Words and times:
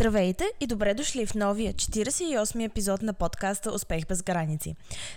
Здравейте 0.00 0.52
и 0.60 0.66
добре 0.66 0.94
дошли 0.94 1.26
в 1.26 1.34
новия 1.34 1.74
48 1.74 2.64
епизод 2.64 3.02
на 3.02 3.12
подкаста 3.12 3.72
Успех 3.72 4.06
без 4.06 4.22
граници. 4.22 4.74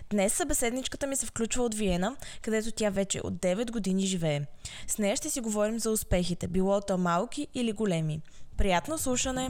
Днес 0.09 0.33
събеседничката 0.33 1.08
ми 1.08 1.16
се 1.16 1.25
включва 1.25 1.63
от 1.63 1.75
Виена, 1.75 2.16
където 2.42 2.71
тя 2.71 2.90
вече 2.90 3.22
от 3.24 3.33
9 3.33 3.72
години 3.72 4.06
живее. 4.06 4.42
С 4.88 4.98
нея 4.98 5.16
ще 5.16 5.30
си 5.30 5.42
говорим 5.42 5.80
за 5.80 5.92
успехите, 5.92 6.48
било 6.48 6.82
то 6.82 6.98
малки 6.98 7.48
или 7.54 7.72
големи. 7.72 8.21
Приятно 8.57 8.98
слушане! 8.98 9.50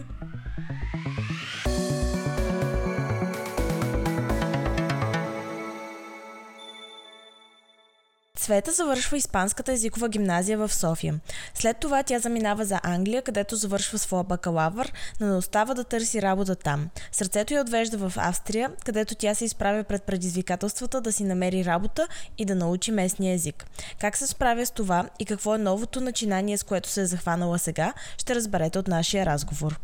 Цвета 8.43 8.71
завършва 8.71 9.17
Испанската 9.17 9.71
езикова 9.71 10.09
гимназия 10.09 10.57
в 10.57 10.73
София. 10.73 11.19
След 11.53 11.77
това 11.77 12.03
тя 12.03 12.19
заминава 12.19 12.65
за 12.65 12.79
Англия, 12.83 13.21
където 13.21 13.55
завършва 13.55 13.97
своя 13.97 14.23
бакалавър, 14.23 14.93
но 15.19 15.27
не 15.27 15.33
остава 15.33 15.73
да 15.73 15.83
търси 15.83 16.21
работа 16.21 16.55
там. 16.55 16.89
Сърцето 17.11 17.53
я 17.53 17.61
отвежда 17.61 17.97
в 17.97 18.13
Австрия, 18.17 18.71
където 18.85 19.15
тя 19.15 19.35
се 19.35 19.45
изправя 19.45 19.83
пред 19.83 20.03
предизвикателствата 20.03 21.01
да 21.01 21.11
си 21.11 21.23
намери 21.23 21.65
работа 21.65 22.07
и 22.37 22.45
да 22.45 22.55
научи 22.55 22.91
местния 22.91 23.33
език. 23.33 23.65
Как 23.99 24.17
се 24.17 24.27
справя 24.27 24.65
с 24.65 24.71
това 24.71 25.09
и 25.19 25.25
какво 25.25 25.55
е 25.55 25.57
новото 25.57 26.01
начинание, 26.01 26.57
с 26.57 26.63
което 26.63 26.89
се 26.89 27.01
е 27.01 27.05
захванала 27.05 27.59
сега, 27.59 27.93
ще 28.17 28.35
разберете 28.35 28.79
от 28.79 28.87
нашия 28.87 29.25
разговор. 29.25 29.79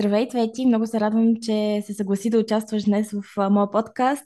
Здравей, 0.00 0.28
Цвети! 0.28 0.66
Много 0.66 0.86
се 0.86 1.00
радвам, 1.00 1.34
че 1.42 1.82
се 1.86 1.94
съгласи 1.94 2.30
да 2.30 2.38
участваш 2.38 2.84
днес 2.84 3.10
в 3.12 3.50
моя 3.50 3.70
подкаст. 3.70 4.24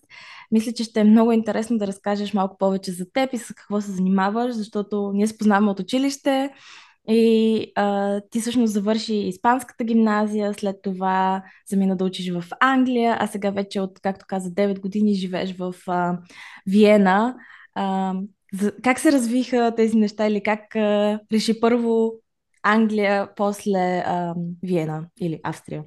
Мисля, 0.51 0.73
че 0.73 0.85
ще 0.85 1.01
е 1.01 1.05
много 1.05 1.33
интересно 1.33 1.79
да 1.79 1.87
разкажеш 1.87 2.35
малко 2.35 2.59
повече 2.59 2.93
за 2.93 3.13
теб 3.13 3.33
и 3.33 3.39
с 3.39 3.55
какво 3.55 3.81
се 3.81 3.91
занимаваш, 3.91 4.55
защото 4.55 5.13
ние 5.15 5.27
се 5.27 5.39
познаваме 5.39 5.71
от 5.71 5.81
училище 5.81 6.51
и 7.09 7.73
а, 7.77 8.21
ти 8.31 8.41
всъщност 8.41 8.73
завърши 8.73 9.15
Испанската 9.15 9.85
гимназия, 9.85 10.55
след 10.55 10.77
това 10.83 11.43
замина 11.69 11.97
да 11.97 12.05
учиш 12.05 12.33
в 12.33 12.45
Англия, 12.61 13.17
а 13.21 13.27
сега 13.27 13.51
вече 13.51 13.81
от, 13.81 14.01
както 14.01 14.25
каза, 14.29 14.51
9 14.51 14.81
години 14.81 15.15
живееш 15.15 15.57
в 15.57 15.75
а, 15.87 16.19
Виена. 16.67 17.37
А, 17.75 18.15
как 18.83 18.99
се 18.99 19.13
развиха 19.13 19.73
тези 19.77 19.97
неща 19.97 20.27
или 20.27 20.43
как 20.43 20.77
а, 20.77 21.21
реши 21.33 21.61
първо 21.61 22.13
Англия, 22.63 23.29
после 23.37 24.03
а, 24.07 24.35
Виена 24.63 25.07
или 25.21 25.41
Австрия? 25.43 25.83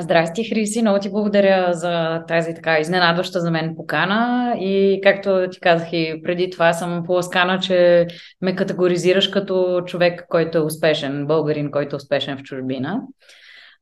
Здрасти, 0.00 0.44
Хриси. 0.44 0.82
Много 0.82 0.98
ти 0.98 1.10
благодаря 1.10 1.72
за 1.72 2.24
тази 2.28 2.54
така 2.54 2.78
изненадваща 2.78 3.40
за 3.40 3.50
мен 3.50 3.74
покана. 3.76 4.54
И 4.58 5.00
както 5.02 5.46
ти 5.50 5.60
казах 5.60 5.88
и 5.92 6.20
преди 6.24 6.50
това, 6.50 6.72
съм 6.72 7.02
поласкана, 7.06 7.58
че 7.58 8.06
ме 8.42 8.56
категоризираш 8.56 9.28
като 9.28 9.82
човек, 9.86 10.26
който 10.28 10.58
е 10.58 10.60
успешен, 10.60 11.26
българин, 11.26 11.70
който 11.70 11.96
е 11.96 11.96
успешен 11.96 12.38
в 12.38 12.42
чужбина. 12.42 13.00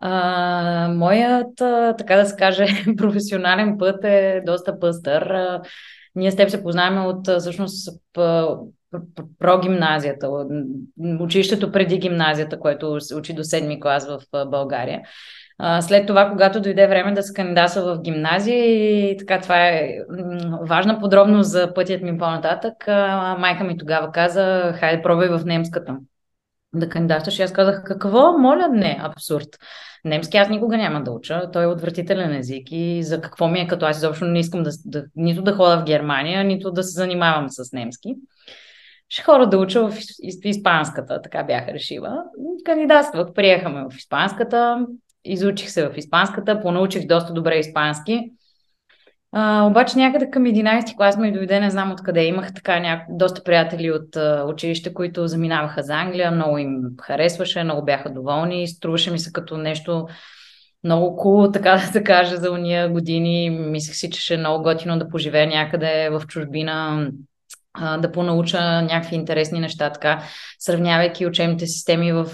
А, 0.01 0.89
моят, 0.95 1.57
така 1.98 2.17
да 2.17 2.27
се 2.27 2.36
каже, 2.36 2.67
професионален 2.97 3.79
път 3.79 4.05
е 4.05 4.42
доста 4.47 4.79
пъстър. 4.79 5.34
Ние 6.14 6.31
с 6.31 6.36
теб 6.36 6.51
се 6.51 6.62
познаваме 6.62 7.01
от 7.01 7.41
всъщност 7.41 7.89
прогимназията, 9.39 10.29
училището 11.21 11.73
преди 11.73 11.98
гимназията, 11.98 12.59
което 12.59 13.01
се 13.01 13.15
учи 13.15 13.33
до 13.33 13.45
седми 13.45 13.81
клас 13.81 14.09
в 14.09 14.47
България. 14.47 15.01
След 15.81 16.07
това, 16.07 16.31
когато 16.31 16.61
дойде 16.61 16.87
време 16.87 17.13
да 17.13 17.23
се 17.23 17.35
кандидатства 17.35 17.95
в 17.95 18.03
гимназия 18.03 18.65
и 18.65 19.17
така 19.17 19.41
това 19.41 19.69
е 19.69 19.98
важна 20.61 21.01
подробност 21.01 21.51
за 21.51 21.75
пътят 21.75 22.03
ми 22.03 22.19
по-нататък, 22.19 22.75
майка 23.39 23.65
ми 23.65 23.79
тогава 23.79 24.13
каза, 24.13 24.73
хайде 24.77 25.03
пробвай 25.03 25.29
в 25.29 25.45
немската 25.45 25.97
да 26.75 26.89
кандидатстваш. 26.89 27.39
И 27.39 27.43
аз 27.43 27.53
казах, 27.53 27.83
какво? 27.85 28.39
Моля, 28.39 28.69
не, 28.69 28.98
абсурд. 29.03 29.48
Немски 30.05 30.37
аз 30.37 30.48
никога 30.48 30.77
няма 30.77 31.05
да 31.05 31.11
уча. 31.11 31.51
Той 31.53 31.65
е 31.65 31.67
отвратителен 31.67 32.35
език 32.35 32.69
и 32.70 33.03
за 33.03 33.20
какво 33.20 33.48
ми 33.48 33.61
е, 33.61 33.67
като 33.67 33.87
аз 33.87 33.97
изобщо 33.97 34.25
не 34.25 34.39
искам 34.39 34.63
да, 34.63 34.70
да 34.85 35.05
нито 35.17 35.43
да 35.43 35.53
ходя 35.53 35.79
в 35.79 35.85
Германия, 35.85 36.45
нито 36.45 36.70
да 36.70 36.83
се 36.83 36.91
занимавам 36.91 37.47
с 37.48 37.73
немски. 37.73 38.14
Ще 39.12 39.23
хора 39.23 39.48
да 39.48 39.58
уча 39.58 39.89
в 39.89 39.95
испанската, 40.45 41.23
така 41.23 41.42
бях 41.42 41.68
решила. 41.68 42.24
Кандидатствах, 42.64 43.33
приехаме 43.34 43.84
в 43.90 43.96
испанската, 43.96 44.86
изучих 45.24 45.70
се 45.70 45.89
в 45.89 45.96
испанската, 45.96 46.61
понаучих 46.61 47.06
доста 47.06 47.33
добре 47.33 47.58
испански. 47.58 48.33
А, 49.33 49.67
обаче 49.67 49.98
някъде 49.98 50.30
към 50.30 50.45
11 50.45 50.96
клас 50.96 51.17
ми 51.17 51.33
дойде, 51.33 51.61
не 51.61 51.70
знам 51.70 51.92
откъде. 51.92 52.24
Имах 52.24 52.55
така 52.55 52.78
ня... 52.78 53.05
доста 53.11 53.42
приятели 53.42 53.90
от 53.90 54.17
а, 54.17 54.45
училище, 54.48 54.95
които 54.95 55.29
заминаваха 55.29 55.83
за 55.83 55.94
Англия, 55.94 56.30
много 56.30 56.58
им 56.58 56.80
харесваше, 57.02 57.64
много 57.64 57.84
бяха 57.84 58.11
доволни. 58.11 58.68
Струваше 58.68 59.11
ми 59.11 59.18
се 59.18 59.33
като 59.33 59.56
нещо 59.56 60.06
много 60.84 61.18
cool, 61.18 61.52
така 61.52 61.73
да 61.73 61.80
се 61.80 62.02
каже, 62.02 62.36
за 62.36 62.50
уния 62.50 62.89
години. 62.89 63.50
Мислех 63.50 63.96
си, 63.96 64.11
че 64.11 64.20
ще 64.20 64.34
е 64.34 64.39
много 64.39 64.62
готино 64.62 64.98
да 64.98 65.08
поживея 65.08 65.46
някъде 65.46 66.11
в 66.11 66.27
чужбина, 66.27 67.08
да 67.99 68.13
понауча 68.13 68.83
някакви 68.83 69.17
интересни 69.17 69.61
неща, 69.61 69.91
така, 69.91 70.23
сравнявайки 70.59 71.27
учебните 71.27 71.67
системи 71.67 72.13
в 72.13 72.27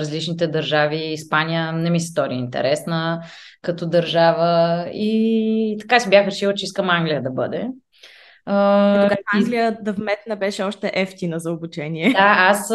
различните 0.00 0.46
държави. 0.46 0.96
Испания 0.96 1.72
не 1.72 1.90
ми 1.90 2.00
се 2.00 2.06
стори 2.06 2.34
интересна 2.34 3.22
като 3.62 3.86
държава 3.86 4.84
и 4.92 5.76
така 5.80 6.00
си 6.00 6.10
бях 6.10 6.26
решила, 6.26 6.54
че 6.54 6.64
искам 6.64 6.90
Англия 6.90 7.22
да 7.22 7.30
бъде. 7.30 7.68
Тогава 8.46 9.16
Англия 9.34 9.78
да 9.82 9.92
вметна 9.92 10.36
беше 10.36 10.62
още 10.62 10.90
ефтина 10.94 11.38
за 11.38 11.52
обучение. 11.52 12.10
Да, 12.10 12.34
аз 12.38 12.72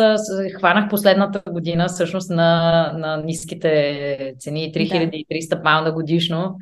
хванах 0.57 0.89
последната 0.89 1.41
година 1.51 1.87
всъщност 1.87 2.29
на, 2.29 2.91
на 2.97 3.17
ниските 3.17 4.33
цени 4.39 4.73
3300 4.75 5.49
да. 5.49 5.61
паунда 5.61 5.91
годишно 5.91 6.55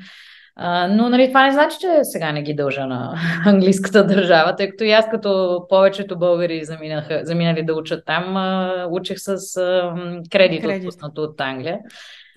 а, 0.60 0.88
но 0.88 1.10
нали, 1.10 1.28
това 1.28 1.46
не 1.46 1.52
значи, 1.52 1.78
че 1.82 1.88
сега 2.04 2.32
не 2.32 2.42
ги 2.42 2.54
дължа 2.54 2.86
на 2.86 3.14
английската 3.46 4.06
държава, 4.06 4.56
тъй 4.56 4.70
като 4.70 4.84
и 4.84 4.92
аз 4.92 5.10
като 5.12 5.62
повечето 5.70 6.20
българи 6.20 6.66
заминаха, 6.66 7.22
заминали 7.24 7.64
да 7.64 7.74
учат 7.74 8.06
там, 8.06 8.38
а, 8.38 8.88
учих 8.92 9.18
с 9.20 9.58
а, 9.58 9.94
кредит, 10.32 10.62
кредит, 10.62 10.84
отпуснато 10.84 11.22
от 11.22 11.42
Англия. 11.42 11.80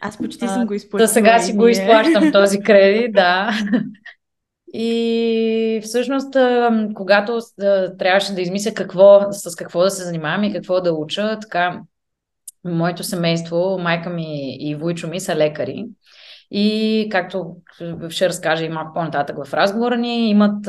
Аз 0.01 0.19
почти 0.19 0.49
съм 0.49 0.67
го 0.67 0.75
изплащала. 0.75 1.07
Да, 1.07 1.09
сега 1.09 1.39
си 1.39 1.53
го 1.53 1.69
изплащам 1.69 2.33
този 2.33 2.61
кредит, 2.65 3.13
да. 3.13 3.51
И 4.75 5.81
всъщност, 5.85 6.37
когато 6.95 7.41
трябваше 7.99 8.33
да 8.33 8.41
измисля 8.41 8.75
какво, 8.75 9.27
с 9.31 9.57
какво 9.57 9.81
да 9.81 9.91
се 9.91 10.05
занимавам 10.05 10.45
и 10.45 10.53
какво 10.53 10.81
да 10.81 10.93
уча, 10.93 11.39
така, 11.41 11.81
моето 12.65 13.05
семейство, 13.05 13.79
майка 13.81 14.11
ми 14.11 14.57
и 14.61 14.75
Войчо 14.75 15.09
ми 15.09 15.21
са 15.21 15.37
лекари. 15.37 15.87
И 16.51 17.09
както 17.11 17.57
ще 18.09 18.29
разкажа 18.29 18.65
и 18.65 18.69
малко 18.69 18.95
по-нататък 18.95 19.37
в 19.45 19.55
разговора 19.55 19.97
ни, 19.97 20.31
имат, 20.31 20.69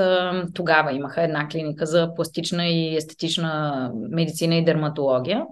тогава 0.54 0.94
имаха 0.94 1.24
една 1.24 1.48
клиника 1.48 1.86
за 1.86 2.16
пластична 2.16 2.68
и 2.68 2.96
естетична 2.96 3.92
медицина 3.94 4.56
и 4.56 4.66
дерматология. 4.66 5.44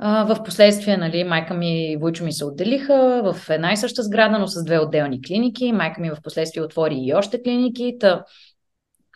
В 0.00 0.36
последствие, 0.44 0.96
нали, 0.96 1.24
майка 1.24 1.54
ми 1.54 1.92
и 1.92 1.96
Войчо 1.96 2.24
ми 2.24 2.32
се 2.32 2.44
отделиха 2.44 3.22
в 3.24 3.50
една 3.50 3.72
и 3.72 3.76
съща 3.76 4.02
сграда, 4.02 4.38
но 4.38 4.46
с 4.46 4.64
две 4.64 4.78
отделни 4.78 5.22
клиники. 5.22 5.72
Майка 5.72 6.00
ми 6.00 6.10
в 6.10 6.22
последствие 6.22 6.62
отвори 6.62 6.96
и 6.98 7.14
още 7.14 7.42
клиники. 7.42 7.96
Та 8.00 8.24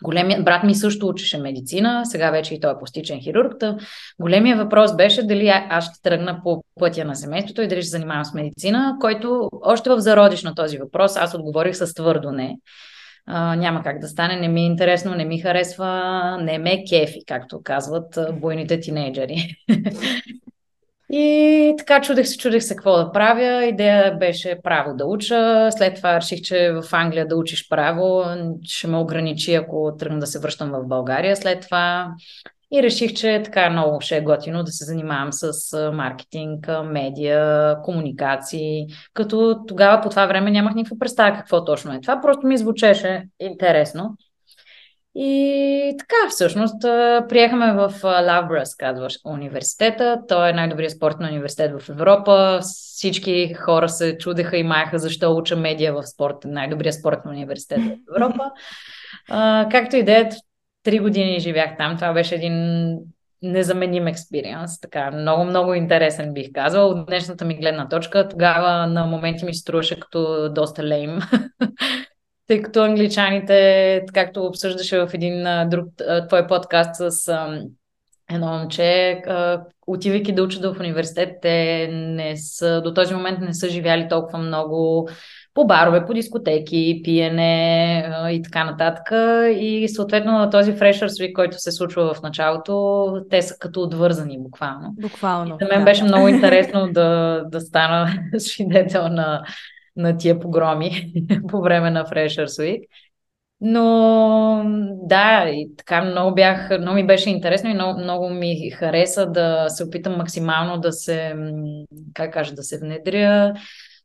Големият 0.03 0.45
брат 0.45 0.63
ми 0.63 0.75
също 0.75 1.07
учеше 1.07 1.37
медицина, 1.37 2.01
сега 2.05 2.31
вече 2.31 2.53
и 2.53 2.59
той 2.59 2.71
е 2.71 2.77
пластичен 2.79 3.19
хирург. 3.19 3.53
Та 3.59 3.77
големия 4.19 4.57
въпрос 4.57 4.95
беше 4.95 5.23
дали 5.23 5.47
аз 5.69 5.85
ще 5.85 6.01
тръгна 6.01 6.39
по 6.43 6.63
пътя 6.79 7.05
на 7.05 7.15
семейството 7.15 7.61
и 7.61 7.67
дали 7.67 7.81
ще 7.81 7.89
занимавам 7.89 8.25
с 8.25 8.33
медицина, 8.33 8.97
който 9.01 9.49
още 9.63 9.89
в 9.89 9.99
зародиш 9.99 10.43
на 10.43 10.55
този 10.55 10.77
въпрос 10.77 11.17
аз 11.17 11.33
отговорих 11.33 11.75
с 11.75 11.93
твърдо 11.93 12.31
не. 12.31 12.57
А, 13.25 13.55
няма 13.55 13.83
как 13.83 13.99
да 13.99 14.07
стане, 14.07 14.35
не 14.35 14.47
ми 14.47 14.61
е 14.61 14.65
интересно, 14.65 15.15
не 15.15 15.25
ми 15.25 15.39
харесва, 15.39 16.37
не 16.41 16.57
ме 16.57 16.83
кефи, 16.89 17.19
както 17.27 17.63
казват 17.63 18.19
бойните 18.33 18.79
тинейджери. 18.79 19.55
И 21.11 21.75
така 21.77 22.01
чудех 22.01 22.27
се, 22.27 22.37
чудех 22.37 22.63
се 22.63 22.75
какво 22.75 22.97
да 22.97 23.11
правя. 23.11 23.65
Идея 23.65 24.17
беше 24.17 24.59
право 24.63 24.95
да 24.95 25.05
уча. 25.05 25.69
След 25.71 25.95
това 25.95 26.15
реших, 26.15 26.41
че 26.41 26.71
в 26.71 26.93
Англия 26.93 27.27
да 27.27 27.35
учиш 27.35 27.69
право 27.69 28.23
ще 28.63 28.87
ме 28.87 28.97
ограничи, 28.97 29.53
ако 29.53 29.95
тръгна 29.99 30.19
да 30.19 30.27
се 30.27 30.39
връщам 30.39 30.71
в 30.71 30.87
България. 30.87 31.35
След 31.35 31.61
това 31.61 32.11
и 32.73 32.83
реших, 32.83 33.13
че 33.13 33.41
така 33.45 33.69
много 33.69 34.01
ще 34.01 34.17
е 34.17 34.21
готино 34.21 34.63
да 34.63 34.71
се 34.71 34.85
занимавам 34.85 35.33
с 35.33 35.91
маркетинг, 35.93 36.67
медиа, 36.85 37.75
комуникации, 37.83 38.87
като 39.13 39.59
тогава 39.67 40.01
по 40.01 40.09
това 40.09 40.25
време 40.25 40.51
нямах 40.51 40.75
никаква 40.75 40.99
представа 40.99 41.37
какво 41.37 41.65
точно 41.65 41.93
е 41.93 42.01
това. 42.01 42.21
Просто 42.21 42.47
ми 42.47 42.57
звучеше 42.57 43.23
интересно. 43.39 44.17
И 45.15 45.95
така, 45.99 46.15
всъщност, 46.29 46.81
приехаме 47.29 47.73
в 47.73 48.03
Лавбръс, 48.03 48.75
казваш, 48.75 49.17
университета. 49.25 50.21
Той 50.27 50.49
е 50.49 50.53
най-добрият 50.53 50.91
спортен 50.91 51.25
университет 51.25 51.81
в 51.81 51.89
Европа. 51.89 52.59
Всички 52.61 53.53
хора 53.53 53.89
се 53.89 54.17
чудеха 54.17 54.57
и 54.57 54.63
маяха 54.63 54.99
защо 54.99 55.35
уча 55.35 55.55
медия 55.55 55.93
в 55.93 56.07
спорт, 56.07 56.35
най-добрият 56.45 56.95
спортен 56.95 57.31
университет 57.31 57.79
в 57.79 58.15
Европа. 58.15 58.43
както 59.71 59.95
и 59.95 60.03
да 60.03 60.11
е, 60.11 60.29
три 60.83 60.99
години 60.99 61.39
живях 61.39 61.77
там. 61.77 61.95
Това 61.95 62.13
беше 62.13 62.35
един 62.35 62.97
незаменим 63.41 64.07
експириенс. 64.07 64.79
Така, 64.79 65.11
много, 65.11 65.43
много 65.43 65.73
интересен 65.73 66.33
бих 66.33 66.47
казал. 66.53 66.89
От 66.89 67.05
днешната 67.05 67.45
ми 67.45 67.55
гледна 67.55 67.89
точка, 67.89 68.29
тогава 68.29 68.87
на 68.87 69.05
моменти 69.05 69.45
ми 69.45 69.53
струваше 69.53 69.99
като 69.99 70.49
доста 70.49 70.83
лейм. 70.83 71.19
Тъй 72.49 72.61
като 72.61 72.83
англичаните, 72.83 74.05
както 74.13 74.45
обсъждаше 74.45 74.99
в 74.99 75.09
един 75.13 75.43
друг 75.69 75.85
твой 76.27 76.47
подкаст 76.47 76.95
с 76.95 77.33
едно 78.31 78.47
момче, 78.47 79.21
отивайки 79.87 80.31
да 80.31 80.43
учат 80.43 80.63
в 80.63 80.79
университет, 80.79 81.29
те 81.41 81.87
не 81.91 82.37
са, 82.37 82.81
до 82.81 82.93
този 82.93 83.13
момент 83.13 83.39
не 83.39 83.53
са 83.53 83.69
живяли 83.69 84.07
толкова 84.09 84.37
много 84.37 85.09
по 85.53 85.65
барове, 85.67 86.05
по 86.05 86.13
дискотеки, 86.13 87.01
пиене 87.03 88.29
и 88.31 88.41
така 88.41 88.63
нататък. 88.63 89.11
И 89.59 89.89
съответно 89.89 90.31
на 90.31 90.49
този 90.49 90.73
Freshers 90.73 91.07
Week, 91.07 91.33
който 91.33 91.59
се 91.59 91.71
случва 91.71 92.13
в 92.13 92.21
началото, 92.21 93.25
те 93.29 93.41
са 93.41 93.55
като 93.59 93.81
отвързани 93.81 94.39
буквално. 94.39 94.93
Буквално. 95.01 95.55
И 95.55 95.65
за 95.65 95.69
мен 95.69 95.79
да. 95.79 95.85
беше 95.85 96.03
много 96.03 96.27
интересно 96.35 96.87
да, 96.91 97.41
да 97.51 97.61
стана 97.61 98.13
свидетел 98.37 99.07
на, 99.07 99.43
на 99.95 100.17
тия 100.17 100.39
погроми 100.39 101.13
по 101.47 101.61
време 101.61 101.89
на 101.89 102.05
Freshers 102.05 102.45
Week. 102.45 102.87
Но 103.61 104.63
да, 105.03 105.49
и 105.49 105.75
така 105.77 106.01
много 106.01 106.35
бях, 106.35 106.69
много 106.79 106.95
ми 106.95 107.07
беше 107.07 107.29
интересно 107.29 107.69
и 107.69 107.73
много, 107.73 107.99
много 107.99 108.29
ми 108.29 108.69
хареса 108.69 109.25
да 109.25 109.69
се 109.69 109.83
опитам 109.83 110.17
максимално 110.17 110.77
да 110.77 110.91
се, 110.91 111.35
как 112.13 112.33
кажа, 112.33 112.53
да 112.53 112.63
се 112.63 112.79
внедря 112.79 113.53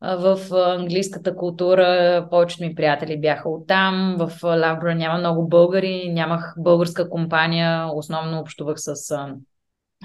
в 0.00 0.38
английската 0.52 1.36
култура. 1.36 2.26
Повечето 2.30 2.64
ми 2.64 2.74
приятели 2.74 3.20
бяха 3.20 3.48
оттам. 3.48 4.16
В 4.18 4.42
Лавбра 4.42 4.94
няма 4.94 5.18
много 5.18 5.48
българи, 5.48 6.12
нямах 6.12 6.54
българска 6.58 7.10
компания, 7.10 7.86
основно 7.94 8.40
общувах 8.40 8.76
с 8.78 9.18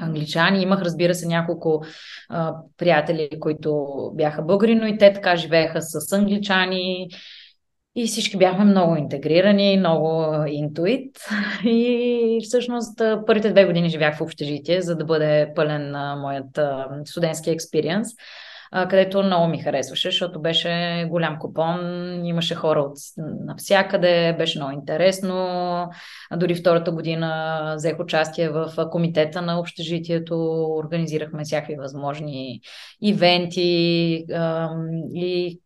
англичани. 0.02 0.62
Имах, 0.62 0.82
разбира 0.82 1.16
се, 1.16 1.28
няколко 1.28 1.84
а, 2.30 2.56
приятели, 2.78 3.30
които 3.40 3.88
бяха 4.16 4.42
българи, 4.42 4.76
но 4.76 4.88
и 4.88 4.98
те 4.98 5.14
така 5.14 5.36
живееха 5.36 5.82
с 5.82 6.14
англичани. 6.14 7.10
И 7.96 8.08
всички 8.08 8.38
бяхме 8.38 8.66
много 8.66 8.96
интегрирани, 8.96 9.78
много 9.78 10.34
интуит. 10.48 11.18
И 11.64 12.40
всъщност 12.44 13.02
първите 13.28 13.52
две 13.52 13.66
години 13.66 13.90
живях 13.90 14.18
в 14.18 14.22
общежитие, 14.22 14.82
за 14.82 14.96
да 14.96 15.06
бъде 15.06 15.52
пълен 15.56 15.92
моят 16.18 16.60
студентски 17.06 17.50
експириенс 17.50 18.08
където 18.72 19.24
много 19.24 19.48
ми 19.48 19.62
харесваше, 19.62 20.08
защото 20.08 20.42
беше 20.42 21.06
голям 21.10 21.40
купон, 21.40 21.80
имаше 22.26 22.56
хора 22.56 22.80
от 22.80 22.98
навсякъде, 23.46 24.36
беше 24.38 24.60
много 24.60 24.72
интересно. 24.72 25.90
Дори 26.36 26.56
втората 26.56 26.92
година 26.92 27.74
взех 27.78 28.00
участие 28.00 28.50
в 28.50 28.90
комитета 28.92 29.42
на 29.42 29.60
общежитието, 29.60 30.36
организирахме 30.78 31.44
всякакви 31.44 31.76
възможни 31.76 32.62
ивенти 33.02 34.26
и 35.14 35.60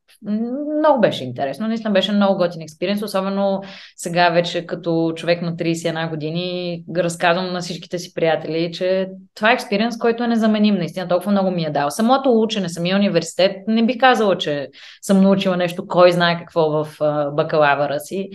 много 0.80 1.02
беше 1.02 1.24
интересно. 1.24 1.68
Наистина 1.68 1.92
беше 1.92 2.12
много 2.12 2.38
готин 2.38 2.62
експириенс, 2.62 3.02
особено 3.02 3.62
сега 3.96 4.30
вече 4.30 4.66
като 4.66 5.14
човек 5.16 5.42
на 5.42 5.56
31 5.56 6.10
години 6.10 6.84
разказвам 6.98 7.54
на 7.54 7.60
всичките 7.60 8.00
си 8.00 8.14
приятели, 8.14 8.72
че 8.74 9.10
това 9.36 9.52
е 9.52 9.54
експириенс, 9.54 9.98
който 9.98 10.24
е 10.24 10.28
незаменим. 10.28 10.76
Наистина 10.76 11.08
толкова 11.08 11.32
много 11.32 11.52
ми 11.52 11.64
е 11.64 11.70
дал. 11.70 11.90
Самото 11.90 12.42
учене, 12.42 12.70
самия 12.70 12.96
университет, 12.96 13.52
не 13.68 13.86
бих 13.86 13.98
казала, 14.00 14.38
че 14.38 14.70
съм 15.02 15.22
научила 15.22 15.58
нещо, 15.58 15.88
кой 15.88 16.12
знае 16.12 16.38
какво 16.40 16.70
в 16.70 16.88
бакалавъра 17.36 18.00
си 18.00 18.30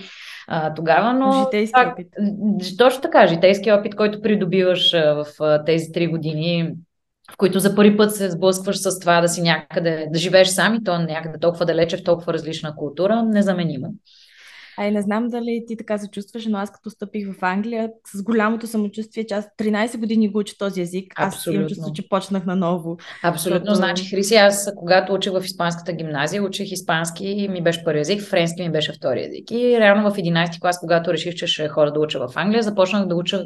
а, 0.49 0.75
тогава, 0.75 1.12
но... 1.12 1.44
Житейски 1.44 1.73
пак, 1.73 1.93
опит. 1.93 2.06
Точно 2.79 3.00
така, 3.00 3.26
житейски 3.26 3.73
опит, 3.73 3.96
който 3.96 4.23
придобиваш 4.23 4.94
а, 4.94 5.14
в 5.14 5.26
а, 5.41 5.64
тези 5.64 5.93
три 5.93 6.06
години 6.06 6.73
в 7.33 7.37
които 7.37 7.61
за 7.61 7.75
първи 7.75 7.97
път 7.97 8.15
се 8.15 8.31
сблъскваш 8.31 8.77
с 8.79 8.99
това 8.99 9.21
да 9.21 9.29
си 9.29 9.43
някъде, 9.43 10.07
да 10.11 10.19
живееш 10.19 10.49
сам 10.49 10.75
и 10.75 10.85
то 10.85 10.99
някъде 10.99 11.39
толкова 11.39 11.67
далече 11.67 11.97
в 11.97 12.05
толкова 12.05 12.33
различна 12.33 12.77
култура, 12.77 13.23
незаменимо. 13.23 13.95
Ай, 14.81 14.91
не 14.91 15.03
знам 15.03 15.29
дали 15.29 15.65
ти 15.67 15.77
така 15.77 15.99
се 15.99 16.09
чувстваш, 16.09 16.47
но 16.47 16.59
аз 16.59 16.71
като 16.71 16.91
стъпих 16.91 17.33
в 17.33 17.43
Англия 17.43 17.91
с 18.15 18.23
голямото 18.23 18.67
самочувствие, 18.67 19.27
че 19.27 19.35
аз 19.35 19.49
13 19.59 19.99
години 19.99 20.29
го 20.29 20.39
уча 20.39 20.55
този 20.59 20.81
език, 20.81 21.13
Абсолютно. 21.17 21.51
аз 21.51 21.55
имам 21.55 21.69
чувство, 21.69 21.93
че 21.93 22.09
почнах 22.09 22.47
наново. 22.47 22.97
Абсолютно, 23.23 23.59
защото... 23.59 23.75
значи 23.75 24.11
Хриси, 24.11 24.35
аз 24.35 24.73
когато 24.77 25.13
учих 25.13 25.33
в 25.33 25.43
испанската 25.45 25.93
гимназия, 25.93 26.43
учих 26.43 26.73
испански 26.73 27.27
и 27.27 27.49
ми 27.49 27.63
беше 27.63 27.85
първи 27.85 28.01
език, 28.01 28.23
френски 28.23 28.63
ми 28.63 28.71
беше 28.71 28.93
втори 28.93 29.25
език. 29.25 29.51
И 29.51 29.81
реално 29.81 30.11
в 30.11 30.17
11 30.17 30.61
клас, 30.61 30.81
когато 30.81 31.13
реших, 31.13 31.35
че 31.35 31.47
ще 31.47 31.69
хора 31.69 31.93
да 31.93 32.01
уча 32.01 32.19
в 32.19 32.37
Англия, 32.37 32.63
започнах 32.63 33.07
да 33.07 33.15
уча 33.15 33.45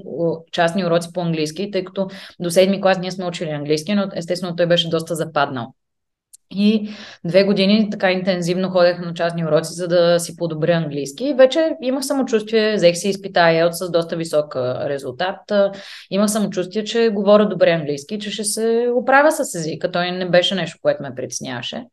частни 0.53 0.85
уроци 0.85 1.09
по 1.15 1.21
английски, 1.21 1.71
тъй 1.71 1.85
като 1.85 2.09
до 2.41 2.51
7 2.51 2.83
клас 2.83 2.99
ние 2.99 3.11
сме 3.11 3.27
учили 3.27 3.51
английски, 3.51 3.95
но 3.95 4.09
естествено 4.15 4.57
той 4.57 4.67
беше 4.67 4.89
доста 4.89 5.15
западнал. 5.15 5.75
И 6.55 6.89
две 7.25 7.45
години 7.45 7.91
така 7.91 8.13
интензивно 8.13 8.71
ходех 8.71 8.99
на 8.99 9.15
частни 9.15 9.45
уроци, 9.45 9.73
за 9.73 9.89
да 9.89 10.21
си 10.21 10.37
подобря 10.37 10.73
английски. 10.73 11.35
Вече 11.35 11.77
имах 11.83 12.05
самочувствие, 12.05 12.75
взех 12.75 12.97
си 12.97 13.09
изпита 13.09 13.41
IELTS 13.41 13.71
с 13.71 13.91
доста 13.91 14.17
висок 14.17 14.57
резултат. 14.57 15.53
Имах 16.11 16.31
самочувствие, 16.31 16.85
че 16.85 17.09
говоря 17.09 17.49
добре 17.49 17.71
английски, 17.71 18.19
че 18.19 18.31
ще 18.31 18.45
се 18.45 18.89
оправя 18.95 19.33
с 19.33 19.55
езика. 19.55 19.91
Той 19.91 20.11
не 20.11 20.31
беше 20.31 20.55
нещо, 20.55 20.79
което 20.83 21.03
ме 21.03 21.15
притесняваше. 21.15 21.85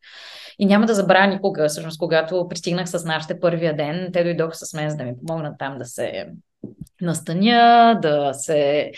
И 0.60 0.66
няма 0.66 0.86
да 0.86 0.94
забравя 0.94 1.28
никога, 1.28 1.68
всъщност, 1.68 2.00
когато 2.00 2.48
пристигнах 2.50 2.90
с 2.90 3.06
нашите 3.06 3.40
първия 3.40 3.76
ден, 3.76 4.10
те 4.14 4.24
дойдоха 4.24 4.56
с 4.56 4.74
мен, 4.74 4.90
за 4.90 4.96
да 4.96 5.04
ми 5.04 5.14
помогнат 5.28 5.54
там 5.60 5.78
да 5.78 5.86
се 5.86 6.26
настаня, 7.02 8.00
да 8.02 8.34
се 8.34 8.92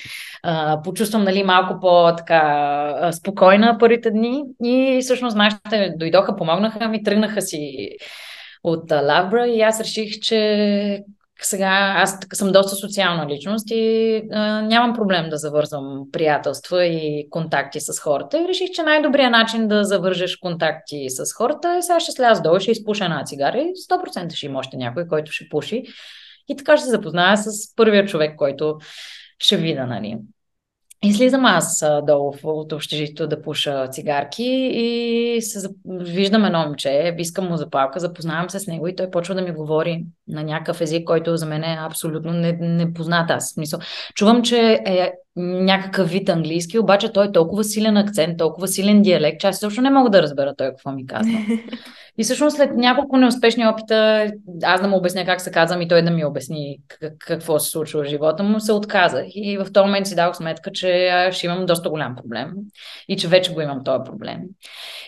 а, 0.44 0.82
почувствам 0.84 1.24
нали, 1.24 1.44
малко 1.44 1.80
по-така 1.82 3.12
спокойна 3.12 3.78
първите 3.80 4.12
дни. 4.12 4.44
И 4.64 5.00
всъщност 5.02 5.38
нашите 5.38 5.94
дойдоха, 5.98 6.36
помогнаха 6.36 6.88
ми, 6.88 7.04
тръгнаха 7.04 7.42
си 7.42 7.90
от 8.64 8.92
Лавбра 8.92 9.48
и 9.48 9.62
аз 9.62 9.82
реших, 9.82 10.20
че 10.20 11.04
сега 11.42 11.94
аз 11.98 12.18
съм 12.34 12.52
доста 12.52 12.76
социална 12.76 13.28
личност 13.30 13.72
и 13.72 14.16
а, 14.32 14.62
нямам 14.62 14.94
проблем 14.94 15.30
да 15.30 15.38
завързвам 15.38 16.04
приятелства 16.12 16.86
и 16.86 17.28
контакти 17.30 17.80
с 17.80 18.00
хората. 18.00 18.38
И 18.42 18.48
реших, 18.48 18.70
че 18.72 18.84
най-добрият 18.84 19.32
начин 19.32 19.68
да 19.68 19.84
завържеш 19.84 20.36
контакти 20.36 21.06
с 21.10 21.34
хората 21.34 21.76
е 21.78 21.82
сега 21.82 22.00
ще 22.00 22.12
сляза 22.12 22.42
долу, 22.42 22.60
ще 22.60 22.72
изпуша 22.72 23.04
една 23.04 23.24
цигара 23.24 23.58
и 23.58 23.74
100% 23.92 24.34
ще 24.34 24.46
има 24.46 24.60
още 24.60 24.78
някой, 24.78 25.08
който 25.08 25.32
ще 25.32 25.50
пуши. 25.50 25.84
И 26.48 26.56
така 26.56 26.78
ще 26.78 26.86
се 26.86 26.92
запозная 26.92 27.38
с 27.38 27.76
първия 27.76 28.06
човек, 28.06 28.36
който 28.36 28.78
ще 29.40 29.58
видя, 29.58 29.86
нали. 29.86 30.18
И 31.04 31.14
слизам 31.14 31.46
аз 31.46 31.86
долу 32.04 32.34
от 32.44 32.72
общежитието 32.72 33.28
да 33.28 33.42
пуша 33.42 33.88
цигарки 33.88 34.44
и 34.74 35.38
се 35.42 35.70
виждам 35.86 36.46
едно 36.46 36.66
момче, 36.66 37.16
искам 37.18 37.48
му 37.48 37.58
запалка, 37.58 38.00
запознавам 38.00 38.50
се 38.50 38.60
с 38.60 38.68
него 38.68 38.88
и 38.88 38.96
той 38.96 39.12
почва 39.12 39.36
да 39.36 39.42
ми 39.42 39.52
говори 39.52 40.04
на 40.28 40.44
някакъв 40.44 40.82
език, 40.82 41.08
който 41.08 41.38
за 41.38 41.46
мен 41.46 41.64
е 41.64 41.78
абсолютно 41.80 42.32
непознат. 42.60 43.30
Не 43.30 43.36
аз 43.36 43.50
смисъл. 43.50 43.80
Чувам, 44.16 44.44
че 44.44 44.82
е 44.86 45.12
някакъв 45.36 46.10
вид 46.10 46.30
английски, 46.30 46.80
обаче 46.80 47.14
той 47.14 47.26
е 47.26 47.32
толкова 47.32 47.64
силен 47.64 47.98
акцент, 47.98 48.38
толкова 48.38 48.68
силен 48.68 49.02
диалект, 49.02 49.40
че 49.40 49.48
аз 49.48 49.60
също 49.60 49.82
не 49.82 49.90
мога 49.90 50.10
да 50.10 50.22
разбера 50.22 50.56
той 50.56 50.68
какво 50.68 50.92
ми 50.92 51.06
казва. 51.06 51.40
И 52.18 52.24
всъщност 52.24 52.56
след 52.56 52.76
няколко 52.76 53.18
неуспешни 53.18 53.68
опита, 53.68 54.32
аз 54.64 54.82
да 54.82 54.88
му 54.88 54.98
обясня 54.98 55.26
как 55.26 55.42
се 55.42 55.52
казвам 55.52 55.82
и 55.82 55.88
той 55.88 56.02
да 56.02 56.12
ми 56.12 56.26
обясни 56.26 56.78
какво 57.20 57.60
се 57.60 57.70
случва 57.70 58.04
в 58.04 58.08
живота 58.08 58.44
му, 58.44 58.60
се 58.60 58.74
отказах. 58.74 59.26
И 59.30 59.58
в 59.58 59.74
този 59.74 59.86
момент 59.86 60.08
си 60.08 60.16
дадох 60.16 60.36
сметка, 60.36 60.72
че 60.72 61.30
ще 61.32 61.46
имам 61.46 61.66
доста 61.66 61.90
голям 61.90 62.16
проблем 62.16 62.52
и 63.08 63.18
че 63.18 63.28
вече 63.28 63.54
го 63.54 63.62
имам 63.62 63.84
този 63.84 64.04
проблем. 64.06 64.40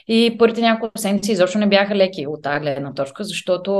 И 0.08 0.36
първите 0.39 0.62
няколко 0.62 0.98
седмици 0.98 1.32
изобщо 1.32 1.58
не 1.58 1.70
бяха 1.70 1.96
леки 1.96 2.27
от 2.27 2.44
тази 2.44 2.60
гледна 2.60 2.94
точка, 2.94 3.24
защото 3.24 3.72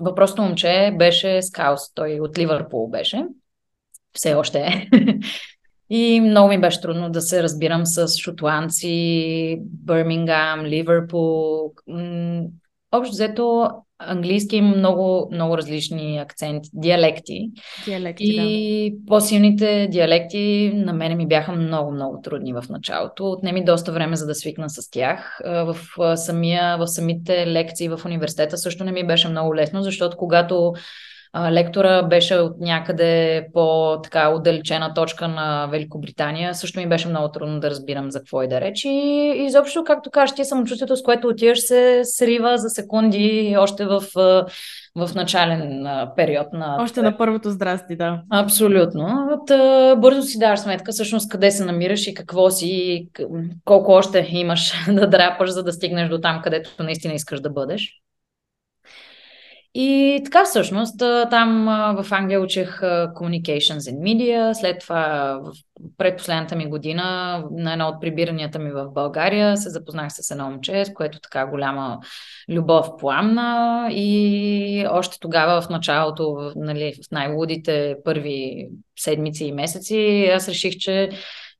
въпросното 0.00 0.42
момче 0.42 0.94
беше 0.98 1.42
скаус. 1.42 1.94
Той 1.94 2.20
от 2.20 2.38
Ливърпул 2.38 2.88
беше. 2.88 3.24
Все 4.12 4.34
още 4.34 4.58
е. 4.58 4.88
И 5.90 6.20
много 6.20 6.48
ми 6.48 6.60
беше 6.60 6.80
трудно 6.80 7.10
да 7.10 7.20
се 7.20 7.42
разбирам 7.42 7.86
с 7.86 8.08
шотландци, 8.18 9.58
Бърмингам, 9.60 10.64
Ливърпул. 10.64 11.72
Общо 12.92 13.12
взето, 13.12 13.68
английски 13.98 14.56
има 14.56 14.76
много, 14.76 15.28
много 15.32 15.58
различни 15.58 16.18
акценти, 16.18 16.70
диалекти. 16.72 17.50
Диалекти, 17.84 18.24
и 18.26 18.90
да. 18.90 19.06
по-силните 19.06 19.88
диалекти 19.90 20.72
на 20.74 20.92
мене 20.92 21.14
ми 21.14 21.26
бяха 21.26 21.52
много, 21.52 21.90
много 21.90 22.20
трудни 22.22 22.52
в 22.52 22.64
началото. 22.70 23.30
Отнеми 23.30 23.64
доста 23.64 23.92
време 23.92 24.16
за 24.16 24.26
да 24.26 24.34
свикна 24.34 24.70
с 24.70 24.90
тях. 24.90 25.40
В, 25.44 25.76
самия, 26.16 26.76
в 26.78 26.86
самите 26.86 27.46
лекции 27.46 27.88
в 27.88 28.00
университета 28.04 28.58
също 28.58 28.84
не 28.84 28.92
ми 28.92 29.06
беше 29.06 29.28
много 29.28 29.56
лесно, 29.56 29.82
защото 29.82 30.16
когато 30.16 30.72
лектора 31.50 32.02
беше 32.02 32.36
от 32.36 32.60
някъде 32.60 33.46
по-така 33.52 34.28
отдалечена 34.28 34.94
точка 34.94 35.28
на 35.28 35.66
Великобритания. 35.66 36.54
Също 36.54 36.80
ми 36.80 36.88
беше 36.88 37.08
много 37.08 37.28
трудно 37.28 37.60
да 37.60 37.70
разбирам 37.70 38.10
за 38.10 38.18
какво 38.18 38.42
и 38.42 38.48
да 38.48 38.60
речи. 38.60 38.88
И 38.88 39.44
изобщо, 39.44 39.84
както 39.84 40.10
кажеш, 40.10 40.34
ти 40.34 40.44
самочувствието, 40.44 40.96
с 40.96 41.02
което 41.02 41.28
отиваш, 41.28 41.58
се 41.58 42.00
срива 42.04 42.58
за 42.58 42.68
секунди 42.68 43.56
още 43.58 43.84
в 43.84 44.02
в 44.96 45.14
начален 45.14 45.86
период 46.16 46.46
на... 46.52 46.76
Още 46.80 47.02
на 47.02 47.16
първото 47.16 47.50
здрасти, 47.50 47.96
да. 47.96 48.22
Абсолютно. 48.30 49.28
От, 49.30 49.46
бързо 50.00 50.22
си 50.22 50.38
даваш 50.38 50.60
сметка 50.60 50.92
всъщност 50.92 51.28
къде 51.28 51.50
се 51.50 51.64
намираш 51.64 52.06
и 52.06 52.14
какво 52.14 52.50
си, 52.50 52.66
и 52.68 53.08
колко 53.64 53.92
още 53.92 54.28
имаш 54.30 54.72
да 54.88 55.10
драпаш, 55.10 55.50
за 55.50 55.62
да 55.62 55.72
стигнеш 55.72 56.08
до 56.08 56.20
там, 56.20 56.40
където 56.42 56.82
наистина 56.82 57.14
искаш 57.14 57.40
да 57.40 57.50
бъдеш. 57.50 58.03
И 59.76 60.20
така 60.24 60.44
всъщност, 60.44 60.98
там 61.30 61.64
в 62.02 62.12
Англия 62.12 62.40
учих 62.40 62.80
Communications 62.80 63.78
and 63.78 63.98
Media, 63.98 64.52
след 64.52 64.80
това 64.80 65.38
в 65.44 65.52
предпоследната 65.98 66.56
ми 66.56 66.66
година 66.66 67.02
на 67.50 67.72
едно 67.72 67.88
от 67.88 68.00
прибиранията 68.00 68.58
ми 68.58 68.70
в 68.72 68.90
България 68.90 69.56
се 69.56 69.70
запознах 69.70 70.12
с 70.12 70.30
едно 70.30 70.50
момче, 70.50 70.84
с 70.84 70.92
което 70.94 71.20
така 71.20 71.46
голяма 71.46 71.98
любов 72.48 72.86
пламна 72.98 73.88
и 73.90 74.86
още 74.90 75.20
тогава 75.20 75.60
в 75.60 75.68
началото, 75.68 76.52
нали, 76.56 76.94
в 76.94 77.10
най-лудите 77.12 77.96
първи 78.04 78.68
седмици 78.96 79.44
и 79.44 79.52
месеци, 79.52 80.30
аз 80.34 80.48
реших, 80.48 80.74
че 80.76 81.10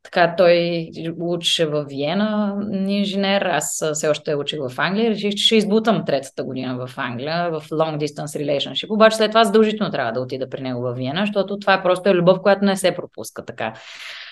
така, 0.05 0.35
той 0.37 0.89
учеше 1.21 1.67
в 1.67 1.85
Виена 1.85 2.57
инженер, 2.87 3.43
аз 3.43 3.85
все 3.93 4.09
още 4.09 4.35
учих 4.35 4.59
в 4.61 4.73
Англия. 4.79 5.11
Реших, 5.11 5.35
че 5.35 5.45
ще 5.45 5.57
избутам 5.57 6.05
третата 6.07 6.45
година 6.45 6.87
в 6.87 6.99
Англия, 6.99 7.51
в 7.51 7.69
Long 7.69 7.99
Distance 7.99 8.45
Relationship. 8.45 8.91
Обаче 8.91 9.17
след 9.17 9.31
това 9.31 9.45
задължително 9.45 9.93
трябва 9.93 10.13
да 10.13 10.21
отида 10.21 10.49
при 10.51 10.61
него 10.61 10.83
в 10.83 10.95
Виена, 10.95 11.21
защото 11.21 11.59
това 11.59 11.75
е 11.75 11.83
просто 11.83 12.09
е 12.09 12.15
любов, 12.15 12.39
която 12.43 12.65
не 12.65 12.77
се 12.77 12.95
пропуска 12.95 13.45
така 13.45 13.73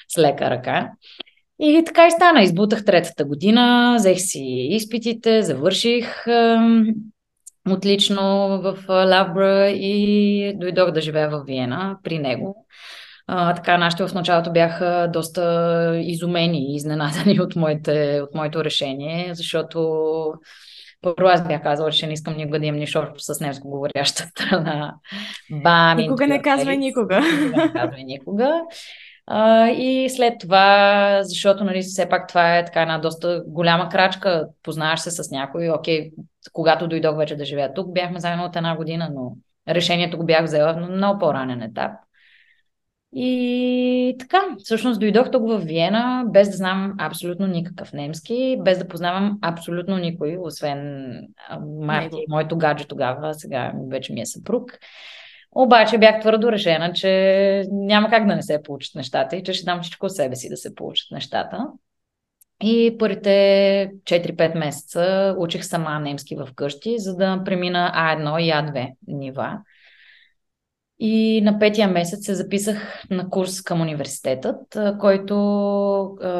с 0.08 0.18
лека 0.18 0.50
ръка. 0.50 0.90
И 1.60 1.82
така 1.86 2.06
и 2.06 2.10
стана. 2.10 2.42
Избутах 2.42 2.84
третата 2.84 3.24
година, 3.24 3.94
взех 3.98 4.18
си 4.18 4.66
изпитите, 4.70 5.42
завърших 5.42 6.24
отлично 7.70 8.22
в 8.62 8.78
Лавбра 8.88 9.70
и 9.70 10.52
дойдох 10.56 10.90
да 10.90 11.00
живея 11.00 11.30
в 11.30 11.44
Виена 11.46 11.98
при 12.02 12.18
него. 12.18 12.66
А, 13.34 13.54
така, 13.54 13.78
нашите 13.78 14.06
в 14.06 14.14
началото 14.14 14.52
бяха 14.52 15.10
доста 15.12 15.92
изумени 16.02 16.72
и 16.72 16.76
изненадани 16.76 17.40
от, 17.40 17.56
моите, 17.56 18.20
от 18.22 18.34
моето 18.34 18.64
решение, 18.64 19.34
защото 19.34 19.78
първо 21.02 21.28
аз 21.28 21.48
бях 21.48 21.62
казала, 21.62 21.90
че 21.90 22.06
не 22.06 22.12
искам 22.12 22.36
никога 22.36 22.60
да 22.60 22.66
имам 22.66 22.78
нищо 22.78 23.06
с 23.18 23.40
немско 23.40 23.68
говоряща 23.68 24.22
страна. 24.22 24.94
Бам, 25.50 25.96
никога 25.96 26.26
не 26.26 26.42
казвай 26.42 26.76
никога. 26.76 27.20
Никога 27.20 27.62
не 27.62 27.72
казвай 27.72 28.04
никога. 28.04 28.60
А, 29.26 29.68
и 29.68 30.10
след 30.10 30.34
това, 30.40 31.18
защото 31.22 31.64
нали, 31.64 31.82
все 31.82 32.08
пак 32.08 32.28
това 32.28 32.58
е 32.58 32.64
така 32.64 32.82
една 32.82 32.98
доста 32.98 33.42
голяма 33.46 33.88
крачка, 33.88 34.48
познаваш 34.62 35.00
се 35.00 35.10
с 35.10 35.30
някой, 35.30 35.70
окей, 35.70 36.10
когато 36.52 36.88
дойдох 36.88 37.16
вече 37.16 37.36
да 37.36 37.44
живея 37.44 37.74
тук, 37.74 37.92
бяхме 37.92 38.20
заедно 38.20 38.44
от 38.44 38.56
една 38.56 38.76
година, 38.76 39.10
но 39.14 39.36
решението 39.74 40.16
го 40.18 40.26
бях 40.26 40.44
взела 40.44 40.72
на 40.72 40.88
много 40.88 41.18
по-ранен 41.18 41.62
етап. 41.62 41.92
И 43.14 44.16
така, 44.18 44.38
всъщност 44.58 45.00
дойдох 45.00 45.30
тук 45.30 45.48
в 45.48 45.58
Виена, 45.58 46.24
без 46.26 46.50
да 46.50 46.56
знам 46.56 46.94
абсолютно 46.98 47.46
никакъв 47.46 47.92
немски, 47.92 48.58
без 48.60 48.78
да 48.78 48.88
познавам 48.88 49.38
абсолютно 49.42 49.96
никой, 49.96 50.38
освен 50.40 51.12
Марти, 51.80 52.24
моето 52.28 52.58
гадже 52.58 52.84
тогава, 52.84 53.34
сега 53.34 53.72
вече 53.90 54.12
ми 54.12 54.20
е 54.20 54.26
съпруг. 54.26 54.78
Обаче 55.54 55.98
бях 55.98 56.20
твърдо 56.20 56.52
решена, 56.52 56.92
че 56.92 57.64
няма 57.70 58.10
как 58.10 58.26
да 58.26 58.36
не 58.36 58.42
се 58.42 58.62
получат 58.62 58.94
нещата 58.94 59.36
и 59.36 59.42
че 59.42 59.52
ще 59.52 59.64
дам 59.64 59.82
всичко 59.82 60.06
от 60.06 60.12
себе 60.12 60.36
си 60.36 60.48
да 60.48 60.56
се 60.56 60.74
получат 60.74 61.10
нещата. 61.10 61.66
И 62.62 62.96
първите 62.98 63.90
4-5 64.04 64.58
месеца 64.58 65.34
учих 65.38 65.64
сама 65.64 65.98
немски 65.98 66.36
в 66.36 66.48
къщи, 66.54 66.98
за 66.98 67.16
да 67.16 67.42
премина 67.44 67.92
А1 67.96 68.40
и 68.40 68.50
А2 68.50 68.92
нива. 69.06 69.58
И 71.04 71.40
на 71.40 71.58
петия 71.58 71.88
месец 71.88 72.24
се 72.24 72.34
записах 72.34 73.04
на 73.10 73.30
курс 73.30 73.62
към 73.62 73.80
университетът, 73.80 74.78
който 75.00 75.36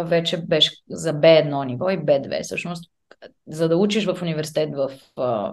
вече 0.05 0.37
беше 0.37 0.73
за 0.91 1.15
B1 1.15 1.65
ниво 1.65 1.91
и 1.91 1.99
B2. 1.99 2.43
Всъщност, 2.43 2.91
за 3.47 3.69
да 3.69 3.77
учиш 3.77 4.05
в 4.05 4.23
университет 4.23 4.71
в 4.75 4.91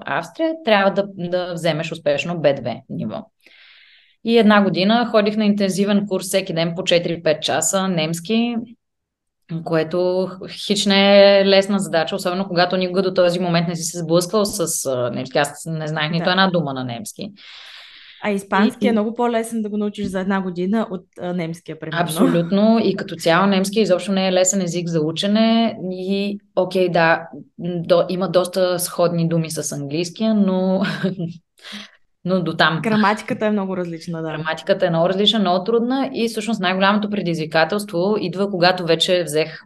Австрия, 0.05 0.53
трябва 0.65 0.91
да, 0.91 1.05
да 1.29 1.53
вземеш 1.53 1.91
успешно 1.91 2.33
B2 2.33 2.81
ниво. 2.89 3.25
И 4.23 4.37
една 4.37 4.63
година 4.63 5.07
ходих 5.11 5.37
на 5.37 5.45
интензивен 5.45 6.07
курс 6.07 6.25
всеки 6.25 6.53
ден 6.53 6.73
по 6.75 6.81
4-5 6.81 7.39
часа 7.39 7.87
немски, 7.87 8.55
което 9.63 10.29
хич 10.49 10.85
не 10.85 11.39
е 11.39 11.45
лесна 11.45 11.79
задача, 11.79 12.15
особено 12.15 12.47
когато 12.47 12.77
никога 12.77 13.01
до 13.01 13.13
този 13.13 13.39
момент 13.39 13.67
не 13.67 13.75
си 13.75 13.83
се 13.83 13.99
сблъсквал 13.99 14.45
с 14.45 14.89
немски. 15.13 15.37
Аз 15.37 15.65
не 15.65 15.87
знаех 15.87 16.11
нито 16.11 16.25
да. 16.25 16.31
една 16.31 16.47
дума 16.47 16.73
на 16.73 16.83
немски. 16.83 17.31
А 18.23 18.31
испански 18.31 18.85
и, 18.85 18.89
е 18.89 18.91
много 18.91 19.13
по-лесен 19.13 19.61
да 19.61 19.69
го 19.69 19.77
научиш 19.77 20.05
за 20.05 20.19
една 20.19 20.41
година 20.41 20.87
от 20.91 21.05
а, 21.21 21.33
немския, 21.33 21.79
примерно. 21.79 22.03
Абсолютно. 22.03 22.79
И 22.83 22.95
като 22.95 23.15
цяло 23.15 23.47
немски 23.47 23.79
изобщо 23.79 24.11
не 24.11 24.27
е 24.27 24.33
лесен 24.33 24.61
език 24.61 24.87
за 24.87 25.01
учене. 25.01 25.77
И, 25.91 26.39
окей, 26.55 26.89
да, 26.89 27.27
до, 27.57 28.05
има 28.09 28.29
доста 28.29 28.79
сходни 28.79 29.27
думи 29.27 29.51
с 29.51 29.71
английския, 29.71 30.33
но, 30.33 30.81
но 32.25 32.43
до 32.43 32.57
там. 32.57 32.79
Граматиката 32.83 33.45
е 33.45 33.51
много 33.51 33.77
различна, 33.77 34.21
да. 34.21 34.27
Граматиката 34.27 34.85
е 34.85 34.89
много 34.89 35.09
различна, 35.09 35.39
много 35.39 35.63
трудна 35.63 36.09
и 36.13 36.27
всъщност 36.27 36.61
най-голямото 36.61 37.09
предизвикателство 37.09 38.15
идва, 38.19 38.49
когато 38.49 38.85
вече 38.85 39.23
взех 39.23 39.61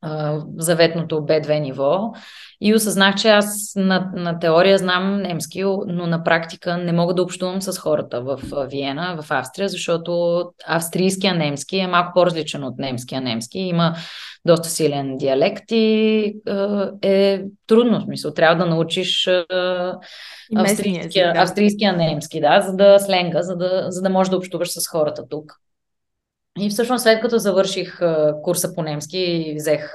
а, 0.00 0.40
заветното 0.56 1.14
B2 1.16 1.58
ниво 1.58 2.12
и 2.60 2.74
осъзнах, 2.74 3.14
че 3.14 3.28
аз 3.28 3.72
на, 3.76 4.10
на 4.14 4.38
теория 4.38 4.78
знам 4.78 5.22
немски, 5.22 5.62
но 5.86 6.06
на 6.06 6.24
практика 6.24 6.76
не 6.76 6.92
мога 6.92 7.14
да 7.14 7.22
общувам 7.22 7.62
с 7.62 7.78
хората 7.78 8.20
в 8.20 8.40
Виена, 8.70 9.18
в 9.22 9.30
Австрия, 9.30 9.68
защото 9.68 10.42
австрийския 10.66 11.34
немски 11.34 11.76
е 11.76 11.86
малко 11.86 12.10
по-различен 12.14 12.64
от 12.64 12.78
немския 12.78 13.20
немски. 13.20 13.58
Има 13.58 13.94
доста 14.46 14.68
силен 14.68 15.16
диалект 15.16 15.64
и 15.70 16.34
е 17.02 17.42
трудно, 17.66 18.00
в 18.00 18.04
смисъл. 18.04 18.34
Трябва 18.34 18.64
да 18.64 18.70
научиш 18.70 19.30
австрийския, 20.56 21.32
да. 21.32 21.40
австрийския 21.40 21.92
немски, 21.92 22.40
да, 22.40 22.60
за 22.60 22.76
да 22.76 22.98
сленга, 22.98 23.42
за 23.42 23.56
да, 23.56 23.86
за 23.88 24.02
да 24.02 24.10
можеш 24.10 24.30
да 24.30 24.36
общуваш 24.36 24.70
с 24.70 24.88
хората 24.88 25.28
тук. 25.28 25.52
И 26.58 26.70
всъщност 26.70 27.02
след 27.02 27.20
като 27.20 27.38
завърших 27.38 28.00
курса 28.42 28.74
по 28.74 28.82
немски 28.82 29.18
и 29.18 29.54
взех 29.54 29.94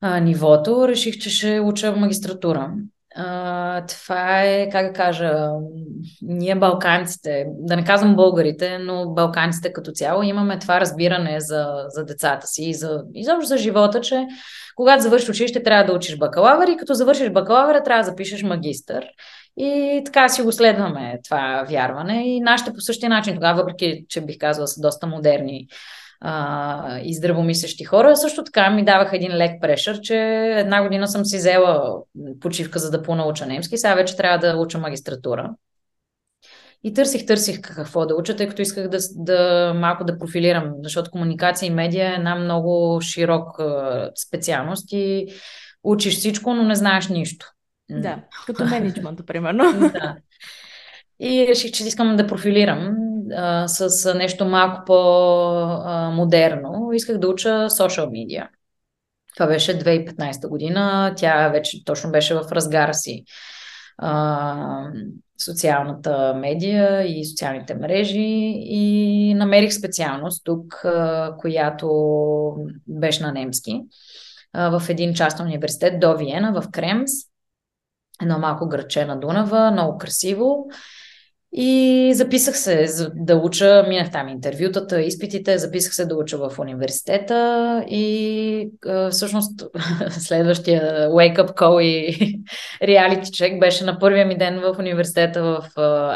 а, 0.00 0.20
нивото, 0.20 0.88
реших, 0.88 1.18
че 1.18 1.30
ще 1.30 1.60
уча 1.60 1.92
магистратура. 1.92 2.72
А, 3.16 3.86
това 3.86 4.42
е, 4.42 4.68
как 4.70 4.86
да 4.86 4.92
кажа, 4.92 5.48
ние 6.22 6.54
балканците, 6.54 7.46
да 7.48 7.76
не 7.76 7.84
казвам 7.84 8.16
българите, 8.16 8.78
но 8.78 9.10
балканците 9.10 9.72
като 9.72 9.92
цяло 9.92 10.22
имаме 10.22 10.58
това 10.58 10.80
разбиране 10.80 11.40
за, 11.40 11.66
за 11.88 12.04
децата 12.04 12.46
си 12.46 12.64
и 12.64 12.74
за, 12.74 13.02
изобщо 13.14 13.46
за 13.46 13.56
живота, 13.58 14.00
че 14.00 14.26
когато 14.76 15.02
завършиш 15.02 15.28
училище 15.28 15.62
трябва 15.62 15.84
да 15.84 15.92
учиш 15.92 16.18
бакалавър 16.18 16.68
и 16.68 16.76
като 16.76 16.94
завършиш 16.94 17.30
бакалавъра 17.30 17.82
трябва 17.82 18.02
да 18.02 18.10
запишеш 18.10 18.42
магистър. 18.42 19.06
И 19.56 20.02
така 20.04 20.28
си 20.28 20.42
го 20.42 20.52
следваме 20.52 21.18
това 21.24 21.64
вярване. 21.68 22.28
И 22.28 22.40
нашите 22.40 22.72
по 22.72 22.80
същия 22.80 23.10
начин, 23.10 23.34
тогава, 23.34 23.62
въпреки 23.62 24.04
че 24.08 24.20
бих 24.20 24.38
казала 24.38 24.68
са 24.68 24.80
доста 24.80 25.06
модерни 25.06 25.68
а, 26.20 26.98
и 26.98 27.14
здравомислещи 27.14 27.84
хора. 27.84 28.16
Също 28.16 28.44
така 28.44 28.70
ми 28.70 28.84
даваха 28.84 29.16
един 29.16 29.36
лек 29.36 29.60
прешър, 29.60 30.00
че 30.00 30.16
една 30.56 30.82
година 30.82 31.08
съм 31.08 31.24
си 31.24 31.36
взела 31.36 32.02
почивка 32.40 32.78
за 32.78 32.90
да 32.90 33.02
понауча 33.02 33.46
немски, 33.46 33.78
сега 33.78 33.94
вече 33.94 34.16
трябва 34.16 34.38
да 34.38 34.56
уча 34.56 34.78
магистратура. 34.78 35.50
И 36.84 36.94
търсих, 36.94 37.26
търсих 37.26 37.60
какво 37.60 38.06
да 38.06 38.14
уча, 38.14 38.36
тъй 38.36 38.48
като 38.48 38.62
исках 38.62 38.88
да, 38.88 38.98
да 39.16 39.72
малко 39.76 40.04
да 40.04 40.18
профилирам, 40.18 40.72
защото 40.82 41.10
комуникация 41.10 41.66
и 41.66 41.70
медия 41.70 42.10
е 42.10 42.14
една 42.14 42.34
много 42.34 43.00
широк 43.00 43.48
специалност 44.26 44.92
и 44.92 45.26
учиш 45.82 46.16
всичко, 46.16 46.54
но 46.54 46.62
не 46.62 46.74
знаеш 46.74 47.08
нищо. 47.08 47.46
Да, 47.90 48.22
като 48.46 48.64
менеджмент, 48.64 49.26
примерно. 49.26 49.90
да. 49.92 50.16
И 51.20 51.46
реших, 51.48 51.70
че 51.70 51.86
искам 51.86 52.16
да 52.16 52.26
профилирам 52.26 52.96
а, 53.36 53.68
с 53.68 54.14
нещо 54.14 54.44
малко 54.44 54.82
по-модерно. 54.86 55.72
Исках 56.92 57.18
да 57.18 57.28
уча 57.28 57.48
social 57.48 58.06
media. 58.06 58.48
Това 59.34 59.46
беше 59.46 59.78
2015 59.78 60.48
година. 60.48 61.12
Тя 61.16 61.48
вече 61.48 61.84
точно 61.84 62.10
беше 62.10 62.34
в 62.34 62.52
разгара 62.52 62.94
си. 62.94 63.24
А, 63.98 64.90
социалната 65.44 66.34
медия 66.34 67.02
и 67.02 67.24
социалните 67.24 67.74
мрежи 67.74 68.52
и 68.56 69.34
намерих 69.34 69.72
специалност 69.72 70.44
тук, 70.44 70.84
която 71.38 71.86
беше 72.86 73.22
на 73.22 73.32
немски 73.32 73.82
в 74.54 74.82
един 74.88 75.14
частен 75.14 75.46
университет 75.46 76.00
до 76.00 76.16
Виена, 76.16 76.60
в 76.60 76.70
Кремс. 76.70 77.10
Едно 78.22 78.38
малко 78.38 78.68
градче 78.68 79.04
на 79.04 79.20
Дунава, 79.20 79.70
много 79.70 79.98
красиво. 79.98 80.70
И 81.52 82.10
записах 82.14 82.58
се 82.58 82.86
да 83.14 83.36
уча, 83.36 83.84
минах 83.88 84.10
там 84.10 84.28
интервютата, 84.28 85.00
изпитите, 85.00 85.58
записах 85.58 85.94
се 85.94 86.06
да 86.06 86.16
уча 86.16 86.38
в 86.38 86.58
университета 86.58 87.84
и 87.88 88.70
всъщност 89.10 89.64
следващия 90.10 91.08
wake-up 91.08 91.54
call 91.54 91.80
и 91.80 92.38
реалити 92.82 93.32
чек 93.32 93.60
беше 93.60 93.84
на 93.84 93.98
първия 93.98 94.26
ми 94.26 94.38
ден 94.38 94.60
в 94.60 94.76
университета 94.78 95.42
в 95.42 95.64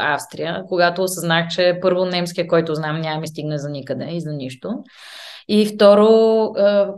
Австрия, 0.01 0.63
когато 0.69 1.03
осъзнах, 1.03 1.49
че 1.49 1.79
първо 1.83 2.05
немския, 2.05 2.47
който 2.47 2.75
знам, 2.75 3.01
няма 3.01 3.21
ми 3.21 3.29
стигне 3.29 3.59
за 3.59 3.71
никъде 3.71 4.09
и 4.11 4.21
за 4.21 4.33
нищо. 4.33 4.69
И 5.49 5.67
второ, 5.67 6.53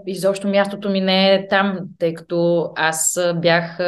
изобщо 0.06 0.48
мястото 0.48 0.90
ми 0.90 1.00
не 1.00 1.34
е 1.34 1.48
там, 1.48 1.78
тъй 1.98 2.14
като 2.14 2.70
аз 2.76 3.20
бях 3.34 3.78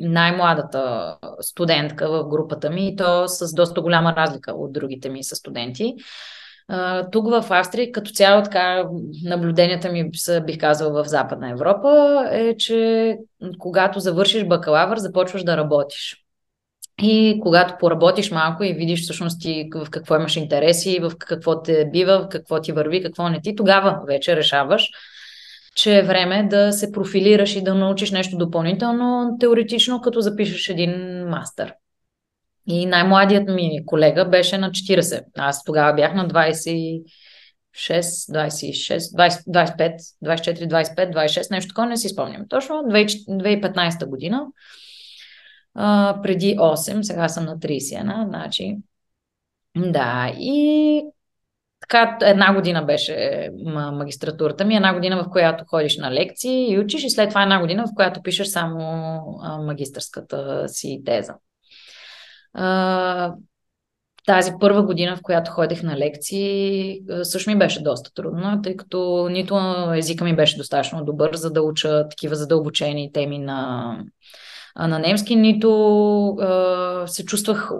най-младата 0.00 1.16
студентка 1.40 2.08
в 2.08 2.28
групата 2.28 2.70
ми 2.70 2.88
и 2.88 2.96
то 2.96 3.28
с 3.28 3.54
доста 3.54 3.80
голяма 3.80 4.16
разлика 4.16 4.52
от 4.52 4.72
другите 4.72 5.08
ми 5.08 5.24
са 5.24 5.36
студенти. 5.36 5.94
Тук 7.12 7.30
в 7.30 7.44
Австрия, 7.50 7.92
като 7.92 8.10
цяло 8.10 8.42
така, 8.42 8.84
наблюденията 9.24 9.92
ми 9.92 10.10
са, 10.14 10.40
бих 10.40 10.58
казал, 10.58 10.92
в 10.92 11.04
Западна 11.04 11.50
Европа, 11.50 12.24
е, 12.30 12.56
че 12.56 13.16
когато 13.58 14.00
завършиш 14.00 14.44
бакалавър, 14.44 14.98
започваш 14.98 15.44
да 15.44 15.56
работиш. 15.56 16.23
И 17.02 17.40
когато 17.42 17.74
поработиш 17.80 18.30
малко 18.30 18.64
и 18.64 18.72
видиш 18.72 19.02
всъщност 19.02 19.40
ти 19.40 19.68
в 19.74 19.90
какво 19.90 20.16
имаш 20.16 20.36
интереси, 20.36 20.98
в 21.02 21.12
какво 21.18 21.62
те 21.62 21.88
бива, 21.92 22.18
в 22.18 22.28
какво 22.28 22.60
ти 22.60 22.72
върви, 22.72 23.02
какво 23.02 23.28
не 23.28 23.40
ти, 23.40 23.56
тогава 23.56 24.00
вече 24.06 24.36
решаваш, 24.36 24.90
че 25.74 25.98
е 25.98 26.02
време 26.02 26.48
да 26.50 26.72
се 26.72 26.92
профилираш 26.92 27.56
и 27.56 27.62
да 27.62 27.74
научиш 27.74 28.10
нещо 28.10 28.36
допълнително, 28.36 29.36
теоретично, 29.40 30.00
като 30.00 30.20
запишеш 30.20 30.68
един 30.68 31.24
мастър. 31.28 31.74
И 32.66 32.86
най-младият 32.86 33.48
ми 33.48 33.86
колега 33.86 34.24
беше 34.24 34.58
на 34.58 34.70
40. 34.70 35.24
Аз 35.38 35.64
тогава 35.64 35.94
бях 35.94 36.14
на 36.14 36.28
26, 36.28 37.04
26, 37.74 38.98
20, 38.98 39.44
25, 39.48 39.96
24, 40.24 40.68
25, 40.68 41.14
26, 41.14 41.50
нещо 41.50 41.68
такова, 41.68 41.86
не 41.86 41.96
си 41.96 42.08
спомням. 42.08 42.42
Точно 42.48 42.74
2015 42.74 44.06
година 44.06 44.46
а, 45.74 46.18
преди 46.22 46.56
8, 46.56 47.02
сега 47.02 47.28
съм 47.28 47.44
на 47.44 47.58
31, 47.58 48.28
значи 48.28 48.76
да, 49.76 50.32
и 50.38 51.02
така 51.80 52.18
една 52.22 52.54
година 52.54 52.84
беше 52.84 53.50
магистратурата 53.92 54.64
ми, 54.64 54.76
една 54.76 54.94
година 54.94 55.24
в 55.24 55.30
която 55.30 55.64
ходиш 55.64 55.98
на 55.98 56.10
лекции 56.10 56.72
и 56.72 56.78
учиш 56.78 57.04
и 57.04 57.10
след 57.10 57.28
това 57.28 57.42
една 57.42 57.60
година 57.60 57.84
в 57.86 57.94
която 57.94 58.22
пишеш 58.22 58.46
само 58.46 58.80
а, 59.42 59.58
магистърската 59.58 60.68
си 60.68 61.02
теза. 61.04 61.34
А, 62.52 63.34
тази 64.26 64.52
първа 64.60 64.82
година, 64.82 65.16
в 65.16 65.22
която 65.22 65.50
ходих 65.50 65.82
на 65.82 65.96
лекции, 65.96 67.00
също 67.22 67.50
ми 67.50 67.58
беше 67.58 67.82
доста 67.82 68.12
трудно, 68.14 68.62
тъй 68.62 68.76
като 68.76 69.28
нито 69.30 69.56
езика 69.96 70.24
ми 70.24 70.36
беше 70.36 70.56
достатъчно 70.56 71.04
добър, 71.04 71.36
за 71.36 71.50
да 71.52 71.62
уча 71.62 72.08
такива 72.08 72.34
задълбочени 72.34 73.12
теми 73.12 73.38
на, 73.38 73.98
на 74.76 74.98
немски, 74.98 75.36
нито 75.36 76.28
а, 76.28 77.06
се 77.06 77.24
чувствах 77.24 77.72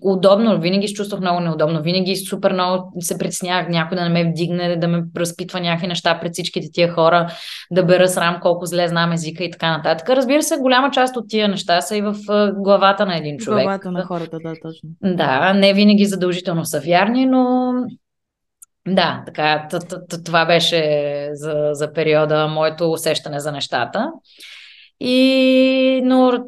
удобно, 0.00 0.60
винаги 0.60 0.88
се 0.88 0.94
чувствах 0.94 1.20
много 1.20 1.40
неудобно, 1.40 1.82
винаги 1.82 2.16
супер 2.16 2.52
много 2.52 2.92
се 3.00 3.18
притеснявах 3.18 3.68
някой 3.68 3.96
да 3.96 4.02
не 4.02 4.08
ме 4.08 4.30
вдигне, 4.30 4.76
да 4.76 4.88
ме 4.88 5.02
разпитва 5.16 5.60
някакви 5.60 5.86
неща 5.86 6.18
пред 6.20 6.32
всичките 6.32 6.68
тия 6.72 6.92
хора, 6.92 7.32
да 7.70 7.84
бера 7.84 8.08
срам 8.08 8.38
колко 8.42 8.66
зле 8.66 8.88
знам 8.88 9.12
езика 9.12 9.44
и 9.44 9.50
така 9.50 9.76
нататък. 9.76 10.08
Разбира 10.08 10.42
се, 10.42 10.56
голяма 10.56 10.90
част 10.90 11.16
от 11.16 11.24
тия 11.28 11.48
неща 11.48 11.80
са 11.80 11.96
и 11.96 12.00
в 12.00 12.14
главата 12.56 13.06
на 13.06 13.16
един 13.16 13.38
човек. 13.38 13.64
Главата 13.64 13.90
на 13.90 14.04
хората, 14.04 14.38
да, 14.42 14.52
точно. 14.62 14.88
Да, 15.02 15.52
не 15.52 15.74
винаги 15.74 16.04
задължително 16.04 16.64
са 16.64 16.80
вярни, 16.80 17.26
но 17.26 17.72
да, 18.88 19.22
така, 19.26 19.68
това 20.24 20.46
беше 20.46 21.28
за, 21.32 21.70
за 21.72 21.92
периода 21.92 22.48
моето 22.48 22.92
усещане 22.92 23.40
за 23.40 23.52
нещата. 23.52 24.10
И, 25.00 26.00
но 26.04 26.46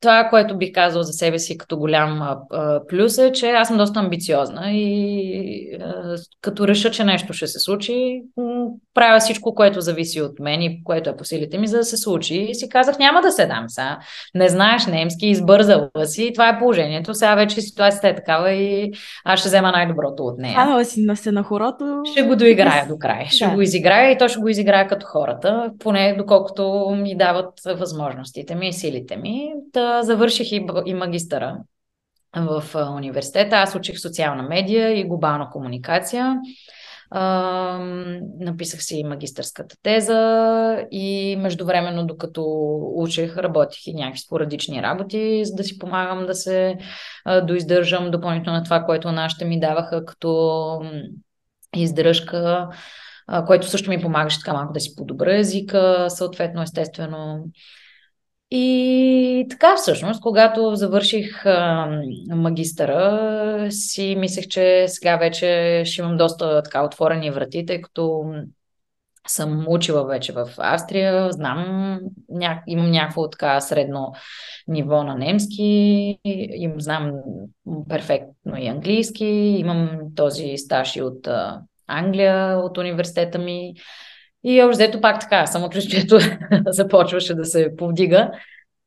това, 0.00 0.28
което 0.30 0.58
бих 0.58 0.72
казал 0.74 1.02
за 1.02 1.12
себе 1.12 1.38
си 1.38 1.58
като 1.58 1.78
голям 1.78 2.22
а, 2.22 2.80
плюс 2.88 3.18
е, 3.18 3.32
че 3.32 3.50
аз 3.50 3.68
съм 3.68 3.76
доста 3.76 4.00
амбициозна 4.00 4.72
и 4.72 5.78
а, 5.80 6.16
като 6.40 6.68
реша, 6.68 6.90
че 6.90 7.04
нещо 7.04 7.32
ще 7.32 7.46
се 7.46 7.58
случи, 7.58 8.22
правя 8.96 9.20
всичко, 9.20 9.54
което 9.54 9.80
зависи 9.80 10.20
от 10.20 10.40
мен 10.40 10.62
и 10.62 10.84
което 10.84 11.10
е 11.10 11.16
по 11.16 11.24
силите 11.24 11.58
ми, 11.58 11.66
за 11.66 11.76
да 11.76 11.84
се 11.84 11.96
случи. 11.96 12.34
И 12.34 12.54
си 12.54 12.68
казах, 12.68 12.98
няма 12.98 13.20
да 13.20 13.32
се 13.32 13.46
дам 13.46 13.64
сега. 13.68 13.98
Не 14.34 14.48
знаеш 14.48 14.86
немски, 14.86 15.26
избързала 15.26 15.90
си 16.04 16.24
и 16.24 16.32
това 16.32 16.48
е 16.48 16.58
положението. 16.58 17.14
Сега 17.14 17.34
вече 17.34 17.60
ситуацията 17.60 18.08
е 18.08 18.14
такава 18.14 18.52
и 18.52 18.92
аз 19.24 19.40
ще 19.40 19.48
взема 19.48 19.72
най-доброто 19.72 20.22
от 20.22 20.38
нея. 20.38 20.54
Хванала 20.54 20.84
си 20.84 21.02
на 21.02 21.16
се 21.16 21.32
на 21.32 21.42
хорото. 21.42 22.02
Ще 22.12 22.22
го 22.22 22.36
доиграя 22.36 22.88
до 22.88 22.98
край. 22.98 23.26
Ще 23.28 23.44
да. 23.44 23.54
го 23.54 23.60
изиграя 23.60 24.10
и 24.10 24.18
то 24.18 24.28
ще 24.28 24.40
го 24.40 24.48
изиграя 24.48 24.88
като 24.88 25.06
хората, 25.06 25.70
поне 25.78 26.14
доколкото 26.18 26.96
ми 27.02 27.16
дават 27.16 27.60
възможностите 27.76 28.54
ми 28.54 28.68
и 28.68 28.72
силите 28.72 29.16
ми. 29.16 29.52
Да 29.72 30.02
завърших 30.02 30.52
и, 30.52 30.66
и 30.86 30.94
магистъра 30.94 31.56
в 32.36 32.64
университета. 32.96 33.56
Аз 33.56 33.74
учих 33.74 34.00
социална 34.00 34.42
медия 34.42 34.98
и 34.98 35.04
глобална 35.04 35.50
комуникация. 35.50 36.40
Написах 38.40 38.82
си 38.82 39.04
магистърската 39.04 39.76
теза 39.82 40.86
и 40.90 41.36
междувременно, 41.38 42.06
докато 42.06 42.44
учех, 42.94 43.36
работих 43.36 43.86
и 43.86 43.94
някакви 43.94 44.20
спорадични 44.20 44.82
работи, 44.82 45.44
за 45.44 45.54
да 45.54 45.64
си 45.64 45.78
помагам 45.78 46.26
да 46.26 46.34
се 46.34 46.76
доиздържам 47.42 48.10
допълнително 48.10 48.58
на 48.58 48.64
това, 48.64 48.84
което 48.84 49.12
нашите 49.12 49.44
ми 49.44 49.60
даваха 49.60 50.04
като 50.04 50.80
издръжка 51.76 52.68
което 53.46 53.66
също 53.66 53.90
ми 53.90 54.02
помагаше 54.02 54.38
така 54.38 54.52
малко 54.52 54.72
да 54.72 54.80
си 54.80 54.96
подобра 54.96 55.38
езика, 55.38 56.06
съответно, 56.08 56.62
естествено. 56.62 57.44
И 58.50 59.46
така 59.50 59.76
всъщност, 59.76 60.20
когато 60.20 60.74
завърших 60.74 61.46
а, 61.46 61.88
магистъра, 62.28 63.66
си 63.70 64.16
мислех, 64.18 64.48
че 64.48 64.84
сега 64.88 65.16
вече 65.16 65.82
ще 65.86 66.00
имам 66.00 66.16
доста 66.16 66.62
така 66.62 66.84
отворени 66.84 67.30
врати, 67.30 67.66
тъй 67.66 67.80
като 67.80 68.24
съм 69.28 69.64
учила 69.68 70.06
вече 70.06 70.32
в 70.32 70.48
Австрия, 70.58 71.32
знам, 71.32 72.00
ня... 72.28 72.62
имам 72.66 72.90
някакво 72.90 73.30
така 73.30 73.60
средно 73.60 74.12
ниво 74.68 75.04
на 75.04 75.14
немски, 75.14 76.18
им 76.54 76.80
знам 76.80 77.12
перфектно 77.88 78.56
и 78.58 78.66
английски, 78.66 79.24
имам 79.58 79.98
този 80.16 80.56
стаж 80.56 80.96
и 80.96 81.02
от 81.02 81.28
Англия 81.86 82.58
от 82.58 82.78
университета 82.78 83.38
ми. 83.38 83.74
И 84.48 84.62
общо 84.62 84.76
взето 84.76 85.00
пак 85.00 85.20
така, 85.20 85.46
самочувствието 85.46 86.18
започваше 86.66 87.34
да 87.34 87.44
се 87.44 87.76
повдига, 87.76 88.30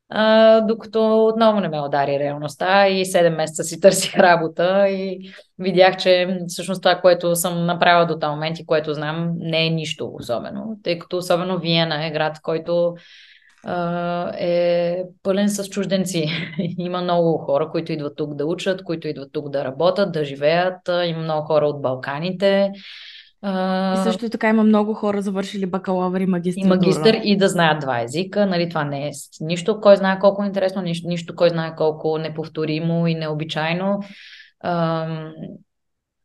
а, 0.10 0.62
докато 0.62 1.26
отново 1.26 1.60
не 1.60 1.70
ме 1.70 1.82
удари 1.82 2.20
реалността 2.20 2.88
и 2.88 3.06
7 3.06 3.36
месеца 3.36 3.64
си 3.64 3.80
търсих 3.80 4.18
работа 4.18 4.90
и 4.90 5.32
видях, 5.60 5.98
че 5.98 6.38
всъщност 6.48 6.82
това, 6.82 6.96
което 6.96 7.36
съм 7.36 7.66
направила 7.66 8.06
до 8.06 8.20
този 8.20 8.30
момент 8.30 8.60
и 8.60 8.66
което 8.66 8.94
знам, 8.94 9.32
не 9.38 9.68
е 9.68 9.70
нищо 9.70 10.12
особено, 10.14 10.80
тъй 10.84 11.00
като 11.00 11.18
особено 11.18 11.60
Виена 11.60 12.06
е 12.06 12.12
град, 12.12 12.42
който 12.42 12.96
е 14.40 15.04
пълен 15.24 15.50
с 15.50 15.70
чужденци. 15.70 16.28
Има 16.78 17.02
много 17.02 17.38
хора, 17.38 17.70
които 17.72 17.92
идват 17.92 18.16
тук 18.16 18.36
да 18.36 18.46
учат, 18.46 18.84
които 18.84 19.08
идват 19.08 19.32
тук 19.32 19.50
да 19.50 19.66
работят, 19.66 20.12
да 20.12 20.24
живеят. 20.24 20.88
Има 21.06 21.20
много 21.20 21.48
хора 21.48 21.66
от 21.66 21.82
Балканите. 21.82 22.72
И 23.44 23.98
също 24.04 24.30
така 24.30 24.50
има 24.50 24.64
много 24.64 24.94
хора, 24.94 25.22
завършили 25.22 25.66
бакалавър 25.66 26.22
и 26.22 26.26
магистър. 26.26 26.66
И 26.66 26.68
магистър 26.68 27.20
и 27.24 27.38
да 27.38 27.50
знаят 27.50 27.80
два 27.80 28.02
езика. 28.02 28.46
Нали, 28.46 28.70
това 28.70 28.84
не 28.84 29.08
е 29.08 29.12
нищо, 29.42 29.82
кой 29.82 29.96
знае 29.96 30.20
колко 30.20 30.44
интересно, 30.44 30.82
нищо, 30.82 31.08
нищо 31.08 31.36
кой 31.36 31.50
знае 31.50 31.76
колко 31.76 32.18
неповторимо 32.18 33.08
и 33.08 33.16
необичайно. 33.16 34.00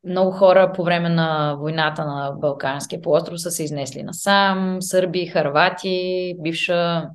Много 0.07 0.31
хора 0.31 0.72
по 0.72 0.85
време 0.85 1.09
на 1.09 1.55
войната 1.55 2.05
на 2.05 2.33
Балканския 2.33 3.03
полуостров 3.03 3.40
са 3.40 3.50
се 3.50 3.64
изнесли 3.64 4.03
насам. 4.03 4.77
Сърби, 4.81 5.27
харвати, 5.27 6.35
бивша 6.40 7.09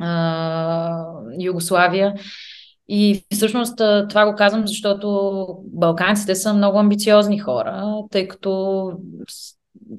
а, 0.00 1.04
Югославия. 1.40 2.14
И 2.88 3.24
всъщност 3.32 3.76
това 4.08 4.30
го 4.30 4.34
казвам, 4.36 4.66
защото 4.66 5.46
балканците 5.64 6.34
са 6.34 6.54
много 6.54 6.78
амбициозни 6.78 7.38
хора, 7.38 8.02
тъй 8.10 8.28
като 8.28 8.92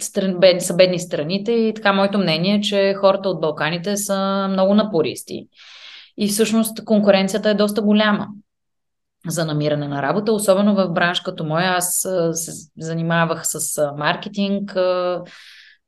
стран, 0.02 0.39
са 0.60 0.75
бедни 0.75 0.99
страните 0.99 1.52
и 1.52 1.73
така 1.73 1.93
моето 1.93 2.17
мнение 2.17 2.56
е, 2.56 2.62
че 2.62 2.93
хората 2.93 3.30
от 3.30 3.41
Балканите 3.41 3.97
са 3.97 4.47
много 4.49 4.73
напористи. 4.73 5.47
И 6.17 6.28
всъщност 6.28 6.86
конкуренцията 6.86 7.49
е 7.49 7.54
доста 7.54 7.82
голяма 7.82 8.28
за 9.28 9.45
намиране 9.45 9.88
на 9.88 10.02
работа, 10.02 10.34
особено 10.34 10.75
в 10.75 10.89
бранш 10.89 11.19
като 11.21 11.43
моя. 11.43 11.71
Аз 11.71 12.08
се 12.34 12.52
занимавах 12.80 13.41
с 13.43 13.91
маркетинг, 13.97 14.78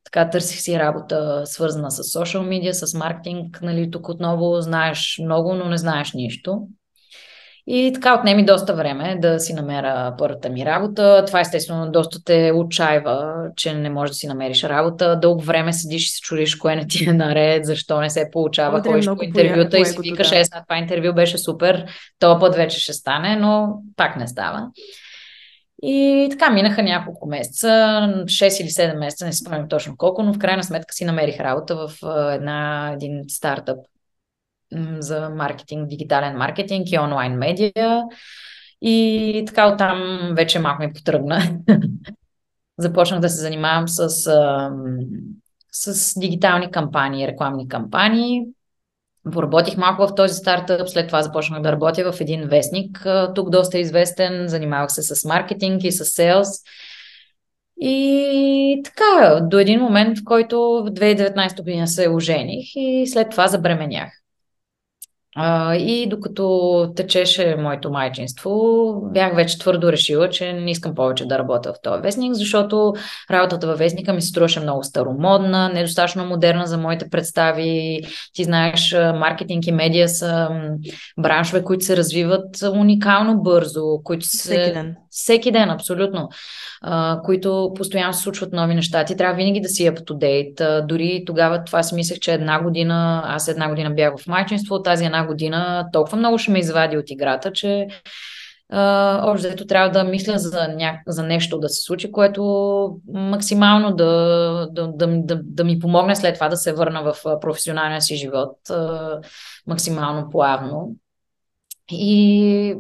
така 0.04 0.30
търсих 0.30 0.60
си 0.60 0.80
работа, 0.80 1.42
свързана 1.46 1.92
с 1.92 2.04
social 2.04 2.42
media, 2.42 2.72
с 2.72 2.94
маркетинг. 2.94 3.60
Нали, 3.62 3.92
тук 3.92 4.10
отново 4.10 4.62
знаеш 4.62 5.20
много, 5.24 5.54
но 5.54 5.66
не 5.66 5.78
знаеш 5.78 6.14
нищо. 6.14 6.68
И 7.74 7.92
така 7.94 8.16
отнеми 8.20 8.46
доста 8.46 8.74
време 8.74 9.18
да 9.22 9.40
си 9.40 9.54
намеря 9.54 10.16
първата 10.18 10.50
ми 10.50 10.66
работа. 10.66 11.24
Това 11.28 11.40
естествено 11.40 11.92
доста 11.92 12.24
те 12.24 12.52
отчаива, 12.56 13.34
че 13.56 13.74
не 13.74 13.90
можеш 13.90 14.12
да 14.12 14.16
си 14.16 14.28
намериш 14.28 14.64
работа. 14.64 15.20
Дълго 15.22 15.42
време 15.42 15.74
седиш 15.74 16.08
и 16.08 16.12
се 16.12 16.22
чудиш 16.22 16.56
кое 16.56 16.76
не 16.76 16.88
ти 16.88 17.10
е 17.10 17.14
наред, 17.14 17.66
защо 17.66 18.02
не 18.02 18.10
се 18.10 18.30
получава, 18.32 18.82
кой 18.82 19.02
ще 19.02 19.16
по 19.16 19.24
интервюта 19.24 19.80
и 19.80 19.86
си 19.86 19.98
викаш, 20.02 20.30
да. 20.30 20.40
е, 20.40 20.44
това 20.44 20.78
интервю 20.78 21.14
беше 21.14 21.38
супер, 21.38 21.86
този 22.20 22.40
път 22.40 22.56
вече 22.56 22.80
ще 22.80 22.94
стане, 22.94 23.36
но 23.36 23.82
пак 23.96 24.16
не 24.16 24.28
става. 24.28 24.68
И 25.84 26.28
така 26.32 26.50
минаха 26.50 26.84
няколко 26.84 27.28
месеца, 27.28 27.68
6 27.68 28.62
или 28.62 28.70
7 28.70 29.00
месеца, 29.00 29.26
не 29.26 29.34
спомням 29.34 29.70
точно 29.70 29.98
колко, 29.98 30.24
но 30.24 30.34
в 30.34 30.40
крайна 30.40 30.64
сметка 30.64 30.94
си 30.94 31.06
намерих 31.06 31.40
работа 31.40 31.76
в 31.76 31.92
една, 32.34 32.92
един 32.94 33.24
стартъп 33.28 33.78
за 35.00 35.30
маркетинг, 35.30 35.88
дигитален 35.88 36.38
маркетинг 36.38 36.92
и 36.92 37.00
онлайн 37.00 37.34
медиа. 37.34 38.04
И 38.82 39.44
така 39.48 39.68
оттам 39.68 40.30
вече 40.34 40.60
малко 40.60 40.84
ми 40.84 40.94
потръгна. 40.94 41.42
Започнах 42.78 43.20
да 43.20 43.30
се 43.30 43.42
занимавам 43.42 43.88
с, 43.88 44.10
с 45.72 46.20
дигитални 46.20 46.72
кампании, 46.72 47.28
рекламни 47.28 47.68
кампании. 47.68 48.42
Поработих 49.34 49.78
малко 49.78 50.08
в 50.08 50.16
този 50.16 50.34
стартъп, 50.34 50.90
след 50.90 51.08
това 51.08 51.22
започнах 51.22 51.62
да 51.62 51.72
работя 51.72 52.12
в 52.12 52.22
един 52.22 52.48
вестник, 52.48 53.06
тук 53.36 53.50
доста 53.50 53.80
известен, 53.80 54.48
занимавах 54.48 54.92
се 54.92 55.04
с 55.04 55.26
маркетинг 55.28 55.84
и 55.84 55.92
с 55.92 56.06
селс. 56.06 56.48
И 57.82 58.82
така, 58.84 59.40
до 59.42 59.60
един 59.60 59.80
момент, 59.80 60.20
в 60.20 60.24
който 60.26 60.60
в 60.60 60.90
2019 60.90 61.58
година 61.58 61.88
се 61.88 62.10
ожених 62.10 62.76
и 62.76 63.08
след 63.08 63.30
това 63.30 63.48
забременях. 63.48 64.21
А, 65.36 65.76
и 65.76 66.10
докато 66.10 66.88
течеше 66.96 67.56
моето 67.60 67.92
майчинство, 67.92 68.94
бях 69.14 69.36
вече 69.36 69.60
твърдо 69.60 69.92
решила, 69.92 70.30
че 70.30 70.54
не 70.54 70.72
искам 70.72 70.96
повече 70.96 71.26
да 71.26 71.40
работя 71.40 71.74
в 71.74 71.82
този 71.84 72.02
вестник, 72.02 72.34
защото 72.34 72.94
работата 73.32 73.68
във 73.68 73.80
вестника 73.80 74.14
ми 74.14 74.22
се 74.22 74.28
струваше 74.28 74.60
много 74.60 74.84
старомодна, 74.84 75.70
недостатъчно 75.70 76.26
модерна 76.26 76.68
за 76.68 76.78
моите 76.78 77.10
представи. 77.10 78.00
Ти 78.34 78.44
знаеш, 78.44 78.96
маркетинг 79.16 79.68
и 79.68 79.72
медиа 79.72 80.10
са 80.10 80.50
браншове, 81.20 81.64
които 81.64 81.86
се 81.86 81.98
развиват 81.98 82.62
уникално 82.74 83.42
бързо, 83.42 84.02
които 84.04 84.26
се... 84.26 84.38
Всеки 84.38 84.74
ден. 84.74 84.96
Всеки 85.12 85.52
ден, 85.52 85.70
абсолютно 85.70 86.30
а, 86.82 87.20
които 87.26 87.72
постоянно 87.76 88.14
се 88.14 88.22
случват 88.22 88.54
нови 88.54 88.76
неща. 88.76 89.06
Ти 89.06 89.18
трябва 89.18 89.36
винаги 89.36 89.62
да 89.62 89.70
си 89.70 89.84
up 89.84 90.00
to 90.00 90.14
date. 90.14 90.86
дори 90.86 91.24
тогава 91.26 91.64
това 91.64 91.84
си 91.84 91.96
мислех, 91.96 92.20
че 92.20 92.34
една 92.34 92.64
година, 92.64 93.24
аз 93.26 93.48
една 93.48 93.70
година 93.70 93.90
бях 93.90 94.18
в 94.18 94.28
майчинство, 94.28 94.82
тази 94.82 95.06
една 95.06 95.26
година 95.26 95.90
толкова 95.94 96.18
много 96.18 96.38
ще 96.38 96.52
ме 96.52 96.60
извади 96.60 96.98
от 96.98 97.10
играта, 97.10 97.52
че 97.52 97.88
Uh, 98.74 99.24
общо 99.24 99.48
взето 99.48 99.66
трябва 99.66 99.90
да 99.90 100.04
мисля 100.04 100.38
за, 100.38 100.68
ня... 100.68 101.00
за 101.08 101.24
нещо 101.24 101.60
да 101.60 101.70
се 101.70 101.82
случи, 101.82 102.12
което 102.12 102.44
максимално 103.14 103.96
да, 103.96 104.06
да, 104.72 104.88
да, 104.88 105.08
да, 105.08 105.40
да 105.44 105.64
ми 105.64 105.80
помогне 105.80 106.16
след 106.16 106.34
това 106.34 106.50
да 106.50 106.58
се 106.58 106.74
върна 106.74 107.04
в 107.04 107.40
професионалния 107.40 108.02
си 108.02 108.16
живот 108.16 108.58
uh, 108.70 109.26
максимално 109.68 110.30
плавно. 110.30 110.96
И 111.92 112.76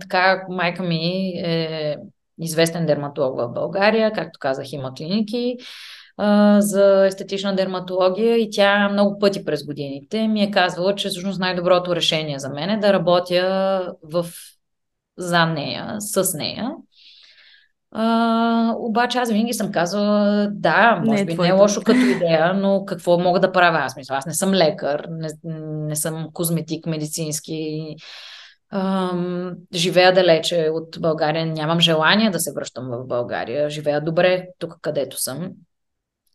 така 0.00 0.44
майка 0.48 0.82
ми 0.82 1.32
е 1.44 1.96
известен 2.40 2.86
дерматолог 2.86 3.38
в 3.38 3.48
България. 3.48 4.12
Както 4.12 4.38
казах, 4.38 4.72
има 4.72 4.94
клиники 4.94 5.56
а, 6.16 6.60
за 6.60 7.06
естетична 7.06 7.56
дерматология 7.56 8.36
и 8.36 8.50
тя 8.50 8.88
много 8.88 9.18
пъти 9.18 9.44
през 9.44 9.64
годините 9.64 10.28
ми 10.28 10.42
е 10.42 10.50
казвала, 10.50 10.94
че 10.94 11.08
всъщност 11.08 11.40
най-доброто 11.40 11.96
решение 11.96 12.38
за 12.38 12.48
мен 12.48 12.70
е 12.70 12.78
да 12.78 12.92
работя 12.92 13.92
в, 14.02 14.26
за 15.18 15.46
нея, 15.46 15.96
с 15.98 16.34
нея. 16.34 16.70
А, 17.96 18.74
обаче 18.78 19.18
аз 19.18 19.30
винаги 19.30 19.52
съм 19.52 19.72
казвала, 19.72 20.48
да, 20.52 21.02
може 21.04 21.24
не 21.24 21.34
би 21.34 21.42
не 21.42 21.48
е 21.48 21.52
лошо 21.52 21.82
като 21.82 22.00
идея, 22.00 22.54
но 22.54 22.84
какво 22.84 23.18
мога 23.18 23.40
да 23.40 23.52
правя? 23.52 23.78
Аз 23.78 23.96
мисля, 23.96 24.14
аз 24.14 24.26
не 24.26 24.34
съм 24.34 24.54
лекар, 24.54 25.06
не, 25.10 25.28
не 25.86 25.96
съм 25.96 26.28
козметик 26.32 26.86
медицински, 26.86 27.96
Ам, 28.74 29.52
живея 29.74 30.12
далече 30.12 30.68
от 30.72 30.96
България, 31.00 31.46
нямам 31.46 31.80
желание 31.80 32.30
да 32.30 32.40
се 32.40 32.52
връщам 32.52 32.88
в 32.90 33.06
България. 33.06 33.70
Живея 33.70 34.00
добре 34.00 34.46
тук, 34.58 34.78
където 34.82 35.20
съм. 35.20 35.50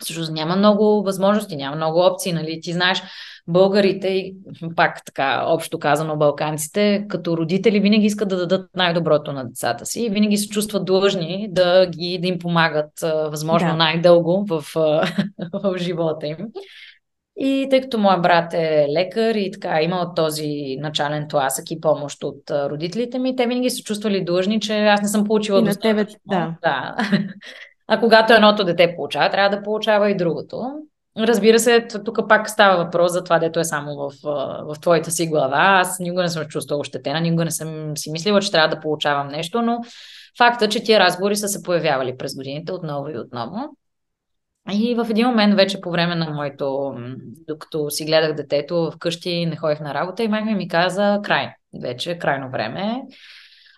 Също 0.03 0.31
няма 0.31 0.55
много 0.55 1.03
възможности, 1.03 1.55
няма 1.55 1.75
много 1.75 1.99
опции, 1.99 2.33
нали? 2.33 2.59
Ти 2.61 2.73
знаеш, 2.73 3.01
българите 3.47 4.07
и 4.07 4.35
пак 4.75 5.05
така 5.05 5.43
общо 5.45 5.79
казано 5.79 6.17
балканците, 6.17 7.05
като 7.09 7.37
родители 7.37 7.79
винаги 7.79 8.05
искат 8.05 8.29
да 8.29 8.37
дадат 8.37 8.69
най-доброто 8.75 9.31
на 9.31 9.47
децата 9.47 9.85
си 9.85 10.01
и 10.01 10.09
винаги 10.09 10.37
се 10.37 10.49
чувстват 10.49 10.85
длъжни 10.85 11.47
да, 11.51 11.85
ги, 11.85 12.19
да 12.21 12.27
им 12.27 12.39
помагат 12.39 12.91
възможно 13.03 13.69
да. 13.69 13.75
най-дълго 13.75 14.45
в, 14.49 14.63
в 15.53 15.77
живота 15.77 16.27
им. 16.27 16.37
И 17.41 17.67
тъй 17.69 17.81
като 17.81 17.97
моят 17.97 18.21
брат 18.21 18.53
е 18.53 18.87
лекар 18.93 19.35
и 19.35 19.51
така 19.51 19.81
имал 19.81 20.13
този 20.15 20.77
начален 20.79 21.27
тласък 21.29 21.71
и 21.71 21.81
помощ 21.81 22.23
от 22.23 22.51
родителите 22.51 23.19
ми, 23.19 23.35
те 23.35 23.47
винаги 23.47 23.69
са 23.69 23.83
чувствали 23.83 24.25
длъжни, 24.25 24.59
че 24.59 24.85
аз 24.85 25.01
не 25.01 25.07
съм 25.07 25.23
получила 25.23 25.61
на 25.61 25.75
тебе, 25.75 26.05
да. 26.27 26.55
да. 26.61 26.95
А 27.91 27.99
когато 27.99 28.33
едното 28.33 28.63
дете 28.63 28.93
получава, 28.95 29.29
трябва 29.29 29.57
да 29.57 29.63
получава 29.63 30.11
и 30.11 30.17
другото. 30.17 30.61
Разбира 31.17 31.59
се, 31.59 31.87
тук 32.05 32.19
пак 32.29 32.49
става 32.49 32.83
въпрос 32.83 33.11
за 33.11 33.23
това, 33.23 33.39
дето 33.39 33.59
е 33.59 33.63
само 33.63 33.95
в, 33.95 34.11
в 34.63 34.79
твоята 34.81 35.11
си 35.11 35.27
глава. 35.27 35.57
Аз 35.57 35.99
никога 35.99 36.21
не 36.21 36.29
съм 36.29 36.45
чувствала 36.45 36.79
ощетена, 36.79 37.21
никога 37.21 37.45
не 37.45 37.51
съм 37.51 37.97
си 37.97 38.11
мислила, 38.11 38.41
че 38.41 38.51
трябва 38.51 38.75
да 38.75 38.81
получавам 38.81 39.27
нещо, 39.27 39.61
но 39.61 39.79
факта, 40.37 40.69
че 40.69 40.83
тия 40.83 40.99
разговори 40.99 41.35
са 41.35 41.47
се 41.47 41.63
появявали 41.63 42.17
през 42.17 42.35
годините 42.35 42.71
отново 42.71 43.09
и 43.09 43.17
отново. 43.17 43.57
И 44.71 44.95
в 44.95 45.07
един 45.09 45.27
момент, 45.27 45.55
вече 45.55 45.81
по 45.81 45.91
време 45.91 46.15
на 46.15 46.29
моето, 46.29 46.93
докато 47.47 47.89
си 47.89 48.05
гледах 48.05 48.33
детето 48.33 48.91
вкъщи, 48.95 49.45
не 49.45 49.55
ходих 49.55 49.79
на 49.79 49.93
работа 49.93 50.23
и 50.23 50.27
майка 50.27 50.51
ми 50.51 50.67
каза 50.67 51.19
край, 51.23 51.53
вече 51.81 52.17
крайно 52.17 52.51
време. 52.51 53.01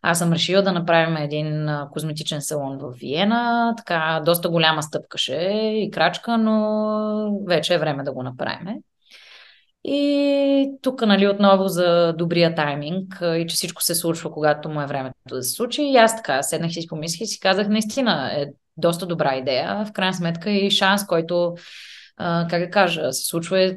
Аз 0.01 0.19
съм 0.19 0.33
решила 0.33 0.61
да 0.61 0.71
направим 0.71 1.17
един 1.17 1.69
козметичен 1.91 2.41
салон 2.41 2.77
в 2.77 2.93
Виена. 2.99 3.73
Така, 3.77 4.21
доста 4.25 4.49
голяма 4.49 4.83
стъпкаше 4.83 5.35
и 5.75 5.91
крачка, 5.91 6.37
но 6.37 7.43
вече 7.47 7.73
е 7.73 7.77
време 7.77 8.03
да 8.03 8.13
го 8.13 8.23
направим. 8.23 8.67
И 9.83 10.71
тук, 10.81 11.01
нали, 11.01 11.27
отново 11.27 11.67
за 11.67 12.13
добрия 12.17 12.55
тайминг 12.55 13.21
и 13.21 13.45
че 13.49 13.55
всичко 13.55 13.83
се 13.83 13.95
случва, 13.95 14.31
когато 14.31 14.69
му 14.69 14.81
е 14.81 14.85
времето 14.85 15.15
да 15.29 15.43
се 15.43 15.51
случи. 15.51 15.83
И 15.83 15.97
аз 15.97 16.15
така 16.15 16.43
седнах 16.43 16.71
и 16.71 16.81
си 16.81 16.87
помислих 16.87 17.21
и 17.21 17.25
си 17.25 17.39
казах, 17.39 17.67
наистина 17.67 18.31
е 18.33 18.45
доста 18.81 19.05
добра 19.05 19.35
идея. 19.35 19.85
В 19.85 19.91
крайна 19.91 20.13
сметка 20.13 20.51
и 20.51 20.71
шанс, 20.71 21.05
който, 21.05 21.55
как 22.17 22.59
да 22.59 22.69
кажа, 22.69 23.13
се 23.13 23.25
случва 23.25 23.75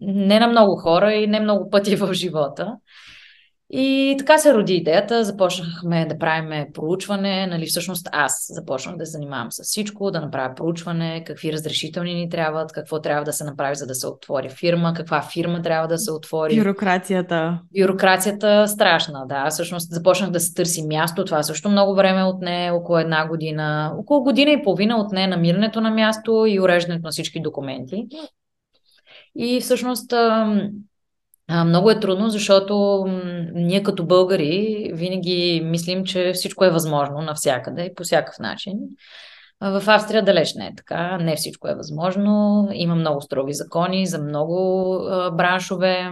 не 0.00 0.40
на 0.40 0.46
много 0.46 0.76
хора 0.76 1.12
и 1.12 1.26
не 1.26 1.40
много 1.40 1.70
пъти 1.70 1.96
в 1.96 2.14
живота. 2.14 2.76
И 3.70 4.14
така 4.18 4.38
се 4.38 4.54
роди 4.54 4.74
идеята. 4.74 5.24
Започнахме 5.24 6.06
да 6.06 6.18
правим 6.18 6.72
проучване. 6.72 7.46
Нали, 7.46 7.66
всъщност 7.66 8.08
аз 8.12 8.46
започнах 8.50 8.96
да 8.96 9.04
занимавам 9.04 9.52
с 9.52 9.62
всичко, 9.62 10.10
да 10.10 10.20
направя 10.20 10.54
проучване, 10.54 11.24
какви 11.26 11.52
разрешителни 11.52 12.14
ни 12.14 12.28
трябват, 12.28 12.72
какво 12.72 13.00
трябва 13.00 13.24
да 13.24 13.32
се 13.32 13.44
направи, 13.44 13.76
за 13.76 13.86
да 13.86 13.94
се 13.94 14.06
отвори 14.06 14.48
фирма, 14.48 14.94
каква 14.96 15.22
фирма 15.22 15.62
трябва 15.62 15.88
да 15.88 15.98
се 15.98 16.12
отвори. 16.12 16.56
Бюрокрацията. 16.56 17.58
Бюрокрацията 17.78 18.68
страшна, 18.68 19.26
да. 19.26 19.50
Всъщност 19.50 19.90
започнах 19.90 20.30
да 20.30 20.40
се 20.40 20.54
търси 20.54 20.86
място. 20.86 21.24
Това 21.24 21.42
също 21.42 21.68
много 21.68 21.94
време 21.94 22.24
отне, 22.24 22.70
около 22.74 22.98
една 22.98 23.28
година, 23.28 23.92
около 23.98 24.22
година 24.22 24.50
и 24.50 24.62
половина 24.62 25.00
отне 25.00 25.26
намирането 25.26 25.80
на 25.80 25.90
място 25.90 26.46
и 26.48 26.60
уреждането 26.60 27.02
на 27.02 27.10
всички 27.10 27.40
документи. 27.40 28.06
И 29.36 29.60
всъщност 29.60 30.14
а, 31.48 31.64
много 31.64 31.90
е 31.90 32.00
трудно, 32.00 32.30
защото 32.30 33.04
ние 33.54 33.82
като 33.82 34.06
българи 34.06 34.90
винаги 34.94 35.62
мислим, 35.64 36.04
че 36.04 36.32
всичко 36.32 36.64
е 36.64 36.70
възможно 36.70 37.20
навсякъде 37.20 37.82
и 37.84 37.94
по 37.94 38.02
всякакъв 38.02 38.38
начин. 38.38 38.72
В 39.60 39.82
Австрия 39.86 40.24
далеч 40.24 40.54
не 40.54 40.66
е 40.66 40.74
така. 40.76 41.18
Не 41.18 41.36
всичко 41.36 41.68
е 41.68 41.74
възможно. 41.74 42.68
Има 42.72 42.94
много 42.94 43.20
строги 43.20 43.52
закони 43.52 44.06
за 44.06 44.18
много 44.22 44.94
а, 44.94 45.30
браншове. 45.30 46.10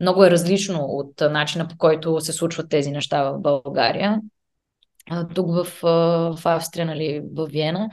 Много 0.00 0.24
е 0.24 0.30
различно 0.30 0.78
от 0.80 1.20
начина 1.20 1.68
по 1.68 1.76
който 1.78 2.20
се 2.20 2.32
случват 2.32 2.70
тези 2.70 2.90
неща 2.90 3.22
в 3.22 3.38
България. 3.38 4.20
А, 5.10 5.28
тук 5.28 5.46
в, 5.54 5.66
в 5.82 6.40
Австрия, 6.44 6.86
нали, 6.86 7.22
в 7.36 7.46
Виена, 7.46 7.90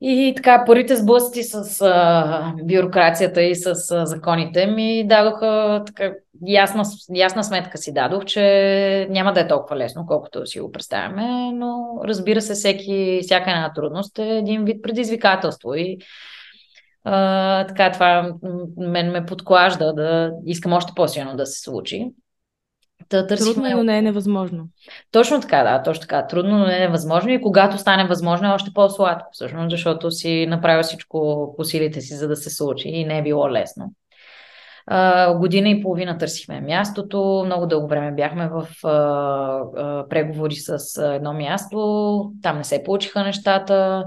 и 0.00 0.32
така, 0.36 0.64
първите 0.66 0.96
сблъсъци 0.96 1.42
с 1.42 1.80
а, 1.80 2.54
бюрокрацията 2.62 3.42
и 3.42 3.54
с 3.54 3.90
а, 3.90 4.06
законите 4.06 4.66
ми 4.66 5.06
дадоха 5.06 5.82
така, 5.86 6.12
ясна, 6.46 6.84
ясна 7.14 7.44
сметка 7.44 7.78
си 7.78 7.92
дадох, 7.92 8.24
че 8.24 9.06
няма 9.10 9.32
да 9.32 9.40
е 9.40 9.48
толкова 9.48 9.76
лесно, 9.76 10.06
колкото 10.06 10.46
си 10.46 10.60
го 10.60 10.72
представяме, 10.72 11.52
но 11.52 12.00
разбира 12.04 12.40
се, 12.40 12.54
всеки, 12.54 13.20
всяка 13.22 13.50
една 13.50 13.72
трудност 13.72 14.18
е 14.18 14.38
един 14.38 14.64
вид 14.64 14.82
предизвикателство 14.82 15.74
и 15.74 15.98
а, 17.04 17.66
така 17.66 17.92
това 17.92 18.32
мен 18.76 19.10
ме 19.10 19.26
подклажда 19.26 19.92
да 19.92 20.32
искам 20.46 20.72
още 20.72 20.92
по-силно 20.96 21.36
да 21.36 21.46
се 21.46 21.60
случи. 21.60 22.10
Да 23.10 23.26
търсихме... 23.26 23.54
Трудно, 23.54 23.76
но 23.76 23.84
не 23.84 23.98
е 23.98 24.02
невъзможно. 24.02 24.64
Точно 25.12 25.40
така, 25.40 25.62
да, 25.62 25.82
точно 25.82 26.00
така. 26.00 26.26
Трудно, 26.26 26.58
но 26.58 26.66
не 26.66 26.76
е 26.76 26.80
невъзможно 26.80 27.30
и 27.30 27.40
когато 27.40 27.78
стане 27.78 28.06
възможно 28.06 28.48
е 28.48 28.52
още 28.52 28.70
по-сладко, 28.74 29.28
всъщност, 29.32 29.70
защото 29.70 30.10
си 30.10 30.46
направил 30.48 30.82
всичко 30.82 31.54
по 31.56 31.64
силите 31.64 32.00
си, 32.00 32.14
за 32.14 32.28
да 32.28 32.36
се 32.36 32.50
случи 32.50 32.88
и 32.88 33.04
не 33.04 33.18
е 33.18 33.22
било 33.22 33.50
лесно. 33.50 33.92
Uh, 34.90 35.38
година 35.38 35.68
и 35.68 35.82
половина 35.82 36.18
търсихме 36.18 36.60
мястото. 36.60 37.42
Много 37.46 37.66
дълго 37.66 37.88
време 37.88 38.12
бяхме 38.12 38.48
в 38.48 38.68
uh, 38.84 39.62
uh, 39.62 40.08
преговори 40.08 40.54
с 40.54 41.02
едно 41.14 41.32
място. 41.32 42.32
Там 42.42 42.58
не 42.58 42.64
се 42.64 42.82
получиха 42.84 43.22
нещата. 43.22 44.04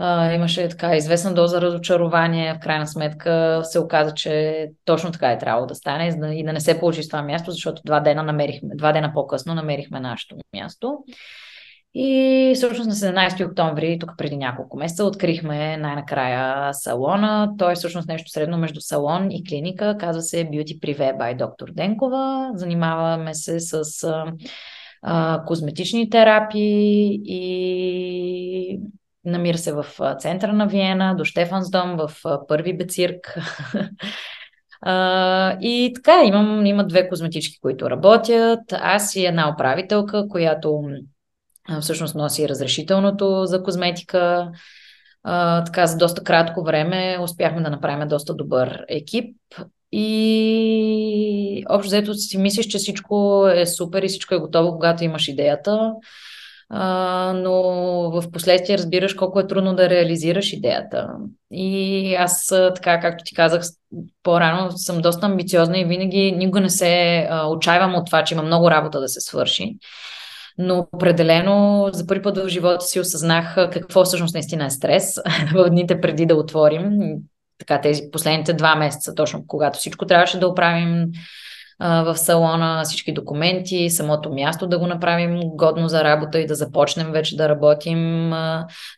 Uh, 0.00 0.34
имаше 0.34 0.68
така 0.68 0.96
известна 0.96 1.34
доза 1.34 1.60
разочарование. 1.60 2.54
В 2.54 2.58
крайна 2.58 2.86
сметка 2.86 3.60
се 3.64 3.78
оказа, 3.78 4.14
че 4.14 4.66
точно 4.84 5.12
така 5.12 5.32
е 5.32 5.38
трябвало 5.38 5.66
да 5.66 5.74
стане 5.74 6.06
и 6.34 6.44
да 6.44 6.52
не 6.52 6.60
се 6.60 6.80
получи 6.80 7.02
с 7.02 7.08
това 7.08 7.22
място, 7.22 7.50
защото 7.50 7.82
два 7.84 8.00
дена, 8.00 8.22
намерихме, 8.22 8.76
два 8.76 8.92
дена 8.92 9.12
по-късно 9.14 9.54
намерихме 9.54 10.00
нашето 10.00 10.36
място. 10.56 10.98
И 11.94 12.52
всъщност 12.54 12.88
на 12.88 12.94
17 12.94 13.48
октомври, 13.48 13.98
тук 13.98 14.10
преди 14.18 14.36
няколко 14.36 14.76
месеца, 14.76 15.04
открихме 15.04 15.76
най-накрая 15.76 16.74
салона. 16.74 17.54
Той 17.58 17.72
е 17.72 17.74
всъщност 17.74 18.08
нещо 18.08 18.30
средно 18.30 18.58
между 18.58 18.80
салон 18.80 19.30
и 19.30 19.44
клиника. 19.44 19.96
Казва 20.00 20.22
се 20.22 20.50
Beauty 20.50 20.80
Privé 20.80 21.16
by 21.16 21.36
доктор 21.36 21.68
Денкова. 21.72 22.50
Занимаваме 22.54 23.34
се 23.34 23.60
с 23.60 24.04
а, 24.04 24.32
а, 25.02 25.44
козметични 25.46 26.10
терапии 26.10 27.20
и 27.24 28.80
намира 29.30 29.58
се 29.58 29.72
в 29.72 29.86
центъра 30.18 30.52
на 30.52 30.66
Виена, 30.66 31.16
до 31.16 31.24
Штефансдом, 31.24 31.96
в 31.96 32.10
първи 32.48 32.76
Бецирк. 32.76 33.38
И 35.60 35.92
така, 35.94 36.22
имам, 36.24 36.66
има 36.66 36.86
две 36.86 37.08
козметички, 37.08 37.60
които 37.60 37.90
работят. 37.90 38.60
Аз 38.72 39.16
и 39.16 39.26
една 39.26 39.50
управителка, 39.54 40.28
която 40.28 40.82
всъщност 41.80 42.14
носи 42.14 42.48
разрешителното 42.48 43.46
за 43.46 43.62
козметика. 43.62 44.50
А, 45.22 45.64
така, 45.64 45.86
за 45.86 45.96
доста 45.96 46.24
кратко 46.24 46.64
време 46.64 47.18
успяхме 47.22 47.62
да 47.62 47.70
направим 47.70 48.08
доста 48.08 48.34
добър 48.34 48.84
екип. 48.88 49.36
И 49.92 51.64
общо 51.68 51.88
взето 51.88 52.14
си 52.14 52.38
мислиш, 52.38 52.66
че 52.66 52.78
всичко 52.78 53.46
е 53.48 53.66
супер 53.66 54.02
и 54.02 54.08
всичко 54.08 54.34
е 54.34 54.38
готово, 54.38 54.72
когато 54.72 55.04
имаш 55.04 55.28
идеята. 55.28 55.92
А, 56.70 57.32
но 57.36 57.52
в 58.10 58.30
последствие 58.32 58.78
разбираш 58.78 59.14
колко 59.14 59.40
е 59.40 59.46
трудно 59.46 59.74
да 59.74 59.90
реализираш 59.90 60.52
идеята. 60.52 61.08
И 61.50 62.14
аз, 62.14 62.46
така 62.74 63.00
както 63.00 63.24
ти 63.24 63.34
казах 63.34 63.62
по-рано, 64.22 64.70
съм 64.70 65.00
доста 65.00 65.26
амбициозна 65.26 65.78
и 65.78 65.84
винаги 65.84 66.32
никога 66.32 66.60
не 66.60 66.70
се 66.70 67.26
а, 67.30 67.46
отчаивам 67.46 67.94
от 67.94 68.06
това, 68.06 68.24
че 68.24 68.34
има 68.34 68.42
много 68.42 68.70
работа 68.70 69.00
да 69.00 69.08
се 69.08 69.20
свърши 69.20 69.76
но 70.58 70.86
определено 70.92 71.88
за 71.92 72.06
първи 72.06 72.22
път 72.22 72.38
в 72.38 72.48
живота 72.48 72.84
си 72.84 73.00
осъзнах 73.00 73.54
какво 73.54 74.04
всъщност 74.04 74.34
наистина 74.34 74.64
е 74.64 74.70
стрес 74.70 75.14
в 75.54 75.70
дните 75.70 76.00
преди 76.00 76.26
да 76.26 76.34
отворим. 76.34 76.98
Така 77.58 77.80
тези 77.80 78.02
последните 78.12 78.52
два 78.52 78.76
месеца, 78.76 79.14
точно 79.14 79.44
когато 79.46 79.78
всичко 79.78 80.06
трябваше 80.06 80.40
да 80.40 80.48
оправим 80.48 81.06
в 81.80 82.16
салона, 82.16 82.82
всички 82.84 83.12
документи, 83.12 83.90
самото 83.90 84.32
място 84.32 84.66
да 84.66 84.78
го 84.78 84.86
направим 84.86 85.40
годно 85.40 85.88
за 85.88 86.04
работа 86.04 86.38
и 86.40 86.46
да 86.46 86.54
започнем 86.54 87.12
вече 87.12 87.36
да 87.36 87.48
работим. 87.48 88.30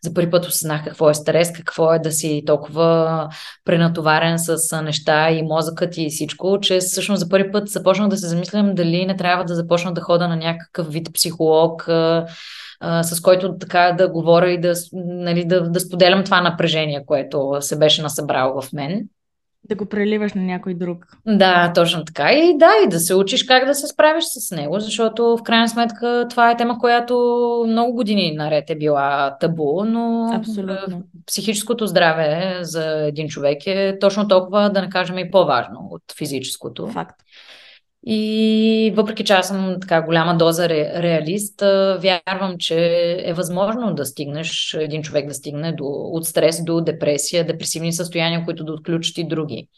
За 0.04 0.14
първи 0.14 0.30
път 0.30 0.46
осъзнах 0.46 0.84
какво 0.84 1.10
е 1.10 1.14
стрес, 1.14 1.52
какво 1.52 1.94
е 1.94 1.98
да 1.98 2.12
си 2.12 2.42
толкова 2.46 3.28
пренатоварен 3.64 4.38
с 4.38 4.82
неща 4.82 5.30
и 5.30 5.42
мозъкът 5.42 5.96
и 5.96 6.08
всичко, 6.10 6.58
че 6.62 6.78
всъщност 6.78 7.20
за 7.20 7.28
първи 7.28 7.52
път 7.52 7.68
започнах 7.68 8.08
да 8.08 8.16
се 8.16 8.28
замислям 8.28 8.74
дали 8.74 9.06
не 9.06 9.16
трябва 9.16 9.44
да 9.44 9.54
започна 9.54 9.94
да 9.94 10.00
хода 10.00 10.28
на 10.28 10.36
някакъв 10.36 10.92
вид 10.92 11.08
психолог, 11.14 11.82
с 13.02 13.20
който 13.22 13.58
така 13.58 13.94
да 13.98 14.08
говоря 14.08 14.50
и 14.50 14.60
да, 14.60 14.72
нали, 14.92 15.44
да, 15.44 15.70
да 15.70 15.80
споделям 15.80 16.24
това 16.24 16.40
напрежение, 16.40 17.04
което 17.06 17.56
се 17.60 17.78
беше 17.78 18.02
насъбрало 18.02 18.60
в 18.60 18.72
мен. 18.72 19.08
Да 19.64 19.74
го 19.74 19.86
преливаш 19.86 20.34
на 20.34 20.42
някой 20.42 20.74
друг. 20.74 21.06
Да, 21.26 21.72
точно 21.74 22.04
така. 22.04 22.32
И 22.32 22.58
да, 22.58 22.70
и 22.84 22.88
да 22.88 23.00
се 23.00 23.14
учиш 23.14 23.44
как 23.44 23.66
да 23.66 23.74
се 23.74 23.86
справиш 23.86 24.24
с 24.24 24.56
него, 24.56 24.80
защото 24.80 25.36
в 25.36 25.42
крайна 25.42 25.68
сметка 25.68 26.26
това 26.30 26.50
е 26.50 26.56
тема, 26.56 26.78
която 26.78 27.16
много 27.68 27.92
години 27.92 28.32
наред 28.36 28.70
е 28.70 28.74
била 28.74 29.36
табу, 29.40 29.84
но 29.84 30.32
Абсолютно. 30.34 31.02
психическото 31.26 31.86
здраве 31.86 32.58
за 32.60 33.06
един 33.06 33.28
човек 33.28 33.66
е 33.66 33.98
точно 34.00 34.28
толкова, 34.28 34.70
да 34.70 34.80
не 34.80 34.90
кажем, 34.90 35.18
и 35.18 35.30
по-важно 35.30 35.88
от 35.90 36.02
физическото. 36.18 36.86
Факт. 36.86 37.20
И 38.06 38.92
въпреки 38.96 39.24
че 39.24 39.32
аз 39.32 39.48
съм 39.48 39.76
така 39.80 40.02
голяма 40.02 40.36
доза 40.36 40.68
ре, 40.68 41.02
реалист, 41.02 41.60
вярвам, 41.98 42.54
че 42.58 42.76
е 43.24 43.32
възможно 43.32 43.94
да 43.94 44.06
стигнеш, 44.06 44.76
един 44.80 45.02
човек 45.02 45.28
да 45.28 45.34
стигне 45.34 45.72
до, 45.72 45.84
от 45.86 46.26
стрес 46.26 46.64
до 46.64 46.80
депресия, 46.80 47.46
депресивни 47.46 47.92
състояния, 47.92 48.44
които 48.44 48.64
да 48.64 48.72
отключат 48.72 49.18
и 49.18 49.28
други 49.28 49.68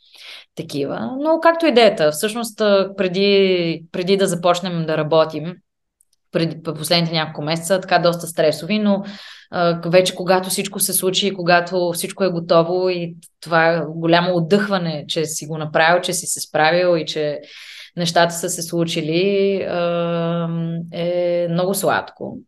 такива. 0.54 1.10
Но 1.20 1.40
както 1.42 1.66
идеята, 1.66 2.12
всъщност 2.12 2.58
преди, 2.96 3.84
преди 3.92 4.16
да 4.16 4.26
започнем 4.26 4.86
да 4.86 4.96
работим, 4.96 5.54
преди 6.32 6.62
последните 6.62 7.14
няколко 7.14 7.42
месеца, 7.42 7.80
така 7.80 7.98
доста 7.98 8.26
стресови, 8.26 8.78
но 8.78 9.04
вече 9.86 10.14
когато 10.14 10.50
всичко 10.50 10.80
се 10.80 10.92
случи, 10.92 11.34
когато 11.34 11.92
всичко 11.94 12.24
е 12.24 12.30
готово 12.30 12.88
и 12.88 13.16
това 13.40 13.84
голямо 13.88 14.36
отдъхване, 14.36 15.04
че 15.08 15.24
си 15.24 15.46
го 15.46 15.58
направил, 15.58 16.00
че 16.00 16.12
си 16.12 16.26
се 16.26 16.40
справил 16.40 16.96
и 16.98 17.06
че 17.06 17.40
нещата 17.96 18.34
са 18.34 18.48
се 18.48 18.62
случили, 18.62 19.56
е 20.92 21.46
много 21.50 21.74
сладко. 21.74 22.38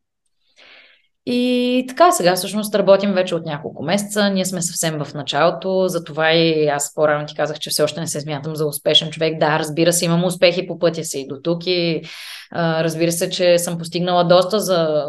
И 1.27 1.85
така, 1.89 2.13
сега 2.13 2.35
всъщност 2.35 2.75
работим 2.75 3.13
вече 3.13 3.35
от 3.35 3.47
няколко 3.47 3.83
месеца. 3.83 4.31
Ние 4.31 4.45
сме 4.45 4.63
съвсем 4.63 5.05
в 5.05 5.15
началото, 5.15 5.89
затова 5.89 6.33
и 6.33 6.69
аз 6.69 6.95
по-рано 6.95 7.27
ти 7.27 7.35
казах, 7.35 7.59
че 7.59 7.71
все 7.71 7.83
още 7.83 8.01
не 8.01 8.07
се 8.07 8.21
смятам 8.21 8.57
за 8.57 8.67
успешен 8.67 9.11
човек. 9.11 9.39
Да, 9.39 9.59
разбира 9.59 9.93
се, 9.93 10.05
имам 10.05 10.25
успехи 10.25 10.67
по 10.67 10.79
пътя 10.79 11.05
си 11.05 11.21
и 11.21 11.27
до 11.27 11.37
тук. 11.43 11.67
И 11.67 12.03
а, 12.51 12.85
разбира 12.85 13.13
се, 13.13 13.31
че 13.31 13.59
съм 13.59 13.79
постигнала 13.79 14.25
доста 14.25 14.61
за 14.61 15.05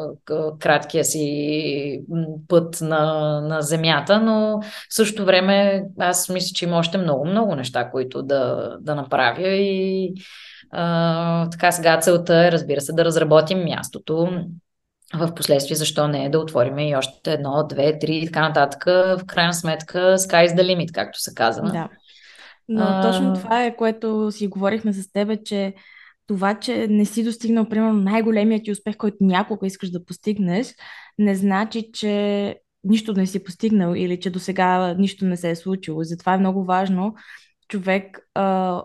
краткия 0.60 1.06
си 1.06 2.02
път 2.48 2.82
на, 2.82 3.42
на 3.42 3.62
земята, 3.62 4.20
но 4.20 4.60
в 4.62 4.96
същото 4.96 5.26
време 5.26 5.84
аз 6.00 6.30
мисля, 6.30 6.54
че 6.56 6.66
има 6.66 6.78
още 6.78 6.98
много, 6.98 7.26
много 7.26 7.56
неща, 7.56 7.90
които 7.92 8.24
да, 8.24 8.76
да 8.82 8.96
направя. 8.96 9.48
И 9.48 10.14
а, 10.72 11.50
така 11.50 11.72
сега 11.72 12.00
целта 12.00 12.46
е, 12.46 12.52
разбира 12.52 12.82
се, 12.82 12.94
да 12.94 13.06
разработим 13.06 13.64
мястото, 13.64 14.30
в 15.14 15.34
последствие 15.36 15.76
защо 15.76 16.08
не 16.08 16.26
е 16.26 16.30
да 16.30 16.40
отворим 16.40 16.80
и 16.80 16.96
още 16.96 17.34
едно, 17.34 17.68
две, 17.70 18.00
три 18.00 18.16
и 18.18 18.26
така 18.26 18.48
нататък. 18.48 18.84
В 18.86 19.22
крайна 19.28 19.54
сметка 19.54 19.98
sky 19.98 20.48
is 20.48 20.56
the 20.56 20.62
limit, 20.62 20.92
както 20.92 21.22
се 21.22 21.34
казва. 21.36 21.72
Да. 21.72 21.90
Но 22.68 22.84
а... 22.84 23.02
точно 23.02 23.34
това 23.34 23.66
е, 23.66 23.76
което 23.76 24.32
си 24.32 24.48
говорихме 24.48 24.94
с 24.94 25.12
тебе, 25.12 25.44
че 25.44 25.74
това, 26.28 26.60
че 26.60 26.88
не 26.90 27.06
си 27.06 27.24
достигнал, 27.24 27.70
примерно, 27.70 27.94
най-големият 27.94 28.64
ти 28.64 28.72
успех, 28.72 28.98
който 28.98 29.18
някога 29.22 29.68
искаш 29.68 29.90
да 29.90 30.06
постигнеш, 30.06 30.74
не 31.18 31.36
значи, 31.36 31.90
че 31.94 32.56
нищо 32.84 33.14
не 33.14 33.28
си 33.28 33.44
постигнал 33.44 33.94
или 33.96 34.20
че 34.20 34.30
до 34.30 34.40
сега 34.40 34.94
нищо 34.94 35.26
не 35.26 35.38
се 35.38 35.50
е 35.50 35.56
случило. 35.56 36.04
Затова 36.04 36.34
е 36.34 36.38
много 36.38 36.64
важно 36.64 37.16
човек 37.68 38.20
а, 38.34 38.82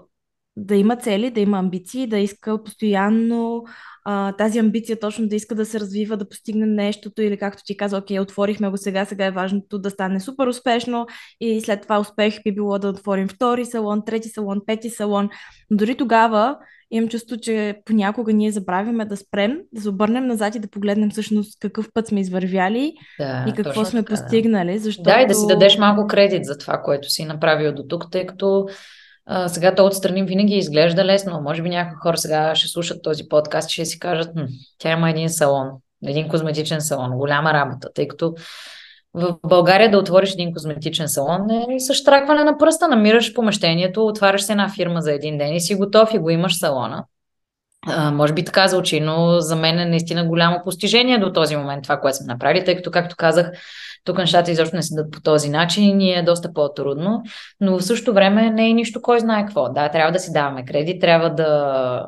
да 0.57 0.77
има 0.77 0.97
цели, 0.97 1.31
да 1.31 1.41
има 1.41 1.59
амбиции, 1.59 2.07
да 2.07 2.19
иска 2.19 2.63
постоянно 2.63 3.65
а, 4.05 4.33
тази 4.33 4.59
амбиция 4.59 5.01
точно 5.01 5.29
да 5.29 5.37
иска 5.37 5.55
да 5.55 5.67
се 5.67 5.81
развива, 5.81 6.17
да 6.17 6.29
постигне 6.29 6.67
нещото 6.67 7.23
или 7.23 7.37
както 7.37 7.63
ти 7.67 7.77
каза, 7.77 7.99
окей, 7.99 8.21
отворихме 8.21 8.69
го 8.69 8.77
сега, 8.77 9.05
сега 9.05 9.27
е 9.27 9.31
важното 9.31 9.79
да 9.79 9.91
стане 9.91 10.21
супер 10.21 10.47
успешно 10.47 11.07
и 11.41 11.61
след 11.61 11.83
това 11.83 12.01
успех 12.01 12.43
би 12.45 12.53
било 12.55 12.79
да 12.79 12.89
отворим 12.89 13.29
втори 13.29 13.67
салон, 13.67 14.03
трети 14.07 14.29
салон, 14.29 14.61
пети 14.67 14.91
салон. 14.91 15.29
Но 15.71 15.77
дори 15.77 15.97
тогава 15.97 16.57
имам 16.91 17.09
чувство, 17.09 17.37
че 17.37 17.75
понякога 17.85 18.33
ние 18.33 18.51
забравяме 18.51 19.05
да 19.05 19.17
спрем, 19.17 19.59
да 19.73 19.81
се 19.81 19.89
обърнем 19.89 20.27
назад 20.27 20.55
и 20.55 20.59
да 20.59 20.69
погледнем 20.69 21.11
всъщност 21.11 21.61
какъв 21.61 21.89
път 21.95 22.07
сме 22.07 22.21
извървяли 22.21 22.93
да, 23.19 23.45
и 23.49 23.53
какво 23.53 23.85
сме 23.85 24.03
така, 24.03 24.15
постигнали. 24.15 24.79
Защото... 24.79 25.11
Да, 25.11 25.21
и 25.21 25.27
да 25.27 25.35
си 25.35 25.47
дадеш 25.47 25.79
малко 25.79 26.07
кредит 26.07 26.45
за 26.45 26.59
това, 26.59 26.83
което 26.85 27.11
си 27.11 27.25
направил 27.25 27.75
до 27.75 27.83
тук, 27.83 28.11
тъй 28.11 28.27
като 28.27 28.69
сега 29.47 29.75
то 29.75 29.87
отстрани 29.87 30.23
винаги 30.23 30.55
изглежда 30.55 31.05
лесно. 31.05 31.41
Може 31.41 31.63
би 31.63 31.69
някои 31.69 31.97
хора 31.97 32.17
сега 32.17 32.55
ще 32.55 32.69
слушат 32.69 33.03
този 33.03 33.29
подкаст 33.29 33.71
и 33.71 33.73
ще 33.73 33.85
си 33.85 33.99
кажат, 33.99 34.31
тя 34.79 34.91
има 34.91 35.11
един 35.11 35.31
салон, 35.31 35.69
един 36.07 36.29
козметичен 36.29 36.81
салон, 36.81 37.11
голяма 37.11 37.53
работа, 37.53 37.89
тъй 37.95 38.09
като 38.09 38.35
в 39.15 39.37
България 39.47 39.91
да 39.91 39.99
отвориш 39.99 40.33
един 40.33 40.53
козметичен 40.53 41.09
салон 41.09 41.51
е 41.51 41.81
с 41.81 41.95
штракване 41.95 42.45
на 42.45 42.59
пръста, 42.59 42.89
намираш 42.89 43.35
помещението, 43.35 44.07
отваряш 44.07 44.43
се 44.43 44.53
една 44.53 44.69
фирма 44.69 45.01
за 45.01 45.13
един 45.13 45.39
ден 45.39 45.55
и 45.55 45.61
си 45.61 45.75
готов 45.75 46.15
и 46.15 46.19
го 46.19 46.31
имаш 46.31 46.59
салона. 46.59 47.05
А, 47.87 48.11
може 48.11 48.33
би 48.33 48.45
така 48.45 48.69
звучи, 48.69 49.01
но 49.01 49.41
за 49.41 49.57
мен 49.57 49.79
е 49.79 49.85
наистина 49.85 50.27
голямо 50.27 50.61
постижение 50.65 51.19
до 51.19 51.33
този 51.33 51.57
момент 51.57 51.83
това, 51.83 52.01
което 52.01 52.19
сме 52.19 52.27
направили, 52.27 52.65
тъй 52.65 52.77
като, 52.77 52.91
както 52.91 53.17
казах, 53.17 53.51
тук 54.05 54.19
нещата 54.19 54.51
изобщо 54.51 54.77
не 54.77 54.83
седат 54.83 55.13
по 55.13 55.21
този 55.21 55.51
начин 55.51 56.01
и 56.01 56.13
е 56.13 56.23
доста 56.23 56.53
по-трудно, 56.53 57.23
но 57.61 57.79
в 57.79 57.85
същото 57.85 58.15
време 58.15 58.51
не 58.51 58.69
е 58.69 58.73
нищо 58.73 59.03
кой 59.03 59.21
знае 59.21 59.47
какво. 59.47 59.69
Да, 59.69 59.89
трябва 59.89 60.13
да 60.13 60.19
си 60.19 60.33
даваме 60.33 60.65
кредит, 60.65 61.01
трябва 61.01 61.31
да, 61.31 62.07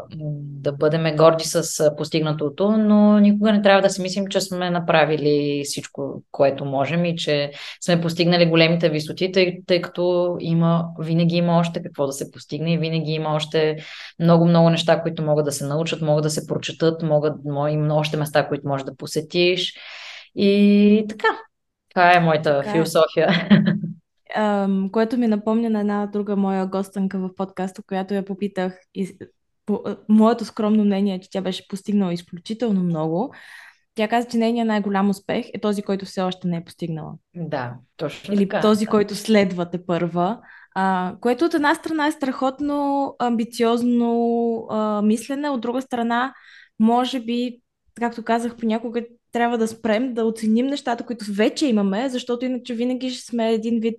да 0.62 0.72
бъдем 0.72 1.16
горди 1.16 1.44
с 1.44 1.90
постигнатото, 1.96 2.70
но 2.70 3.18
никога 3.18 3.52
не 3.52 3.62
трябва 3.62 3.82
да 3.82 3.90
си 3.90 4.02
мислим, 4.02 4.26
че 4.26 4.40
сме 4.40 4.70
направили 4.70 5.62
всичко, 5.64 6.22
което 6.30 6.64
можем 6.64 7.04
и 7.04 7.16
че 7.16 7.50
сме 7.80 8.00
постигнали 8.00 8.46
големите 8.46 8.88
висоти, 8.88 9.32
тъй, 9.32 9.58
тъй 9.66 9.80
като 9.80 10.36
има, 10.40 10.84
винаги 10.98 11.36
има 11.36 11.58
още 11.58 11.82
какво 11.82 12.06
да 12.06 12.12
се 12.12 12.30
постигне 12.30 12.72
и 12.72 12.78
винаги 12.78 13.12
има 13.12 13.34
още 13.34 13.76
много-много 14.20 14.70
неща, 14.70 15.02
които 15.02 15.22
могат 15.22 15.44
да 15.44 15.52
се 15.52 15.66
научат, 15.66 16.02
могат 16.02 16.22
да 16.22 16.30
се 16.30 16.46
прочетат, 16.46 17.02
могат, 17.02 17.34
има 17.70 17.94
още 17.94 18.16
места, 18.16 18.48
които 18.48 18.68
можеш 18.68 18.84
да 18.84 18.96
посетиш. 18.96 19.74
И 20.34 21.04
така, 21.08 21.28
това 21.94 22.16
е 22.16 22.20
моята 22.20 22.58
така 22.58 22.70
е. 22.70 22.72
философия. 22.72 23.48
Um, 24.36 24.90
което 24.90 25.18
ми 25.18 25.26
напомня 25.26 25.70
на 25.70 25.80
една 25.80 26.06
друга 26.06 26.36
моя 26.36 26.66
гостънка 26.66 27.18
в 27.18 27.34
подкаста, 27.34 27.82
която 27.82 28.14
я 28.14 28.24
попитах 28.24 28.78
и 28.94 29.18
по, 29.66 29.82
моето 30.08 30.44
скромно 30.44 30.84
мнение 30.84 31.14
е, 31.14 31.20
че 31.20 31.30
тя 31.30 31.40
беше 31.40 31.68
постигнала 31.68 32.12
изключително 32.12 32.82
много. 32.82 33.34
Тя 33.94 34.08
каза, 34.08 34.28
че 34.28 34.36
нейният 34.36 34.68
най-голям 34.68 35.10
успех 35.10 35.46
е 35.54 35.60
този, 35.60 35.82
който 35.82 36.04
все 36.04 36.22
още 36.22 36.48
не 36.48 36.56
е 36.56 36.64
постигнала. 36.64 37.12
Да, 37.34 37.74
точно 37.96 38.34
Или 38.34 38.48
така. 38.48 38.60
този, 38.60 38.86
който 38.86 39.14
следвате 39.14 39.86
първа. 39.86 40.38
А, 40.74 41.14
което 41.20 41.44
от 41.44 41.54
една 41.54 41.74
страна 41.74 42.06
е 42.06 42.12
страхотно 42.12 43.14
амбициозно 43.18 44.66
а, 44.70 45.02
мислене, 45.02 45.50
от 45.50 45.60
друга 45.60 45.82
страна, 45.82 46.34
може 46.78 47.20
би, 47.20 47.60
както 47.94 48.22
казах, 48.22 48.56
понякога 48.56 49.02
трябва 49.32 49.58
да 49.58 49.68
спрем, 49.68 50.14
да 50.14 50.24
оценим 50.24 50.66
нещата, 50.66 51.04
които 51.04 51.24
вече 51.32 51.66
имаме, 51.66 52.08
защото 52.08 52.44
иначе 52.44 52.74
винаги 52.74 53.10
ще 53.10 53.26
сме 53.26 53.52
един 53.52 53.80
вид 53.80 53.94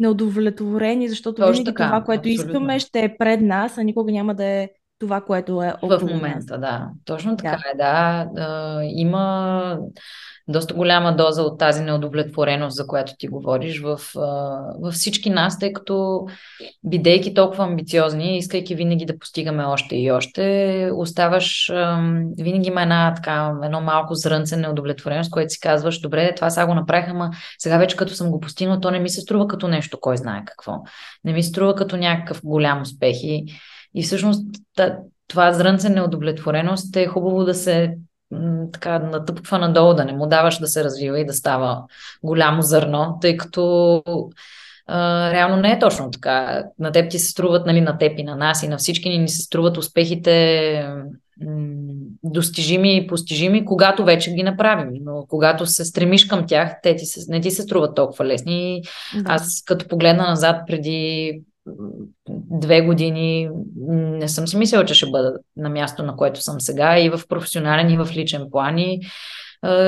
неудовлетворени, 0.00 1.08
защото 1.08 1.36
Точно 1.36 1.52
винаги 1.52 1.64
така, 1.64 1.86
това, 1.86 2.04
което 2.04 2.28
абсолютно. 2.28 2.52
искаме, 2.52 2.78
ще 2.78 3.00
е 3.00 3.16
пред 3.18 3.40
нас, 3.40 3.78
а 3.78 3.82
никога 3.82 4.12
няма 4.12 4.34
да 4.34 4.44
е 4.44 4.68
това, 4.98 5.20
което 5.20 5.62
е 5.62 5.74
около 5.82 5.98
В 5.98 6.02
момента, 6.02 6.58
да. 6.58 6.88
Точно 7.04 7.36
така 7.36 7.50
да. 7.50 7.70
е, 7.72 7.76
да. 7.76 8.26
да. 8.32 8.80
Има 8.84 9.78
доста 10.48 10.74
голяма 10.74 11.16
доза 11.16 11.42
от 11.42 11.58
тази 11.58 11.82
неудовлетвореност, 11.82 12.76
за 12.76 12.86
която 12.86 13.12
ти 13.18 13.28
говориш 13.28 13.80
в, 13.80 14.00
във 14.80 14.94
всички 14.94 15.30
нас, 15.30 15.58
тъй 15.58 15.72
като 15.72 16.26
бидейки 16.84 17.34
толкова 17.34 17.64
амбициозни, 17.64 18.38
искайки 18.38 18.74
винаги 18.74 19.06
да 19.06 19.18
постигаме 19.18 19.64
още 19.64 19.96
и 19.96 20.12
още, 20.12 20.90
оставаш, 20.94 21.72
винаги 22.38 22.68
има 22.68 22.82
една 22.82 23.14
така, 23.14 23.54
едно 23.62 23.80
малко 23.80 24.14
зрънце 24.14 24.56
неудовлетвореност, 24.56 25.30
което 25.30 25.52
си 25.52 25.60
казваш, 25.60 26.00
добре, 26.00 26.34
това 26.34 26.50
сега 26.50 26.66
го 26.66 26.74
направих, 26.74 27.08
ама 27.08 27.30
сега 27.58 27.78
вече 27.78 27.96
като 27.96 28.14
съм 28.14 28.30
го 28.30 28.40
постигнал, 28.40 28.80
то 28.80 28.90
не 28.90 28.98
ми 28.98 29.08
се 29.08 29.20
струва 29.20 29.48
като 29.48 29.68
нещо, 29.68 30.00
кой 30.00 30.16
знае 30.16 30.42
какво. 30.44 30.72
Не 31.24 31.32
ми 31.32 31.42
се 31.42 31.48
струва 31.48 31.74
като 31.74 31.96
някакъв 31.96 32.40
голям 32.44 32.82
успех 32.82 33.16
и, 33.22 33.44
и 33.94 34.02
всъщност 34.02 34.46
това 35.28 35.52
зрънце 35.52 35.88
неудовлетвореност 35.88 36.96
е 36.96 37.06
хубаво 37.06 37.44
да 37.44 37.54
се 37.54 37.98
така 38.72 38.98
натъпква 38.98 39.58
надолу, 39.58 39.94
да 39.94 40.04
не 40.04 40.12
му 40.12 40.26
даваш 40.26 40.58
да 40.58 40.66
се 40.66 40.84
развива 40.84 41.20
и 41.20 41.26
да 41.26 41.32
става 41.32 41.82
голямо 42.22 42.62
зърно, 42.62 43.18
тъй 43.20 43.36
като 43.36 44.02
а, 44.86 45.30
реално 45.32 45.56
не 45.56 45.72
е 45.72 45.78
точно 45.78 46.10
така. 46.10 46.64
На 46.78 46.92
теб 46.92 47.10
ти 47.10 47.18
се 47.18 47.30
струват, 47.30 47.66
нали, 47.66 47.80
на 47.80 47.98
теб 47.98 48.18
и 48.18 48.22
на 48.22 48.36
нас 48.36 48.62
и 48.62 48.68
на 48.68 48.78
всички 48.78 49.08
ни, 49.08 49.18
ни 49.18 49.28
се 49.28 49.42
струват 49.42 49.76
успехите 49.76 50.86
м- 51.40 51.98
достижими 52.24 52.96
и 52.96 53.06
постижими, 53.06 53.64
когато 53.64 54.04
вече 54.04 54.34
ги 54.34 54.42
направим. 54.42 54.88
Но 55.00 55.24
когато 55.28 55.66
се 55.66 55.84
стремиш 55.84 56.24
към 56.24 56.46
тях, 56.46 56.74
те 56.82 56.96
ти 56.96 57.06
се, 57.06 57.32
не 57.32 57.40
ти 57.40 57.50
се 57.50 57.62
струват 57.62 57.94
толкова 57.94 58.24
лесни. 58.24 58.82
Да. 59.14 59.22
Аз 59.24 59.62
като 59.66 59.88
погледна 59.88 60.28
назад 60.28 60.62
преди 60.66 61.40
две 62.50 62.80
години 62.80 63.48
не 63.90 64.28
съм 64.28 64.46
си 64.46 64.56
мислила, 64.56 64.84
че 64.84 64.94
ще 64.94 65.10
бъда 65.10 65.32
на 65.56 65.68
място, 65.68 66.02
на 66.02 66.16
което 66.16 66.42
съм 66.42 66.60
сега 66.60 67.00
и 67.00 67.10
в 67.10 67.20
професионален, 67.28 67.90
и 67.90 67.96
в 67.96 68.08
личен 68.12 68.46
план. 68.50 68.78
И 68.78 69.00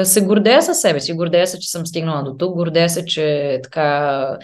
се 0.04 0.20
гордея 0.20 0.62
със 0.62 0.80
себе 0.80 1.00
си, 1.00 1.12
гордея 1.12 1.46
се, 1.46 1.58
че 1.58 1.70
съм 1.70 1.86
стигнала 1.86 2.22
до 2.22 2.34
тук, 2.34 2.54
гордея 2.54 2.90
се, 2.90 3.04
че 3.04 3.58
така 3.62 4.38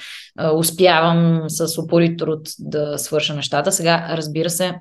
успявам 0.55 1.45
с 1.49 1.79
упорит 1.79 2.19
труд 2.19 2.41
да 2.59 2.99
свърша 2.99 3.35
нещата. 3.35 3.73
Сега, 3.73 4.09
разбира 4.11 4.51
се, 4.51 4.75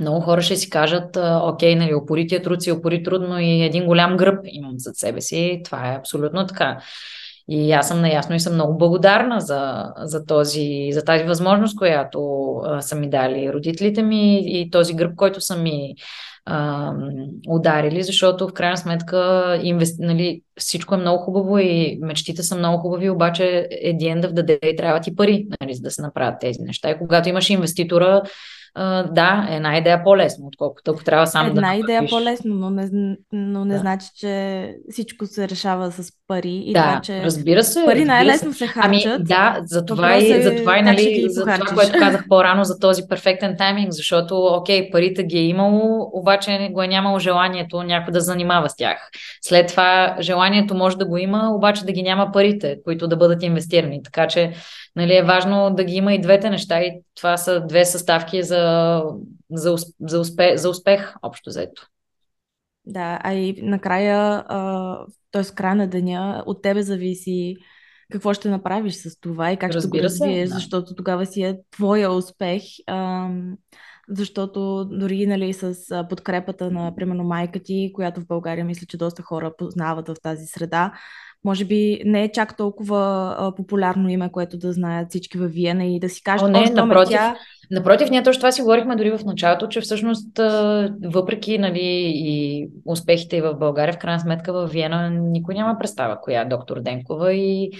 много 0.00 0.20
хора 0.20 0.42
ще 0.42 0.56
си 0.56 0.70
кажат, 0.70 1.18
окей, 1.42 1.74
нали, 1.74 1.94
упорития 1.94 2.42
труд 2.42 2.62
си 2.62 2.72
упорит 2.72 3.04
трудно 3.04 3.38
и 3.38 3.62
един 3.62 3.86
голям 3.86 4.16
гръб 4.16 4.38
имам 4.44 4.74
зад 4.76 4.96
себе 4.96 5.20
си. 5.20 5.60
Това 5.64 5.92
е 5.92 5.96
абсолютно 5.96 6.46
така. 6.46 6.78
И 7.48 7.72
аз 7.72 7.88
съм 7.88 8.00
наясно 8.00 8.34
и 8.34 8.40
съм 8.40 8.54
много 8.54 8.78
благодарна 8.78 9.40
за, 9.40 9.92
за, 9.96 10.26
този, 10.26 10.90
за 10.92 11.04
тази 11.04 11.24
възможност, 11.24 11.78
която 11.78 12.50
а, 12.64 12.80
са 12.80 12.96
ми 12.96 13.10
дали 13.10 13.52
родителите 13.52 14.02
ми 14.02 14.40
и 14.44 14.70
този 14.70 14.94
гръб, 14.94 15.16
който 15.16 15.40
са 15.40 15.56
ми 15.56 15.94
а, 16.46 16.92
ударили, 17.48 18.02
защото 18.02 18.48
в 18.48 18.52
крайна 18.52 18.76
сметка 18.76 19.58
инвести... 19.62 20.02
нали, 20.02 20.42
всичко 20.58 20.94
е 20.94 20.98
много 20.98 21.22
хубаво 21.22 21.58
и 21.58 21.98
мечтите 22.02 22.42
са 22.42 22.56
много 22.56 22.78
хубави, 22.78 23.10
обаче 23.10 23.68
един 23.70 24.20
да 24.20 24.28
вдаде 24.28 24.58
и 24.62 24.76
трябва 24.76 25.00
ти 25.00 25.16
пари, 25.16 25.46
нали, 25.60 25.74
за 25.74 25.82
да 25.82 25.90
се 25.90 26.02
направят 26.02 26.40
тези 26.40 26.62
неща. 26.62 26.90
И 26.90 26.98
когато 26.98 27.28
имаш 27.28 27.50
инвеститора, 27.50 28.22
Да, 29.12 29.46
една 29.50 29.78
идея 29.78 30.04
по-лесно, 30.04 30.46
отколкото 30.46 30.90
ако 30.90 31.04
трябва 31.04 31.26
само 31.26 31.48
една 31.48 31.60
да 31.60 31.74
Една 31.74 31.76
идея 31.76 32.10
по-лесно, 32.10 32.54
но 32.54 32.70
не, 32.70 33.16
но 33.32 33.64
не 33.64 33.74
да. 33.74 33.80
значи, 33.80 34.06
че 34.16 34.74
всичко 34.90 35.26
се 35.26 35.48
решава 35.48 35.92
с 35.92 36.12
пари. 36.28 36.62
И 36.66 36.72
да, 36.72 36.82
това, 36.82 37.00
че 37.00 37.22
разбира 37.22 37.64
се. 37.64 37.84
Пари 37.84 38.04
най-лесно 38.04 38.52
се 38.52 38.64
ами, 38.64 39.00
харчат. 39.00 39.14
Ами, 39.16 39.24
да, 39.24 39.58
за 39.64 39.84
това, 39.84 40.16
и, 40.16 40.32
е, 40.32 40.42
за 40.42 40.56
това, 40.56 40.78
и, 40.78 40.82
нали, 40.82 41.26
за 41.28 41.44
това, 41.44 41.58
което 41.74 41.98
казах 41.98 42.24
по-рано 42.28 42.64
за 42.64 42.78
този 42.78 43.02
перфектен 43.08 43.56
тайминг, 43.58 43.92
защото, 43.92 44.36
окей, 44.36 44.90
парите 44.90 45.24
ги 45.24 45.38
е 45.38 45.46
имало, 45.46 46.10
обаче 46.12 46.68
го 46.72 46.82
е 46.82 46.88
нямало 46.88 47.18
желанието 47.18 47.82
някой 47.82 48.12
да 48.12 48.20
занимава 48.20 48.70
с 48.70 48.76
тях. 48.76 49.10
След 49.42 49.66
това 49.68 50.16
желанието 50.20 50.74
може 50.74 50.96
да 50.96 51.06
го 51.06 51.16
има, 51.16 51.50
обаче 51.54 51.84
да 51.84 51.92
ги 51.92 52.02
няма 52.02 52.30
парите, 52.32 52.76
които 52.84 53.08
да 53.08 53.16
бъдат 53.16 53.42
инвестирани. 53.42 54.02
Така 54.02 54.26
че 54.26 54.52
нали, 54.96 55.16
е 55.16 55.22
важно 55.22 55.74
да 55.74 55.84
ги 55.84 55.94
има 55.94 56.14
и 56.14 56.20
двете 56.20 56.50
неща 56.50 56.80
и 56.80 57.02
това 57.14 57.36
са 57.36 57.66
две 57.66 57.84
съставки 57.84 58.42
за, 58.42 59.02
за, 59.52 59.76
за, 60.00 60.20
успех, 60.20 60.56
за 60.56 60.70
успех, 60.70 61.14
общо 61.22 61.50
взето. 61.50 61.86
Да, 62.84 63.20
а 63.22 63.32
и 63.32 63.62
накрая, 63.62 64.44
т.е. 65.32 65.54
края 65.54 65.74
на 65.74 65.88
деня, 65.88 66.44
от 66.46 66.62
тебе 66.62 66.82
зависи 66.82 67.56
какво 68.12 68.34
ще 68.34 68.50
направиш 68.50 68.94
с 68.94 69.20
това 69.20 69.52
и 69.52 69.56
как 69.56 69.72
Разбира 69.74 69.88
ще 69.88 69.98
го 69.98 70.04
развиеш, 70.04 70.48
да. 70.48 70.54
защото 70.54 70.94
тогава 70.94 71.26
си 71.26 71.42
е 71.42 71.58
твоя 71.70 72.10
успех. 72.12 72.62
А, 72.86 73.28
защото 74.08 74.84
дори 74.84 75.26
нали, 75.26 75.52
с 75.52 75.74
подкрепата 76.08 76.70
на, 76.70 76.94
примерно, 76.94 77.24
майка 77.24 77.58
ти, 77.58 77.90
която 77.94 78.20
в 78.20 78.26
България 78.26 78.64
мисля, 78.64 78.86
че 78.86 78.96
доста 78.96 79.22
хора 79.22 79.52
познават 79.58 80.08
в 80.08 80.14
тази 80.22 80.46
среда, 80.46 80.92
може 81.44 81.64
би 81.64 82.00
не 82.04 82.24
е 82.24 82.32
чак 82.32 82.56
толкова 82.56 83.34
а, 83.38 83.54
популярно 83.54 84.08
име, 84.08 84.32
което 84.32 84.58
да 84.58 84.72
знаят 84.72 85.08
всички 85.08 85.38
във 85.38 85.52
Виена 85.52 85.84
и 85.84 86.00
да 86.00 86.08
си 86.08 86.22
кажат, 86.22 86.48
О, 86.48 86.50
не, 86.50 86.70
напротив, 86.70 87.16
тя... 87.16 87.36
напротив, 87.70 88.10
ние 88.10 88.22
точно 88.22 88.40
това 88.40 88.52
си 88.52 88.62
говорихме 88.62 88.96
дори 88.96 89.10
в 89.10 89.24
началото, 89.24 89.68
че 89.68 89.80
всъщност 89.80 90.38
въпреки 91.04 91.58
нали, 91.58 92.12
и 92.14 92.68
успехите 92.84 93.36
и 93.36 93.40
в 93.40 93.54
България, 93.54 93.92
в 93.92 93.98
крайна 93.98 94.20
сметка 94.20 94.52
в 94.52 94.66
Виена 94.66 95.10
никой 95.10 95.54
няма 95.54 95.78
представа 95.78 96.18
коя 96.22 96.40
е 96.40 96.48
доктор 96.48 96.80
Денкова 96.80 97.32
и 97.32 97.70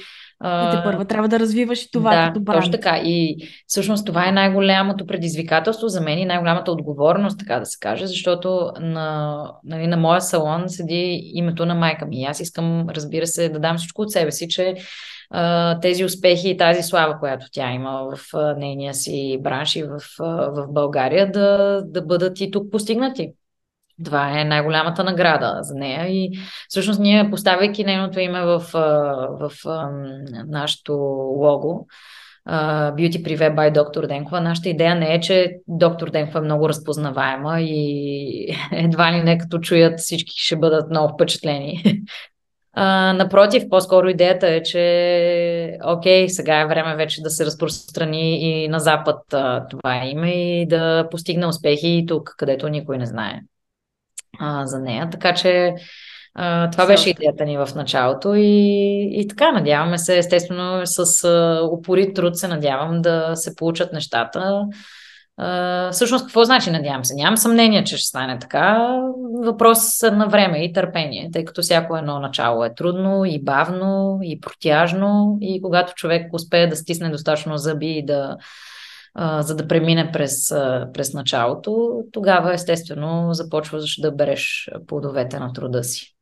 и 0.45 0.71
те 0.71 0.83
първа 0.85 1.05
трябва 1.05 1.29
да 1.29 1.39
развиваш 1.39 1.83
и 1.83 1.91
това 1.91 2.17
да, 2.17 2.27
като 2.27 2.41
бранд. 2.41 2.59
точно 2.59 2.73
така. 2.73 3.01
И 3.05 3.37
всъщност 3.67 4.07
това 4.07 4.29
е 4.29 4.33
най-голямото 4.33 5.07
предизвикателство 5.07 5.89
за 5.89 6.01
мен 6.01 6.19
и 6.19 6.25
най-голямата 6.25 6.73
отговорност, 6.73 7.39
така 7.39 7.59
да 7.59 7.67
се 7.67 7.79
каже, 7.81 8.07
защото 8.07 8.71
на, 8.81 9.45
нали, 9.65 9.87
на 9.87 9.97
моя 9.97 10.21
салон 10.21 10.65
седи 10.67 11.21
името 11.35 11.67
на 11.67 11.75
майка 11.75 12.07
ми. 12.07 12.21
И 12.21 12.25
аз 12.25 12.41
искам, 12.41 12.89
разбира 12.89 13.27
се, 13.27 13.49
да 13.49 13.59
дам 13.59 13.77
всичко 13.77 14.03
от 14.03 14.11
себе 14.11 14.33
си, 14.33 14.49
че 14.49 14.75
тези 15.83 16.05
успехи 16.05 16.51
и 16.51 16.57
тази 16.57 16.83
слава, 16.83 17.19
която 17.19 17.47
тя 17.53 17.73
има 17.73 18.09
в 18.17 18.19
нейния 18.57 18.95
си 18.95 19.39
бранш 19.41 19.77
и 19.77 19.83
в, 19.83 20.01
в 20.55 20.67
България, 20.69 21.33
да, 21.33 21.83
да 21.87 22.03
бъдат 22.03 22.41
и 22.41 22.51
тук 22.51 22.71
постигнати. 22.71 23.33
Това 24.05 24.41
е 24.41 24.45
най-голямата 24.45 25.05
награда 25.05 25.59
за 25.61 25.75
нея 25.75 26.07
и 26.07 26.31
всъщност 26.69 27.01
ние 27.01 27.31
поставяйки 27.31 27.85
нейното 27.85 28.21
име 28.21 28.43
в, 28.43 28.59
в, 28.73 29.53
в 29.53 29.53
нашото 30.47 30.93
лого, 31.37 31.87
Beauty 32.97 33.23
Privé 33.23 33.55
by 33.55 33.73
Доктор 33.73 34.07
Денкова, 34.07 34.41
нашата 34.41 34.69
идея 34.69 34.95
не 34.95 35.15
е, 35.15 35.21
че 35.21 35.57
доктор 35.69 36.11
Денкова 36.11 36.39
е 36.39 36.43
много 36.43 36.69
разпознаваема 36.69 37.61
и 37.61 38.57
едва 38.73 39.13
ли 39.13 39.23
не 39.23 39.39
като 39.39 39.59
чуят 39.59 40.01
всички 40.01 40.33
ще 40.37 40.57
бъдат 40.57 40.91
много 40.91 41.15
впечатлени. 41.15 41.83
А, 42.73 43.13
напротив, 43.13 43.63
по-скоро 43.71 44.09
идеята 44.09 44.49
е, 44.49 44.63
че 44.63 45.79
окей, 45.85 46.29
сега 46.29 46.61
е 46.61 46.67
време 46.67 46.97
вече 46.97 47.23
да 47.23 47.31
се 47.31 47.47
разпространи 47.47 48.41
и 48.41 48.69
на 48.69 48.81
Запад 48.81 49.35
а, 49.35 49.67
това 49.67 50.05
име 50.05 50.61
и 50.61 50.67
да 50.67 51.09
постигне 51.11 51.47
успехи 51.47 51.89
и 51.89 52.07
тук, 52.07 52.35
където 52.39 52.69
никой 52.69 52.99
не 52.99 53.07
знае 53.07 53.41
а, 54.39 54.67
за 54.67 54.81
нея. 54.81 55.09
Така 55.11 55.35
че 55.35 55.75
А, 56.35 56.71
това 56.71 56.87
беше 56.87 57.11
идеята 57.11 57.45
ни 57.45 57.59
в 57.59 57.69
началото 57.77 58.35
и, 58.35 59.09
и 59.13 59.29
така, 59.29 59.53
надяваме 59.53 59.99
се, 59.99 60.19
естествено, 60.19 60.81
с 60.85 61.25
а, 61.25 61.69
упорит 61.73 62.17
труд 62.17 62.37
се 62.37 62.49
надявам 62.49 63.03
да 63.03 63.37
се 63.37 63.57
получат 63.57 63.93
нещата. 63.93 64.63
А, 65.37 65.91
всъщност, 65.91 66.25
какво 66.25 66.45
значи 66.45 66.71
надявам 66.71 67.05
се? 67.05 67.15
Нямам 67.15 67.37
съмнение, 67.37 67.85
че 67.85 67.97
ще 67.97 68.07
стане 68.07 68.39
така. 68.39 68.99
Въпрос 69.45 70.03
на 70.03 70.27
време 70.27 70.65
и 70.65 70.73
търпение, 70.73 71.31
тъй 71.33 71.45
като 71.45 71.63
всяко 71.63 71.97
едно 71.97 72.21
начало 72.21 72.65
е 72.65 72.75
трудно 72.75 73.25
и 73.25 73.43
бавно 73.43 74.19
и 74.23 74.41
протяжно 74.41 75.39
и 75.41 75.63
когато 75.63 75.95
човек 75.95 76.35
успее 76.35 76.67
да 76.67 76.77
стисне 76.77 77.11
достатъчно 77.11 77.57
зъби 77.57 77.99
и 77.99 78.05
да 78.05 78.37
а, 79.15 79.43
за 79.43 79.57
да 79.57 79.69
премине 79.69 80.13
през, 80.13 80.51
а, 80.51 80.91
през 80.95 81.15
началото, 81.15 82.03
тогава 82.13 82.55
естествено 82.55 83.35
започваш 83.35 84.01
да 84.01 84.13
береш 84.13 84.71
плодовете 84.87 85.39
на 85.39 85.53
труда 85.53 85.85
си. 85.85 86.17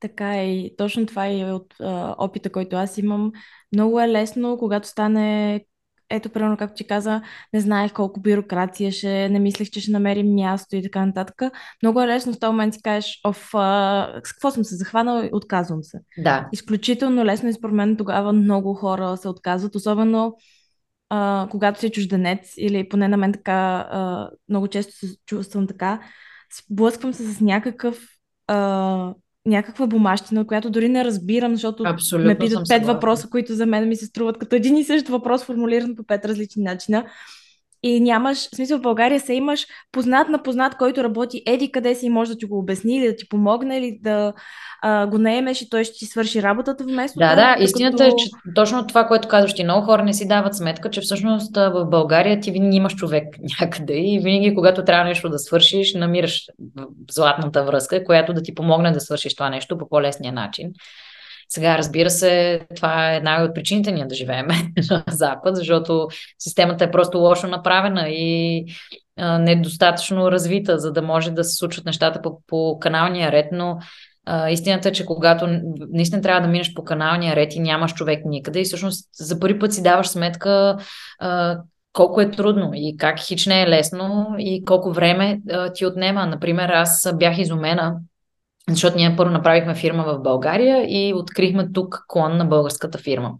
Така 0.00 0.36
е 0.36 0.54
и 0.54 0.76
точно 0.76 1.06
това 1.06 1.26
е 1.26 1.52
от 1.52 1.74
а, 1.80 2.14
опита, 2.18 2.50
който 2.52 2.76
аз 2.76 2.98
имам. 2.98 3.32
Много 3.72 4.00
е 4.00 4.08
лесно, 4.08 4.58
когато 4.58 4.88
стане 4.88 5.60
ето, 6.12 6.30
примерно, 6.30 6.56
както 6.56 6.74
ти 6.74 6.86
каза, 6.86 7.22
не 7.52 7.60
знаех 7.60 7.92
колко 7.92 8.20
бюрокрация 8.20 8.92
ще, 8.92 9.28
не 9.28 9.38
мислех, 9.38 9.70
че 9.70 9.80
ще 9.80 9.90
намерим 9.90 10.34
място 10.34 10.76
и 10.76 10.82
така 10.82 11.06
нататък. 11.06 11.42
Много 11.82 12.00
е 12.00 12.06
лесно 12.06 12.32
в 12.32 12.38
този 12.38 12.50
момент 12.50 12.74
си 12.74 12.82
кажеш, 12.82 13.20
оф, 13.24 13.50
а, 13.54 14.20
с 14.24 14.32
какво 14.32 14.50
съм 14.50 14.64
се 14.64 14.76
захванала, 14.76 15.28
отказвам 15.32 15.82
се. 15.82 15.98
Да. 16.18 16.48
Изключително 16.52 17.24
лесно 17.24 17.48
и 17.48 17.52
според 17.52 17.74
мен 17.74 17.96
тогава 17.96 18.32
много 18.32 18.74
хора 18.74 19.16
се 19.16 19.28
отказват, 19.28 19.74
особено 19.74 20.36
а, 21.14 21.48
когато 21.50 21.80
си 21.80 21.90
чужденец 21.90 22.54
или 22.56 22.88
поне 22.88 23.08
на 23.08 23.16
мен 23.16 23.32
така, 23.32 23.88
а, 23.90 24.30
много 24.48 24.68
често 24.68 24.92
се 24.92 25.16
чувствам 25.26 25.66
така, 25.66 26.00
сблъсквам 26.58 27.14
се 27.14 27.32
с 27.32 27.40
някакъв 27.40 28.08
а, 28.46 29.14
някаква 29.46 29.86
бумащина, 29.86 30.46
която 30.46 30.70
дори 30.70 30.88
не 30.88 31.04
разбирам, 31.04 31.52
защото 31.54 31.84
Абсолютно 31.86 32.28
ме 32.28 32.38
питат 32.38 32.68
пет 32.68 32.86
въпроса, 32.86 33.28
които 33.30 33.54
за 33.54 33.66
мен 33.66 33.88
ми 33.88 33.96
се 33.96 34.06
струват 34.06 34.38
като 34.38 34.56
един 34.56 34.76
и 34.76 34.84
същ 34.84 35.08
въпрос, 35.08 35.44
формулиран 35.44 35.96
по 35.96 36.04
пет 36.04 36.24
различни 36.24 36.62
начина 36.62 37.04
и 37.82 38.00
нямаш, 38.00 38.38
в 38.38 38.56
смисъл 38.56 38.78
в 38.78 38.82
България 38.82 39.20
се 39.20 39.34
имаш 39.34 39.66
познат 39.92 40.28
на 40.28 40.42
познат, 40.42 40.76
който 40.76 41.04
работи 41.04 41.42
еди 41.46 41.72
къде 41.72 41.94
си 41.94 42.06
и 42.06 42.10
може 42.10 42.30
да 42.30 42.36
ти 42.36 42.44
го 42.44 42.58
обясни 42.58 42.96
или 42.96 43.06
да 43.06 43.16
ти 43.16 43.28
помогне 43.28 43.78
или 43.78 43.98
да 44.02 44.32
а, 44.82 45.06
го 45.06 45.18
наемеш 45.18 45.62
и 45.62 45.70
той 45.70 45.84
ще 45.84 45.98
ти 45.98 46.06
свърши 46.06 46.42
работата 46.42 46.84
вместо. 46.84 47.18
Да, 47.18 47.34
да, 47.34 47.56
истината 47.62 48.06
е, 48.06 48.08
че 48.08 48.26
точно 48.54 48.86
това, 48.86 49.06
което 49.06 49.28
казваш 49.28 49.54
ти, 49.54 49.64
много 49.64 49.86
хора 49.86 50.04
не 50.04 50.12
си 50.12 50.28
дават 50.28 50.56
сметка, 50.56 50.90
че 50.90 51.00
всъщност 51.00 51.56
в 51.56 51.86
България 51.90 52.40
ти 52.40 52.50
винаги 52.50 52.76
имаш 52.76 52.94
човек 52.94 53.24
някъде 53.60 53.94
и 53.94 54.20
винаги, 54.22 54.54
когато 54.54 54.84
трябва 54.84 55.04
нещо 55.04 55.28
да 55.28 55.38
свършиш, 55.38 55.94
намираш 55.94 56.46
златната 57.10 57.64
връзка, 57.64 58.04
която 58.04 58.32
да 58.32 58.42
ти 58.42 58.54
помогне 58.54 58.92
да 58.92 59.00
свършиш 59.00 59.34
това 59.34 59.50
нещо 59.50 59.78
по 59.78 59.88
по-лесния 59.88 60.32
начин. 60.32 60.72
Сега, 61.54 61.78
разбира 61.78 62.10
се, 62.10 62.60
това 62.76 63.12
е 63.12 63.16
една 63.16 63.44
от 63.44 63.54
причините 63.54 63.92
ние 63.92 64.06
да 64.06 64.14
живеем 64.14 64.46
на 64.90 65.04
Запад, 65.08 65.56
защото 65.56 66.08
системата 66.38 66.84
е 66.84 66.90
просто 66.90 67.18
лошо 67.18 67.46
направена 67.46 68.08
и 68.08 68.64
недостатъчно 69.18 70.32
развита, 70.32 70.78
за 70.78 70.92
да 70.92 71.02
може 71.02 71.30
да 71.30 71.44
се 71.44 71.56
случват 71.56 71.84
нещата 71.84 72.22
по, 72.22 72.40
по 72.46 72.78
каналния 72.80 73.32
ред, 73.32 73.46
но 73.52 73.78
а, 74.26 74.50
истината 74.50 74.88
е, 74.88 74.92
че 74.92 75.06
когато 75.06 75.46
наистина 75.92 76.22
трябва 76.22 76.40
да 76.40 76.48
минеш 76.48 76.74
по 76.74 76.84
каналния 76.84 77.36
ред 77.36 77.54
и 77.54 77.60
нямаш 77.60 77.94
човек 77.94 78.22
никъде 78.24 78.60
и 78.60 78.64
всъщност 78.64 79.08
за 79.14 79.40
първи 79.40 79.58
път 79.58 79.72
си 79.72 79.82
даваш 79.82 80.08
сметка 80.08 80.76
а, 81.18 81.58
колко 81.92 82.20
е 82.20 82.30
трудно 82.30 82.70
и 82.74 82.96
как 82.98 83.20
хич 83.20 83.46
не 83.46 83.62
е 83.62 83.68
лесно 83.68 84.26
и 84.38 84.64
колко 84.64 84.92
време 84.92 85.40
а, 85.50 85.72
ти 85.72 85.86
отнема. 85.86 86.26
Например, 86.26 86.68
аз 86.68 87.12
бях 87.18 87.38
изумена 87.38 87.94
защото 88.68 88.96
ние 88.96 89.16
първо 89.16 89.32
направихме 89.32 89.74
фирма 89.74 90.04
в 90.04 90.22
България 90.22 90.84
и 90.88 91.14
открихме 91.14 91.72
тук 91.72 92.04
клон 92.08 92.36
на 92.36 92.44
българската 92.44 92.98
фирма. 92.98 93.32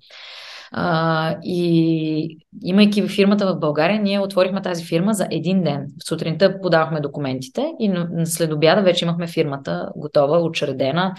А, 0.73 1.37
и 1.43 2.39
имайки 2.63 3.09
фирмата 3.09 3.47
в 3.47 3.59
България, 3.59 4.03
ние 4.03 4.21
отворихме 4.21 4.63
тази 4.63 4.85
фирма 4.85 5.15
за 5.15 5.27
един 5.31 5.63
ден. 5.63 5.87
В 6.01 6.09
сутринта 6.09 6.61
подавахме 6.61 7.01
документите 7.01 7.73
и 7.81 7.93
след 8.25 8.53
обяда 8.53 8.83
вече 8.83 9.05
имахме 9.05 9.27
фирмата 9.27 9.89
готова, 9.97 10.39
учредена 10.39 11.15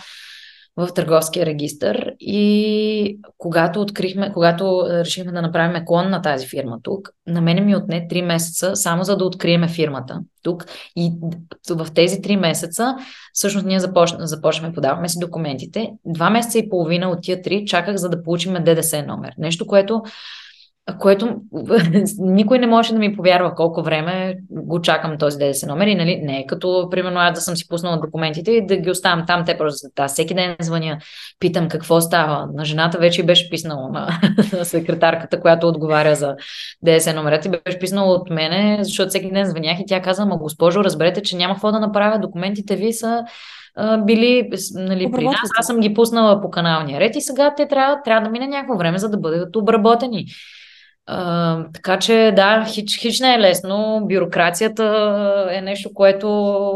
в 0.77 0.89
търговския 0.95 1.45
регистр 1.45 2.11
и 2.19 3.19
когато 3.37 3.81
открихме, 3.81 4.31
когато 4.33 4.85
решихме 4.89 5.31
да 5.31 5.41
направим 5.41 5.85
клон 5.85 6.09
на 6.09 6.21
тази 6.21 6.47
фирма 6.47 6.79
тук, 6.83 7.09
на 7.27 7.41
мене 7.41 7.61
ми 7.61 7.75
отне 7.75 8.07
3 8.11 8.21
месеца 8.21 8.75
само 8.75 9.03
за 9.03 9.17
да 9.17 9.25
откриеме 9.25 9.67
фирмата 9.67 10.19
тук 10.43 10.65
и 10.95 11.11
в 11.69 11.87
тези 11.95 12.21
3 12.21 12.35
месеца 12.35 12.95
всъщност 13.33 13.65
ние 13.65 13.79
започнахме, 13.79 14.27
започнахме 14.27 14.75
подавахме 14.75 15.09
си 15.09 15.19
документите. 15.19 15.91
Два 16.05 16.29
месеца 16.29 16.59
и 16.59 16.69
половина 16.69 17.09
от 17.09 17.21
тия 17.21 17.41
три 17.41 17.65
чаках 17.65 17.95
за 17.95 18.09
да 18.09 18.23
получим 18.23 18.53
ДДС 18.53 19.03
номер. 19.03 19.33
Нещо, 19.37 19.67
което 19.67 20.01
което 20.99 21.35
никой 22.17 22.59
не 22.59 22.67
може 22.67 22.93
да 22.93 22.99
ми 22.99 23.15
повярва 23.15 23.55
колко 23.55 23.83
време 23.83 24.35
го 24.51 24.81
чакам 24.81 25.17
този 25.17 25.37
ДДС 25.37 25.67
номер 25.67 25.87
и 25.87 25.95
нали, 25.95 26.21
не 26.23 26.39
е 26.39 26.45
като, 26.45 26.87
примерно, 26.91 27.19
аз 27.19 27.33
да 27.33 27.41
съм 27.41 27.55
си 27.55 27.67
пуснала 27.67 27.99
документите 27.99 28.51
и 28.51 28.65
да 28.65 28.77
ги 28.77 28.89
оставам 28.89 29.23
там, 29.27 29.45
те 29.45 29.57
просто 29.57 29.87
да, 29.95 30.07
всеки 30.07 30.33
ден 30.33 30.55
звъня, 30.61 30.97
питам 31.39 31.67
какво 31.67 32.01
става. 32.01 32.47
На 32.53 32.65
жената 32.65 32.97
вече 32.97 33.23
беше 33.23 33.49
писнало 33.49 33.89
на, 33.89 34.19
на 34.57 34.65
секретарката, 34.65 35.39
която 35.39 35.67
отговаря 35.67 36.15
за 36.15 36.35
ДДС 36.81 37.13
номерата 37.13 37.47
и 37.47 37.51
беше 37.51 37.79
писнало 37.79 38.13
от 38.13 38.29
мене, 38.29 38.79
защото 38.81 39.09
всеки 39.09 39.31
ден 39.31 39.49
звънях 39.49 39.79
и 39.79 39.85
тя 39.87 40.01
каза, 40.01 40.25
ма 40.25 40.37
госпожо, 40.37 40.83
разберете, 40.83 41.21
че 41.21 41.37
няма 41.37 41.53
какво 41.53 41.71
да 41.71 41.79
направя, 41.79 42.19
документите 42.19 42.75
ви 42.75 42.93
са 42.93 43.23
били 44.05 44.49
нали, 44.73 45.11
при 45.11 45.25
нас. 45.25 45.49
Аз 45.59 45.65
съм 45.65 45.79
ги 45.79 45.93
пуснала 45.93 46.41
по 46.41 46.49
каналния 46.49 46.99
ред 46.99 47.15
и 47.15 47.21
сега 47.21 47.53
те 47.57 47.67
трябва, 47.67 48.01
трябва 48.05 48.25
да 48.25 48.31
мине 48.31 48.47
някакво 48.47 48.77
време, 48.77 48.97
за 48.97 49.09
да 49.09 49.17
бъдат 49.17 49.55
обработени. 49.55 50.25
Така 51.73 51.99
че 51.99 52.33
да, 52.35 52.65
хич, 52.67 52.97
хич 52.99 53.19
не 53.19 53.33
е 53.35 53.39
лесно. 53.39 54.01
Бюрокрацията 54.09 55.47
е 55.51 55.61
нещо, 55.61 55.93
което 55.93 56.27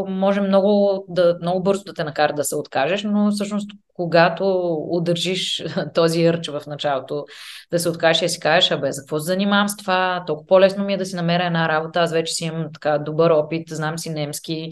може 0.08 0.40
много, 0.40 1.04
да, 1.08 1.38
много 1.42 1.62
бързо 1.62 1.84
да 1.84 1.94
те 1.94 2.04
накара 2.04 2.32
да 2.32 2.44
се 2.44 2.56
откажеш, 2.56 3.02
но 3.04 3.30
всъщност 3.30 3.70
когато 3.94 4.44
удържиш 4.90 5.64
този 5.94 6.32
ръч 6.32 6.48
в 6.48 6.62
началото, 6.66 7.24
да 7.72 7.78
се 7.78 7.88
откажеш 7.88 8.22
и 8.22 8.28
си 8.28 8.40
кажеш, 8.40 8.70
абе, 8.70 8.92
за 8.92 9.02
какво 9.02 9.18
се 9.18 9.26
занимавам 9.26 9.68
с 9.68 9.76
това, 9.76 10.24
толкова 10.26 10.46
по-лесно 10.46 10.84
ми 10.84 10.94
е 10.94 10.96
да 10.96 11.06
си 11.06 11.16
намеря 11.16 11.46
една 11.46 11.68
работа, 11.68 12.00
аз 12.00 12.12
вече 12.12 12.34
си 12.34 12.44
имам 12.44 12.66
така 12.74 12.98
добър 12.98 13.30
опит, 13.30 13.68
знам 13.68 13.98
си 13.98 14.10
немски, 14.10 14.70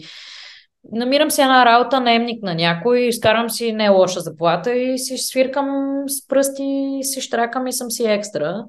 намирам 0.91 1.31
си 1.31 1.41
една 1.41 1.65
работа, 1.65 1.99
наемник 1.99 2.43
на 2.43 2.55
някой, 2.55 2.99
изкарам 2.99 3.49
си 3.49 3.71
не 3.71 3.89
лоша 3.89 4.19
заплата 4.19 4.75
и 4.75 4.97
си 4.99 5.17
свиркам 5.17 6.03
с 6.07 6.27
пръсти, 6.27 6.99
си 7.01 7.21
штракам 7.21 7.67
и 7.67 7.73
съм 7.73 7.91
си 7.91 8.03
екстра. 8.03 8.63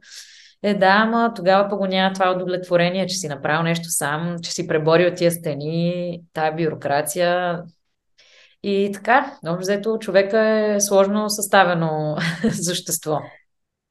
Е, 0.62 0.74
да, 0.74 0.86
ама 0.86 1.32
тогава 1.36 1.68
пък 1.68 1.78
го 1.78 1.86
няма 1.86 2.12
това 2.14 2.32
удовлетворение, 2.32 3.06
че 3.06 3.16
си 3.16 3.28
направил 3.28 3.62
нещо 3.62 3.88
сам, 3.88 4.36
че 4.42 4.52
си 4.52 4.66
преборил 4.66 5.14
тия 5.14 5.32
стени, 5.32 6.20
тая 6.32 6.56
бюрокрация. 6.56 7.62
И 8.62 8.90
така, 8.94 9.38
общо 9.46 9.60
взето, 9.60 9.98
човека 9.98 10.40
е 10.40 10.80
сложно 10.80 11.30
съставено 11.30 12.16
същество. 12.50 13.18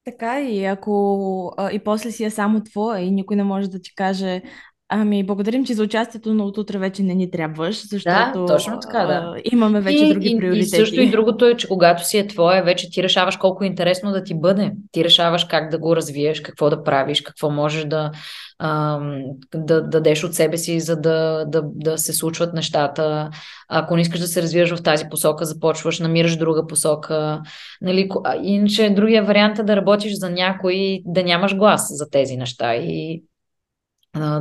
Така 0.06 0.42
и 0.42 0.66
ако 0.66 1.54
и 1.72 1.80
после 1.80 2.12
си 2.12 2.24
е 2.24 2.30
само 2.30 2.64
твоя 2.64 3.00
и 3.00 3.12
никой 3.12 3.36
не 3.36 3.44
може 3.44 3.70
да 3.70 3.82
ти 3.82 3.96
каже 3.96 4.42
Ами, 4.90 5.24
благодарим 5.24 5.66
ти 5.66 5.74
за 5.74 5.84
участието, 5.84 6.34
но 6.34 6.46
от 6.46 6.58
утре 6.58 6.78
вече 6.78 7.04
не 7.04 7.16
ни 7.16 7.32
трябваш, 7.32 7.88
защото 7.88 8.40
да, 8.40 8.46
точно 8.48 8.80
така, 8.80 9.06
да. 9.06 9.14
А, 9.14 9.42
имаме 9.52 9.82
вече 9.82 10.06
и, 10.06 10.14
други 10.14 10.36
приоритети. 10.40 10.76
И 10.76 10.80
също 10.80 11.02
и 11.02 11.12
другото 11.12 11.46
е, 11.46 11.58
че 11.58 11.68
когато 11.68 12.08
си 12.08 12.18
е 12.18 12.28
твое, 12.28 12.62
вече 12.62 12.90
ти 12.90 13.04
решаваш 13.04 13.38
колко 13.38 13.64
е 13.64 13.68
интересно 13.68 14.12
да 14.12 14.24
ти 14.24 14.40
бъде. 14.40 14.72
Ти 14.92 15.04
решаваш 15.04 15.46
как 15.46 15.72
да 15.72 15.78
го 15.78 15.96
развиеш, 15.96 16.42
какво 16.42 16.70
да 16.70 16.84
правиш, 16.84 17.22
какво 17.22 17.50
можеш 17.50 17.86
да, 17.86 18.12
ам, 18.60 19.22
да, 19.56 19.82
да 19.82 19.82
дадеш 19.82 20.24
от 20.24 20.34
себе 20.34 20.58
си, 20.58 20.80
за 20.80 20.96
да, 20.96 21.46
да, 21.48 21.62
да 21.66 21.98
се 21.98 22.14
случват 22.14 22.54
нещата. 22.54 23.30
Ако 23.70 23.96
не 23.96 24.02
искаш 24.02 24.20
да 24.20 24.28
се 24.28 24.42
развиваш 24.42 24.76
в 24.76 24.84
тази 24.84 25.06
посока, 25.10 25.46
започваш, 25.46 26.00
намираш 26.00 26.38
друга 26.38 26.68
посока. 26.68 27.42
Нали, 27.82 28.10
иначе 28.44 28.90
другия 28.90 29.24
вариант 29.24 29.60
е 29.60 29.64
да 29.64 29.76
работиш 29.76 30.14
за 30.14 30.30
някой, 30.30 31.02
да 31.06 31.24
нямаш 31.24 31.56
глас 31.56 31.88
за 31.90 32.10
тези 32.10 32.38
неща. 32.38 32.76
И 32.76 33.24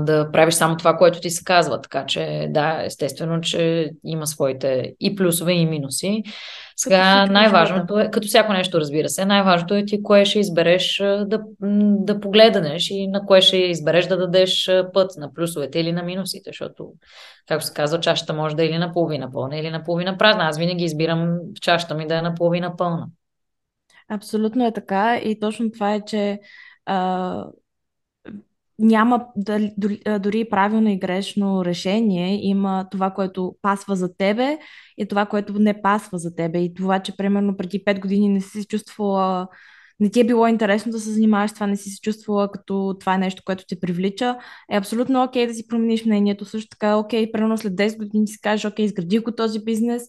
да 0.00 0.30
правиш 0.32 0.54
само 0.54 0.76
това, 0.76 0.96
което 0.96 1.20
ти 1.20 1.30
се 1.30 1.44
казва. 1.44 1.80
Така 1.80 2.06
че 2.06 2.46
да, 2.50 2.82
естествено, 2.84 3.40
че 3.40 3.90
има 4.04 4.26
своите 4.26 4.94
и 5.00 5.16
плюсове, 5.16 5.52
и 5.52 5.66
минуси. 5.66 6.22
Сега 6.76 7.26
най-важното 7.26 7.98
е, 7.98 8.10
като 8.10 8.26
всяко 8.26 8.52
нещо 8.52 8.80
разбира 8.80 9.08
се, 9.08 9.24
най-важното 9.24 9.74
е 9.74 9.84
ти 9.84 10.02
кое 10.02 10.24
ще 10.24 10.38
избереш 10.38 11.02
да, 11.26 11.40
да 11.60 12.20
погледнеш 12.20 12.90
и 12.90 13.08
на 13.08 13.26
кое 13.26 13.40
ще 13.40 13.56
избереш 13.56 14.06
да 14.06 14.16
дадеш 14.16 14.70
път, 14.92 15.10
на 15.16 15.34
плюсовете 15.34 15.78
или 15.80 15.92
на 15.92 16.02
минусите, 16.02 16.50
защото, 16.50 16.92
както 17.46 17.66
се 17.66 17.74
казва, 17.74 18.00
чашата 18.00 18.34
може 18.34 18.56
да 18.56 18.62
е 18.62 18.66
или 18.66 18.78
наполовина 18.78 19.32
пълна, 19.32 19.56
или 19.56 19.70
наполовина 19.70 20.18
празна. 20.18 20.44
Аз 20.44 20.58
винаги 20.58 20.84
избирам 20.84 21.38
чашата 21.60 21.94
ми 21.94 22.06
да 22.06 22.18
е 22.18 22.22
наполовина 22.22 22.76
пълна. 22.76 23.06
Абсолютно 24.08 24.66
е 24.66 24.72
така 24.72 25.16
и 25.16 25.40
точно 25.40 25.70
това 25.70 25.94
е, 25.94 26.00
че 26.00 26.40
а, 26.86 27.44
няма 28.78 29.26
дори, 30.18 30.48
правилно 30.50 30.88
и 30.88 30.98
грешно 30.98 31.64
решение. 31.64 32.46
Има 32.46 32.86
това, 32.90 33.10
което 33.10 33.56
пасва 33.62 33.96
за 33.96 34.16
тебе 34.16 34.58
и 34.98 35.08
това, 35.08 35.26
което 35.26 35.58
не 35.58 35.82
пасва 35.82 36.18
за 36.18 36.34
тебе. 36.34 36.58
И 36.58 36.74
това, 36.74 36.98
че 36.98 37.16
примерно 37.16 37.56
преди 37.56 37.84
5 37.84 38.00
години 38.00 38.28
не 38.28 38.40
си 38.40 38.60
се 38.60 38.66
чувствала 38.66 39.48
не 40.00 40.10
ти 40.10 40.20
е 40.20 40.24
било 40.24 40.46
интересно 40.46 40.92
да 40.92 41.00
се 41.00 41.10
занимаваш 41.10 41.52
това, 41.52 41.66
не 41.66 41.76
си 41.76 41.90
се 41.90 42.00
чувствала 42.00 42.50
като 42.52 42.96
това 43.00 43.14
е 43.14 43.18
нещо, 43.18 43.42
което 43.46 43.64
те 43.68 43.80
привлича, 43.80 44.36
е 44.70 44.76
абсолютно 44.76 45.22
окей 45.22 45.44
okay 45.44 45.48
да 45.48 45.54
си 45.54 45.68
промениш 45.68 46.04
мнението. 46.04 46.44
Също 46.44 46.68
така 46.68 46.88
е 46.88 46.94
окей, 46.94 47.26
okay, 47.26 47.32
примерно 47.32 47.58
след 47.58 47.72
10 47.72 47.98
години 47.98 48.28
си 48.28 48.40
кажеш, 48.40 48.64
окей, 48.64 48.84
okay, 48.84 48.88
изградих 48.88 49.22
го 49.22 49.32
този 49.32 49.64
бизнес, 49.64 50.02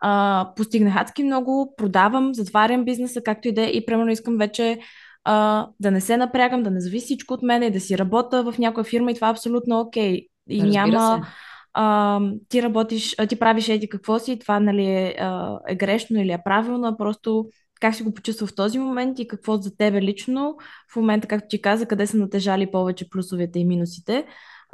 а, 0.00 0.52
постигнах 0.56 0.96
адски 0.96 1.24
много, 1.24 1.74
продавам, 1.76 2.34
затварям 2.34 2.84
бизнеса, 2.84 3.20
както 3.22 3.48
и 3.48 3.52
да 3.52 3.62
е, 3.62 3.66
и 3.66 3.86
примерно 3.86 4.10
искам 4.10 4.38
вече 4.38 4.78
а, 5.24 5.68
да 5.80 5.90
не 5.90 6.00
се 6.00 6.16
напрягам, 6.16 6.62
да 6.62 6.70
не 6.70 6.80
зависи 6.80 7.04
всичко 7.04 7.34
от 7.34 7.42
мен 7.42 7.62
и 7.62 7.70
да 7.70 7.80
си 7.80 7.98
работя 7.98 8.52
в 8.52 8.58
някоя 8.58 8.84
фирма 8.84 9.10
и 9.10 9.14
това 9.14 9.28
е 9.28 9.30
абсолютно 9.30 9.80
окей. 9.80 10.12
Okay. 10.12 10.28
И 10.48 10.62
Разбира 10.62 10.86
няма... 10.86 11.24
Се. 11.24 11.30
А, 11.76 12.20
ти 12.48 12.62
работиш, 12.62 13.14
а, 13.18 13.26
ти 13.26 13.38
правиш 13.38 13.68
еди 13.68 13.88
какво 13.88 14.18
си, 14.18 14.38
това 14.38 14.60
нали 14.60 14.86
е, 14.86 15.16
а, 15.20 15.58
е 15.68 15.74
грешно 15.74 16.20
или 16.20 16.32
е 16.32 16.42
правилно, 16.44 16.86
а 16.86 16.96
просто 16.96 17.48
как 17.80 17.94
си 17.94 18.02
го 18.02 18.14
почувства 18.14 18.46
в 18.46 18.54
този 18.54 18.78
момент 18.78 19.18
и 19.18 19.28
какво 19.28 19.56
за 19.56 19.76
тебе 19.76 20.02
лично 20.02 20.56
в 20.92 20.96
момента, 20.96 21.28
както 21.28 21.46
ти 21.50 21.62
каза, 21.62 21.86
къде 21.86 22.06
са 22.06 22.16
натежали 22.16 22.70
повече 22.70 23.10
плюсовете 23.10 23.58
и 23.58 23.64
минусите, 23.64 24.26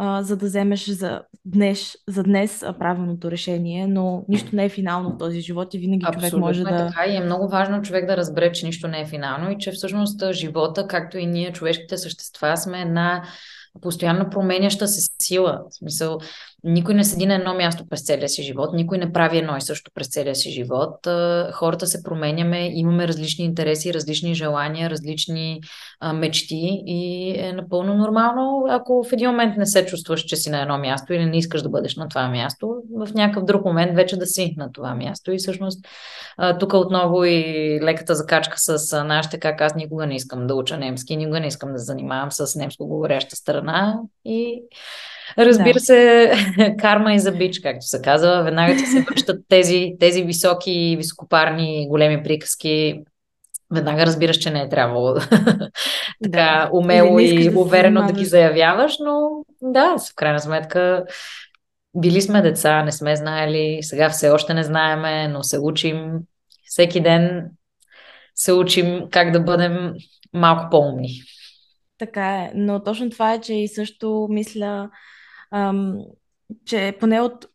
а, 0.02 0.22
за 0.22 0.36
да 0.36 0.46
вземеш 0.46 0.90
за 0.90 1.22
днес, 1.44 1.96
за 2.08 2.22
днес 2.22 2.64
правилното 2.78 3.30
решение, 3.30 3.86
но 3.86 4.24
нищо 4.28 4.56
не 4.56 4.64
е 4.64 4.68
финално 4.68 5.10
в 5.10 5.18
този 5.18 5.40
живот 5.40 5.74
и 5.74 5.78
винаги 5.78 6.04
Абсолютно 6.08 6.30
човек 6.30 6.40
може 6.40 6.60
е 6.60 6.64
да... 6.64 6.86
така 6.86 7.04
и 7.06 7.16
е 7.16 7.20
много 7.20 7.48
важно 7.48 7.82
човек 7.82 8.06
да 8.06 8.16
разбере, 8.16 8.52
че 8.52 8.66
нищо 8.66 8.88
не 8.88 9.00
е 9.00 9.06
финално 9.06 9.50
и 9.50 9.58
че 9.58 9.72
всъщност 9.72 10.32
живота, 10.32 10.86
както 10.86 11.18
и 11.18 11.26
ние, 11.26 11.52
човешките 11.52 11.96
същества, 11.96 12.56
сме 12.56 12.80
една 12.80 13.22
постоянно 13.80 14.30
променяща 14.30 14.88
се 14.88 15.10
сила. 15.22 15.62
В 15.70 15.74
смисъл, 15.74 16.18
никой 16.64 16.94
не 16.94 17.04
седи 17.04 17.26
на 17.26 17.34
едно 17.34 17.54
място 17.54 17.84
през 17.90 18.04
целия 18.04 18.28
си 18.28 18.42
живот, 18.42 18.70
никой 18.72 18.98
не 18.98 19.12
прави 19.12 19.38
едно 19.38 19.56
и 19.56 19.60
също 19.60 19.90
през 19.94 20.08
целия 20.08 20.34
си 20.34 20.50
живот. 20.50 21.08
Хората 21.52 21.86
се 21.86 22.02
променяме, 22.02 22.70
имаме 22.72 23.08
различни 23.08 23.44
интереси, 23.44 23.94
различни 23.94 24.34
желания, 24.34 24.90
различни 24.90 25.60
мечти 26.14 26.82
и 26.86 27.34
е 27.38 27.52
напълно 27.52 27.94
нормално, 27.94 28.66
ако 28.68 29.04
в 29.04 29.12
един 29.12 29.30
момент 29.30 29.56
не 29.56 29.66
се 29.66 29.86
чувстваш, 29.86 30.20
че 30.20 30.36
си 30.36 30.50
на 30.50 30.62
едно 30.62 30.78
място 30.78 31.12
или 31.12 31.26
не 31.26 31.38
искаш 31.38 31.62
да 31.62 31.68
бъдеш 31.68 31.96
на 31.96 32.08
това 32.08 32.28
място, 32.28 32.74
в 32.96 33.14
някакъв 33.14 33.44
друг 33.44 33.64
момент 33.64 33.96
вече 33.96 34.16
да 34.16 34.26
си 34.26 34.54
на 34.56 34.72
това 34.72 34.94
място. 34.94 35.32
И 35.32 35.38
всъщност 35.38 35.86
тук 36.60 36.72
отново 36.74 37.24
и 37.24 37.78
леката 37.82 38.14
закачка 38.14 38.58
с 38.58 39.04
нашите, 39.04 39.38
как 39.38 39.60
аз 39.60 39.74
никога 39.74 40.06
не 40.06 40.14
искам 40.14 40.46
да 40.46 40.54
уча 40.54 40.78
немски, 40.78 41.16
никога 41.16 41.40
не 41.40 41.46
искам 41.46 41.72
да 41.72 41.78
занимавам 41.78 42.32
с 42.32 42.56
немско 42.56 42.86
говоряща 42.86 43.36
страна 43.36 43.98
и 44.24 44.62
Разбира 45.38 45.74
да. 45.74 45.80
се, 45.80 46.32
карма 46.78 47.14
и 47.14 47.18
за 47.18 47.32
бич, 47.32 47.60
както 47.60 47.86
се 47.86 48.02
казва. 48.02 48.42
Веднага 48.42 48.76
ти 48.76 48.86
се 48.86 49.00
връщат 49.00 49.44
тези, 49.48 49.92
тези 50.00 50.22
високи, 50.22 50.94
високопарни, 50.98 51.88
големи 51.88 52.22
приказки. 52.22 53.00
Веднага 53.74 54.06
разбираш, 54.06 54.36
че 54.36 54.50
не 54.50 54.60
е 54.60 54.68
трябвало 54.68 55.14
така 56.22 56.68
да. 56.68 56.70
умело 56.72 57.18
и 57.18 57.50
да 57.50 57.60
уверено 57.60 58.06
да 58.06 58.12
ги 58.12 58.24
заявяваш, 58.24 58.96
но 59.00 59.44
да, 59.62 59.96
в 59.98 60.14
крайна 60.14 60.40
сметка 60.40 61.04
били 61.96 62.22
сме 62.22 62.42
деца, 62.42 62.82
не 62.82 62.92
сме 62.92 63.16
знаели, 63.16 63.78
сега 63.82 64.10
все 64.10 64.30
още 64.30 64.54
не 64.54 64.62
знаеме, 64.62 65.28
но 65.28 65.42
се 65.42 65.58
учим. 65.58 66.18
Всеки 66.64 67.00
ден 67.00 67.50
се 68.34 68.52
учим 68.52 69.02
как 69.10 69.30
да 69.30 69.40
бъдем 69.40 69.92
малко 70.32 70.70
по-умни. 70.70 71.10
Така 71.98 72.36
е, 72.36 72.52
но 72.54 72.82
точно 72.82 73.10
това 73.10 73.32
е, 73.32 73.40
че 73.40 73.54
и 73.54 73.68
също 73.68 74.26
мисля, 74.30 74.90
ам, 75.50 75.98
че 76.66 76.96
поне 77.00 77.20
от 77.20 77.46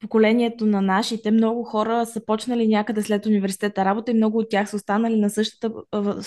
поколението 0.00 0.66
на 0.66 0.80
нашите, 0.82 1.30
много 1.30 1.64
хора 1.64 2.06
са 2.06 2.24
почнали 2.26 2.68
някъде 2.68 3.02
след 3.02 3.26
университета 3.26 3.84
работа 3.84 4.10
и 4.10 4.14
много 4.14 4.38
от 4.38 4.50
тях 4.50 4.70
са 4.70 4.76
останали 4.76 5.20
на 5.20 5.30
същата 5.30 5.72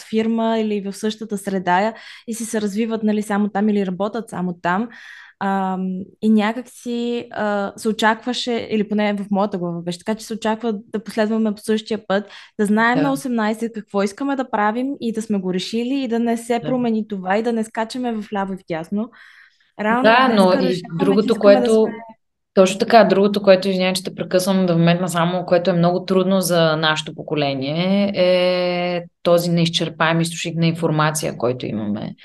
фирма 0.10 0.60
или 0.60 0.82
в 0.82 0.94
същата 0.94 1.38
среда 1.38 1.94
и 2.28 2.34
си 2.34 2.46
се 2.46 2.62
развиват 2.62 3.04
нали, 3.04 3.22
само 3.22 3.50
там 3.50 3.70
или 3.70 3.86
работят 3.86 4.30
само 4.30 4.60
там. 4.62 4.90
А, 5.44 5.78
и 6.22 6.30
някак 6.30 6.70
си 6.70 7.28
а, 7.32 7.74
се 7.78 7.90
очакваше, 7.90 8.68
или 8.72 8.90
поне 8.90 9.14
в 9.14 9.26
моята 9.32 9.58
глава 9.58 9.82
беше 9.82 10.00
така, 10.00 10.16
че 10.16 10.26
се 10.26 10.34
очаква 10.34 10.74
да 10.88 11.04
последваме 11.04 11.56
по 11.56 11.62
същия 11.62 12.08
път, 12.08 12.30
да 12.60 12.66
знаем 12.66 12.98
да. 12.98 13.04
на 13.04 13.18
18 13.18 13.72
какво 13.74 14.04
искаме 14.04 14.36
да 14.36 14.50
правим 14.50 14.88
и 15.00 15.14
да 15.14 15.22
сме 15.22 15.40
го 15.40 15.54
решили 15.54 16.04
и 16.04 16.08
да 16.08 16.20
не 16.20 16.38
се 16.38 16.60
да. 16.60 16.68
промени 16.68 17.08
това 17.08 17.38
и 17.38 17.44
да 17.44 17.54
не 17.54 17.64
скачаме 17.64 18.14
в 18.14 18.34
ляво 18.34 18.54
и 18.54 18.58
в 18.58 18.66
тясно. 18.68 19.10
Реално, 19.84 20.04
да, 20.04 20.28
но 20.36 20.68
и 20.68 20.82
другото, 21.00 21.36
което... 21.36 21.86
Да. 21.86 21.92
Точно 22.54 22.80
така, 22.80 23.04
другото, 23.04 23.42
което 23.42 23.70
извинявам, 23.70 23.96
че 23.96 24.04
те 24.04 24.16
прекъсвам 24.16 24.66
да 24.66 24.76
вметна 24.76 25.10
само, 25.10 25.46
което 25.46 25.70
е 25.70 25.74
много 25.74 26.06
трудно 26.06 26.42
за 26.42 26.76
нашето 26.78 27.16
поколение, 27.16 28.12
е 28.16 29.04
този 29.24 29.52
неизчерпаем 29.52 30.22
източник 30.22 30.56
на 30.56 30.68
информация, 30.68 31.38
който 31.38 31.66
имаме 31.66 32.16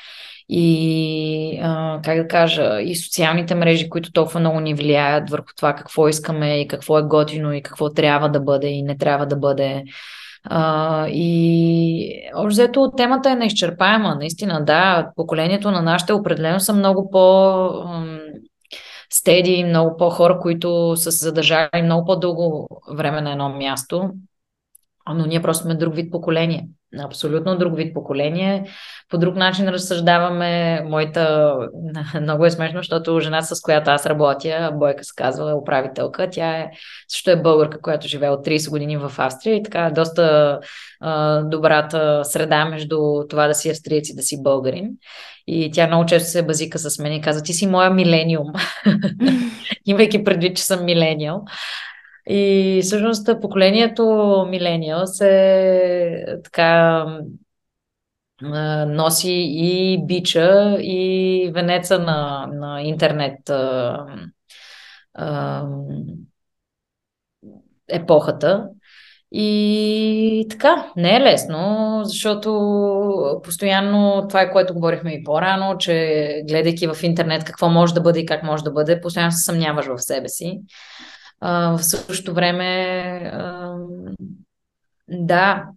и, 0.48 1.58
а, 1.62 2.00
как 2.04 2.18
да 2.18 2.28
кажа, 2.28 2.80
и 2.82 2.96
социалните 2.96 3.54
мрежи, 3.54 3.88
които 3.88 4.12
толкова 4.12 4.40
много 4.40 4.60
ни 4.60 4.74
влияят 4.74 5.30
върху 5.30 5.46
това 5.56 5.74
какво 5.74 6.08
искаме 6.08 6.60
и 6.60 6.68
какво 6.68 6.98
е 6.98 7.02
готино 7.02 7.52
и 7.52 7.62
какво 7.62 7.92
трябва 7.92 8.28
да 8.28 8.40
бъде 8.40 8.68
и 8.68 8.82
не 8.82 8.96
трябва 8.96 9.26
да 9.26 9.36
бъде. 9.36 9.84
А, 10.48 11.08
и 11.08 12.30
общо 12.34 12.48
взето 12.48 12.92
темата 12.96 13.30
е 13.30 13.34
неизчерпаема, 13.34 14.14
наистина, 14.14 14.64
да, 14.64 15.10
поколението 15.16 15.70
на 15.70 15.82
нашите 15.82 16.12
определено 16.12 16.60
са 16.60 16.72
много 16.72 17.10
по 17.10 17.68
стеди, 19.12 19.64
много 19.64 19.96
по-хора, 19.96 20.38
които 20.38 20.96
са 20.96 21.12
се 21.12 21.24
задържали 21.24 21.82
много 21.82 22.06
по-дълго 22.06 22.68
време 22.94 23.20
на 23.20 23.32
едно 23.32 23.48
място, 23.48 24.10
но 25.14 25.26
ние 25.26 25.42
просто 25.42 25.64
сме 25.64 25.74
друг 25.74 25.94
вид 25.94 26.12
поколение 26.12 26.68
абсолютно 27.04 27.58
друг 27.58 27.76
вид 27.76 27.94
поколение. 27.94 28.70
По 29.10 29.18
друг 29.18 29.36
начин 29.36 29.68
разсъждаваме. 29.68 30.80
Моята 30.84 31.56
много 32.20 32.46
е 32.46 32.50
смешно, 32.50 32.78
защото 32.78 33.20
жена, 33.20 33.42
с 33.42 33.60
която 33.60 33.90
аз 33.90 34.06
работя, 34.06 34.70
Бойка 34.74 35.04
се 35.04 35.12
казва, 35.16 35.50
е 35.50 35.54
управителка. 35.54 36.28
Тя 36.30 36.56
е, 36.56 36.70
също 37.08 37.30
е 37.30 37.42
българка, 37.42 37.80
която 37.80 38.08
живее 38.08 38.30
от 38.30 38.46
30 38.46 38.70
години 38.70 38.96
в 38.96 39.12
Австрия 39.18 39.56
и 39.56 39.62
така 39.62 39.90
доста 39.94 40.58
а, 41.00 41.40
добрата 41.42 42.20
среда 42.24 42.64
между 42.64 42.98
това 43.28 43.48
да 43.48 43.54
си 43.54 43.70
австриец 43.70 44.08
и 44.08 44.16
да 44.16 44.22
си 44.22 44.42
българин. 44.42 44.90
И 45.46 45.70
тя 45.72 45.86
много 45.86 46.06
често 46.06 46.30
се 46.30 46.46
базика 46.46 46.78
с 46.78 46.98
мен 46.98 47.12
и 47.12 47.20
каза, 47.20 47.42
ти 47.42 47.52
си 47.52 47.66
моя 47.66 47.90
милениум. 47.90 48.46
Имайки 49.86 50.24
предвид, 50.24 50.56
че 50.56 50.62
съм 50.62 50.84
милениал. 50.84 51.44
И 52.28 52.80
всъщност 52.82 53.28
поколението 53.40 54.02
Millennials 54.50 55.24
е 55.24 56.40
така 56.44 57.04
носи 58.86 59.46
и 59.48 59.98
бича, 60.06 60.76
и 60.80 61.50
венеца 61.54 61.98
на, 61.98 62.48
на 62.52 62.82
интернет 62.82 63.50
а, 63.50 64.06
а, 65.14 65.64
епохата. 67.88 68.68
И 69.32 70.46
така, 70.50 70.92
не 70.96 71.16
е 71.16 71.20
лесно, 71.20 72.00
защото 72.04 73.40
постоянно 73.44 74.28
това 74.28 74.40
е 74.40 74.50
което 74.50 74.74
говорихме 74.74 75.12
и 75.12 75.24
по-рано, 75.24 75.78
че 75.78 76.42
гледайки 76.48 76.86
в 76.86 76.96
интернет 77.02 77.44
какво 77.44 77.68
може 77.68 77.94
да 77.94 78.00
бъде 78.00 78.20
и 78.20 78.26
как 78.26 78.42
може 78.42 78.64
да 78.64 78.70
бъде, 78.70 79.00
постоянно 79.00 79.32
се 79.32 79.42
съмняваш 79.44 79.86
в 79.86 79.98
себе 79.98 80.28
си. 80.28 80.60
А, 81.40 81.78
в 81.78 81.84
същото 81.84 82.34
време, 82.34 82.64
а, 83.34 83.76
да, 85.08 85.68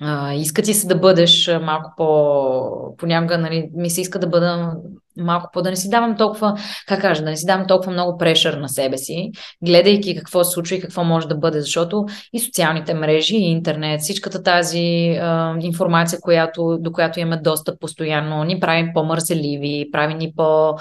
а, 0.00 0.34
иска 0.34 0.62
ти 0.62 0.74
се 0.74 0.86
да 0.86 0.98
бъдеш 0.98 1.50
малко 1.62 1.92
по... 1.96 2.96
Понякога 2.96 3.38
нали, 3.38 3.70
ми 3.74 3.90
се 3.90 4.00
иска 4.00 4.18
да 4.18 4.26
бъда 4.26 4.76
малко 5.18 5.50
по... 5.52 5.62
Да 5.62 5.70
не 5.70 5.76
си 5.76 5.90
давам 5.90 6.16
толкова, 6.16 6.56
как 6.88 7.00
кажа, 7.00 7.22
да 7.22 7.30
не 7.30 7.36
си 7.36 7.46
давам 7.46 7.66
толкова 7.66 7.92
много 7.92 8.18
прешър 8.18 8.54
на 8.54 8.68
себе 8.68 8.98
си, 8.98 9.30
гледайки 9.64 10.16
какво 10.16 10.44
се 10.44 10.50
случва 10.50 10.76
и 10.76 10.80
какво 10.80 11.04
може 11.04 11.28
да 11.28 11.34
бъде, 11.34 11.60
защото 11.60 12.06
и 12.32 12.40
социалните 12.40 12.94
мрежи, 12.94 13.36
и 13.36 13.50
интернет, 13.50 14.00
всичката 14.00 14.42
тази 14.42 15.18
а, 15.20 15.56
информация, 15.60 16.20
която, 16.20 16.78
до 16.80 16.92
която 16.92 17.20
имаме 17.20 17.36
достъп 17.36 17.80
постоянно, 17.80 18.44
ни 18.44 18.60
прави 18.60 18.90
по-мързеливи, 18.94 19.88
прави 19.92 20.14
ни 20.14 20.32
по... 20.36 20.74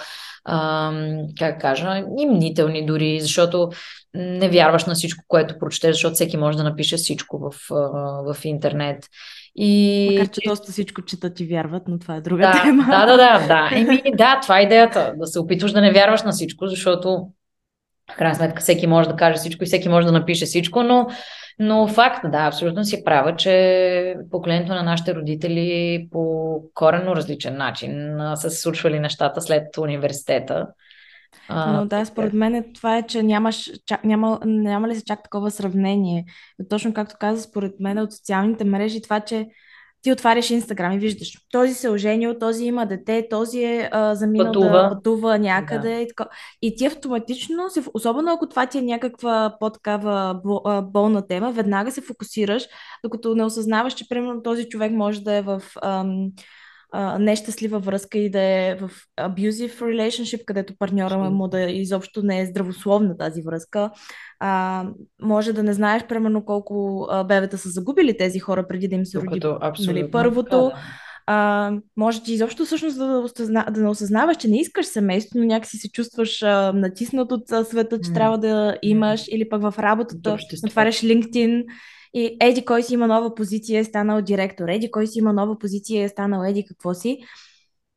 А, 0.46 0.92
как 1.40 1.62
кажа, 1.62 2.04
и 2.20 2.26
мнителни 2.26 2.86
дори, 2.86 3.20
защото 3.20 3.70
не 4.14 4.50
вярваш 4.50 4.86
на 4.86 4.94
всичко, 4.94 5.24
което 5.28 5.60
прочетеш, 5.60 5.96
защото 5.96 6.14
всеки 6.14 6.38
може 6.38 6.58
да 6.58 6.64
напише 6.64 6.98
всичко 6.98 7.40
в, 7.40 7.54
в 8.26 8.36
интернет. 8.44 9.06
И... 9.56 10.10
Макар, 10.12 10.32
че 10.32 10.42
доста 10.46 10.72
всичко 10.72 11.02
четат 11.02 11.40
и 11.40 11.46
вярват, 11.46 11.84
но 11.88 12.00
това 12.00 12.16
е 12.16 12.22
друга 12.22 12.42
да, 12.42 12.62
тема. 12.64 12.86
Да, 12.90 13.06
да, 13.06 13.18
да, 13.18 13.48
да. 13.48 13.70
Еми, 13.76 14.02
да, 14.16 14.40
това 14.42 14.60
е 14.60 14.64
идеята. 14.64 15.14
Да 15.18 15.28
се 15.28 15.40
опитваш 15.40 15.72
да 15.72 15.82
не 15.82 15.92
вярваш 15.92 16.24
на 16.24 16.32
всичко, 16.32 16.68
защото 16.68 17.28
в 18.14 18.18
крайна 18.18 18.36
сметка 18.36 18.62
всеки 18.62 18.88
може 18.88 19.10
да 19.10 19.16
каже 19.16 19.38
всичко 19.38 19.64
и 19.64 19.68
всеки 19.68 19.90
може 19.90 20.08
да 20.08 20.14
напише 20.14 20.46
всичко, 20.46 20.84
но 20.84 21.08
Но 21.60 21.88
факт, 21.88 22.32
да, 22.32 22.38
абсолютно 22.38 22.84
си 22.84 23.04
права, 23.04 23.36
че 23.36 24.16
поколението 24.32 24.74
на 24.74 24.84
нашите 24.84 25.16
родители 25.16 26.08
по 26.12 26.56
коренно 26.74 27.16
различен 27.16 27.58
начин 27.58 28.20
са 28.36 28.50
се 28.50 28.62
случвали 28.62 29.00
нещата 29.00 29.42
след 29.42 29.78
университета. 29.78 30.68
Но 31.50 31.86
да, 31.86 32.06
според 32.06 32.34
мен 32.34 32.66
това 32.76 32.98
е, 32.98 33.08
че 33.08 33.24
нямаш, 33.24 33.72
чак, 33.86 34.04
няма, 34.04 34.40
няма 34.46 34.88
ли 34.88 34.96
се 34.96 35.06
чак 35.06 35.24
такова 35.24 35.52
сравнение. 35.52 36.26
Точно 36.70 36.94
както 36.94 37.16
каза, 37.20 37.42
според 37.42 37.80
мен 37.80 38.00
от 38.00 38.14
социалните 38.14 38.64
мрежи, 38.64 39.02
това, 39.02 39.20
че 39.20 39.48
ти 40.02 40.12
отваряш 40.12 40.50
Инстаграм 40.50 40.92
и 40.92 41.00
виждаш, 41.00 41.38
този 41.52 41.74
се 41.74 41.88
е 41.88 41.90
оженил, 41.90 42.40
този 42.40 42.66
има 42.66 42.86
дете, 42.86 43.28
този 43.30 43.64
е 43.64 43.90
а, 43.92 44.16
заминал 44.16 44.54
пътува. 44.54 44.70
да 44.70 44.90
пътува 44.90 45.40
някъде. 45.40 45.96
Да. 45.96 46.02
И, 46.02 46.08
така. 46.08 46.30
и 46.62 46.76
ти 46.76 46.86
автоматично, 46.86 47.70
се, 47.70 47.84
особено 47.94 48.34
ако 48.34 48.50
това 48.50 48.66
ти 48.66 48.78
е 48.78 48.82
някаква 48.82 49.56
по-такава 49.60 50.42
болна 50.84 51.28
тема, 51.28 51.52
веднага 51.52 51.92
се 51.92 52.02
фокусираш, 52.02 52.68
докато 53.04 53.36
не 53.36 53.44
осъзнаваш, 53.44 53.94
че 53.94 54.10
примерно 54.10 54.44
този 54.44 54.70
човек 54.70 54.92
може 54.92 55.22
да 55.22 55.34
е 55.34 55.42
в... 55.42 55.62
Ам, 55.84 56.28
нещастлива 57.20 57.80
връзка 57.80 58.18
и 58.18 58.30
да 58.30 58.42
е 58.42 58.76
в 58.76 58.92
abusive 59.22 59.82
relationship, 59.82 60.46
където 60.46 60.78
партньора 60.80 61.18
му 61.18 61.48
да 61.48 61.62
изобщо 61.62 62.24
не 62.24 62.42
е 62.42 62.46
здравословна 62.46 63.18
тази 63.18 63.42
връзка. 63.42 63.92
А, 64.40 64.86
може 65.22 65.54
да 65.54 65.64
не 65.64 65.74
знаеш, 65.74 66.04
примерно, 66.04 66.46
колко 66.46 67.08
а, 67.10 67.24
бебета 67.24 67.58
са 67.58 67.70
загубили 67.70 68.18
тези 68.18 68.40
хора 68.40 68.68
преди 68.68 68.88
да 68.88 68.96
им 68.96 69.06
се 69.06 69.18
роди 69.18 69.40
нали, 69.88 70.12
първото. 70.12 70.72
А, 71.28 71.72
може 71.98 72.24
ти 72.24 72.34
изобщо 72.34 72.66
всъщност 72.66 72.98
да, 72.98 73.20
осъзна, 73.20 73.66
да 73.72 73.82
не 73.82 73.90
осъзнаваш, 73.90 74.38
че 74.38 74.48
не 74.48 74.60
искаш 74.60 74.86
семейство, 74.86 75.40
но 75.40 75.46
някакси 75.46 75.78
се 75.78 75.92
чувстваш 75.92 76.44
а, 76.44 76.74
натиснат 76.74 77.32
от 77.32 77.52
а, 77.52 77.66
света, 77.66 78.00
че 78.02 78.10
mm. 78.10 78.14
трябва 78.14 78.38
да 78.38 78.78
имаш, 78.82 79.22
mm. 79.22 79.30
или 79.30 79.50
пък 79.50 79.62
в 79.62 79.74
работата, 79.80 80.38
отваряш 80.66 81.02
LinkedIn 81.02 81.64
и 82.14 82.38
еди 82.42 82.66
кой 82.66 82.84
си 82.84 82.94
има 82.94 83.08
нова 83.08 83.36
позиция 83.36 83.80
е 83.80 83.84
станал 83.84 84.22
директор, 84.22 84.68
еди 84.68 84.92
кой 84.92 85.08
си 85.08 85.20
има 85.20 85.34
нова 85.34 85.58
позиция 85.60 86.04
е 86.04 86.10
станал 86.10 86.44
еди 86.50 86.66
какво 86.66 86.94
си. 86.94 87.20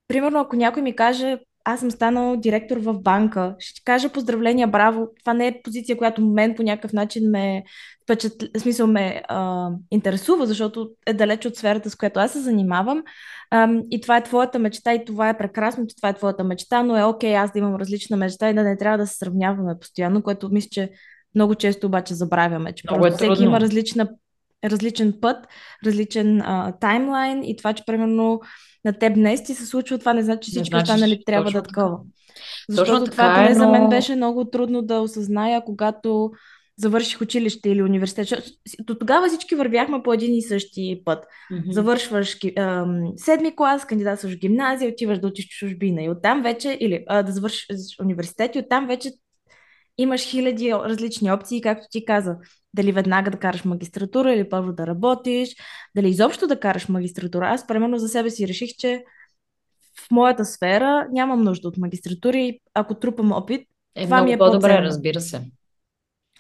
Примерно, 0.08 0.40
ако 0.40 0.56
някой 0.56 0.82
ми 0.82 0.96
каже, 0.96 1.38
аз 1.64 1.80
съм 1.80 1.90
станал 1.90 2.36
директор 2.36 2.76
в 2.76 2.98
банка, 2.98 3.56
ще 3.58 3.74
ти 3.74 3.84
кажа 3.84 4.12
поздравления, 4.12 4.68
браво. 4.68 5.08
Това 5.20 5.34
не 5.34 5.46
е 5.46 5.60
позиция, 5.64 5.96
която 5.96 6.22
мен 6.22 6.54
по 6.54 6.62
някакъв 6.62 6.92
начин 6.92 7.30
ме, 7.30 7.64
впечат... 8.02 8.32
в 8.56 8.60
смисъл 8.60 8.86
ме 8.86 9.22
а, 9.28 9.70
интересува, 9.90 10.46
защото 10.46 10.90
е 11.06 11.14
далеч 11.14 11.46
от 11.46 11.56
сферата, 11.56 11.90
с 11.90 11.96
която 11.96 12.20
аз 12.20 12.32
се 12.32 12.40
занимавам. 12.40 13.02
А, 13.50 13.68
и 13.90 14.00
това 14.00 14.16
е 14.16 14.24
твоята 14.24 14.58
мечта 14.58 14.94
и 14.94 15.04
това 15.04 15.28
е 15.28 15.38
прекрасно, 15.38 15.86
това 15.96 16.08
е 16.08 16.14
твоята 16.14 16.44
мечта, 16.44 16.82
но 16.82 16.96
е 16.96 17.04
окей 17.04 17.36
аз 17.36 17.52
да 17.52 17.58
имам 17.58 17.76
различна 17.76 18.16
мечта 18.16 18.50
и 18.50 18.54
да 18.54 18.62
не 18.62 18.76
трябва 18.76 18.98
да 18.98 19.06
се 19.06 19.16
сравняваме 19.16 19.78
постоянно, 19.80 20.22
което 20.22 20.48
мисля, 20.52 20.68
че 20.72 20.90
много 21.34 21.54
често 21.54 21.86
обаче 21.86 22.14
забравяме, 22.14 22.72
че 22.72 22.84
Много 22.90 23.02
просто 23.02 23.24
е 23.24 23.26
всеки 23.26 23.44
има 23.44 23.60
различна, 23.60 24.08
различен 24.64 25.14
път, 25.20 25.46
различен 25.86 26.40
а, 26.40 26.72
таймлайн 26.80 27.44
и 27.44 27.56
това, 27.56 27.72
че 27.72 27.84
примерно 27.86 28.40
на 28.84 28.92
теб 28.92 29.14
днес 29.14 29.44
ти 29.44 29.54
се 29.54 29.66
случва, 29.66 29.98
това 29.98 30.12
не 30.12 30.22
значи, 30.22 30.50
че 30.50 30.50
всички 30.50 30.70
значи, 30.70 30.82
останали 30.82 31.24
трябва 31.26 31.50
да 31.50 31.62
такова. 31.62 31.98
Защото 32.68 32.90
Точно 32.90 33.10
това 33.10 33.28
така, 33.28 33.34
поне 33.34 33.48
но... 33.48 33.54
за 33.54 33.68
мен 33.68 33.88
беше 33.88 34.16
много 34.16 34.44
трудно 34.44 34.82
да 34.82 35.00
осъзная, 35.00 35.64
когато 35.64 36.30
завърших 36.76 37.20
училище 37.20 37.70
или 37.70 37.82
университет. 37.82 38.28
До 38.80 38.94
тогава 38.94 39.28
всички 39.28 39.54
вървяхме 39.54 40.02
по 40.02 40.12
един 40.12 40.34
и 40.34 40.42
същи 40.42 41.02
път. 41.04 41.24
Mm-hmm. 41.24 41.70
Завършваш 41.70 42.38
ам, 42.58 43.12
седми 43.16 43.56
клас, 43.56 43.86
кандидатстваш 43.86 44.34
в 44.34 44.38
гимназия, 44.38 44.90
отиваш 44.90 45.18
да 45.18 45.28
учиш 45.28 45.48
чужбина 45.48 46.02
и 46.02 46.10
оттам 46.10 46.42
вече, 46.42 46.78
или 46.80 47.04
а, 47.08 47.22
да 47.22 47.32
завършиш 47.32 47.66
университет 48.02 48.54
и 48.54 48.58
оттам 48.58 48.86
вече 48.86 49.10
имаш 49.98 50.22
хиляди 50.22 50.72
различни 50.72 51.32
опции, 51.32 51.60
както 51.60 51.86
ти 51.90 52.04
каза. 52.04 52.36
Дали 52.74 52.92
веднага 52.92 53.30
да 53.30 53.38
караш 53.38 53.64
магистратура 53.64 54.32
или 54.32 54.48
първо 54.48 54.72
да 54.72 54.86
работиш, 54.86 55.56
дали 55.96 56.08
изобщо 56.08 56.46
да 56.46 56.60
караш 56.60 56.88
магистратура. 56.88 57.48
Аз, 57.48 57.66
примерно, 57.66 57.98
за 57.98 58.08
себе 58.08 58.30
си 58.30 58.48
реших, 58.48 58.70
че 58.78 59.04
в 60.00 60.10
моята 60.10 60.44
сфера 60.44 61.08
нямам 61.12 61.42
нужда 61.42 61.68
от 61.68 61.76
магистратура 61.76 62.38
и 62.38 62.60
ако 62.74 62.94
трупам 62.94 63.32
опит, 63.32 63.68
е, 63.94 64.04
това 64.04 64.22
ми 64.22 64.32
е 64.32 64.38
по-добре, 64.38 64.82
разбира 64.82 65.20
се. 65.20 65.40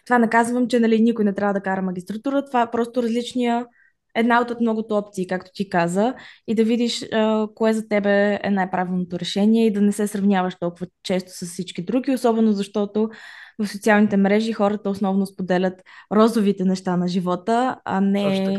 Това 0.06 0.18
наказвам, 0.18 0.68
че 0.68 0.80
нали, 0.80 1.02
никой 1.02 1.24
не 1.24 1.34
трябва 1.34 1.54
да 1.54 1.60
кара 1.60 1.82
магистратура. 1.82 2.44
Това 2.44 2.62
е 2.62 2.70
просто 2.70 3.02
различния 3.02 3.66
една 4.14 4.40
от 4.40 4.60
многото 4.60 4.96
опции, 4.96 5.26
както 5.26 5.50
ти 5.54 5.68
каза, 5.68 6.14
и 6.46 6.54
да 6.54 6.64
видиш 6.64 7.02
а, 7.12 7.48
кое 7.54 7.72
за 7.72 7.88
тебе 7.88 8.40
е 8.42 8.50
най-правилното 8.50 9.18
решение 9.18 9.66
и 9.66 9.72
да 9.72 9.80
не 9.80 9.92
се 9.92 10.06
сравняваш 10.06 10.54
толкова 10.60 10.86
често 11.02 11.30
с 11.32 11.46
всички 11.46 11.84
други, 11.84 12.10
особено 12.10 12.52
защото 12.52 13.10
в 13.58 13.66
социалните 13.66 14.16
мрежи 14.16 14.52
хората 14.52 14.90
основно 14.90 15.26
споделят 15.26 15.82
розовите 16.12 16.64
неща 16.64 16.96
на 16.96 17.08
живота, 17.08 17.76
а 17.84 18.00
не 18.00 18.58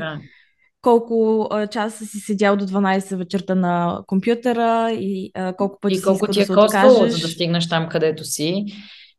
колко 0.81 1.49
часа 1.71 2.05
си 2.05 2.19
седял 2.19 2.55
до 2.55 2.67
12 2.67 3.15
вечерта 3.15 3.55
на 3.55 4.01
компютъра 4.07 4.91
и 4.91 5.31
а, 5.33 5.53
колко 5.53 5.79
пъти 5.81 5.95
и 5.95 6.01
колко 6.01 6.27
ти 6.27 6.41
е 6.41 6.45
да 6.45 6.55
коствало, 6.55 7.07
за 7.07 7.17
да 7.17 7.27
стигнеш 7.27 7.69
там, 7.69 7.89
където 7.89 8.23
си. 8.23 8.65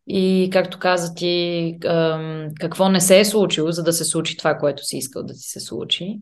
И 0.09 0.51
както 0.53 0.79
каза 0.79 1.15
ти, 1.15 1.77
какво 2.61 2.89
не 2.89 3.01
се 3.01 3.21
е 3.21 3.25
случило, 3.25 3.73
за 3.73 3.83
да 3.83 3.93
се 3.93 4.05
случи 4.05 4.37
това, 4.37 4.55
което 4.55 4.85
си 4.85 4.97
искал 4.97 5.23
да 5.23 5.35
ти 5.35 5.41
се 5.41 5.61
случи. 5.61 6.21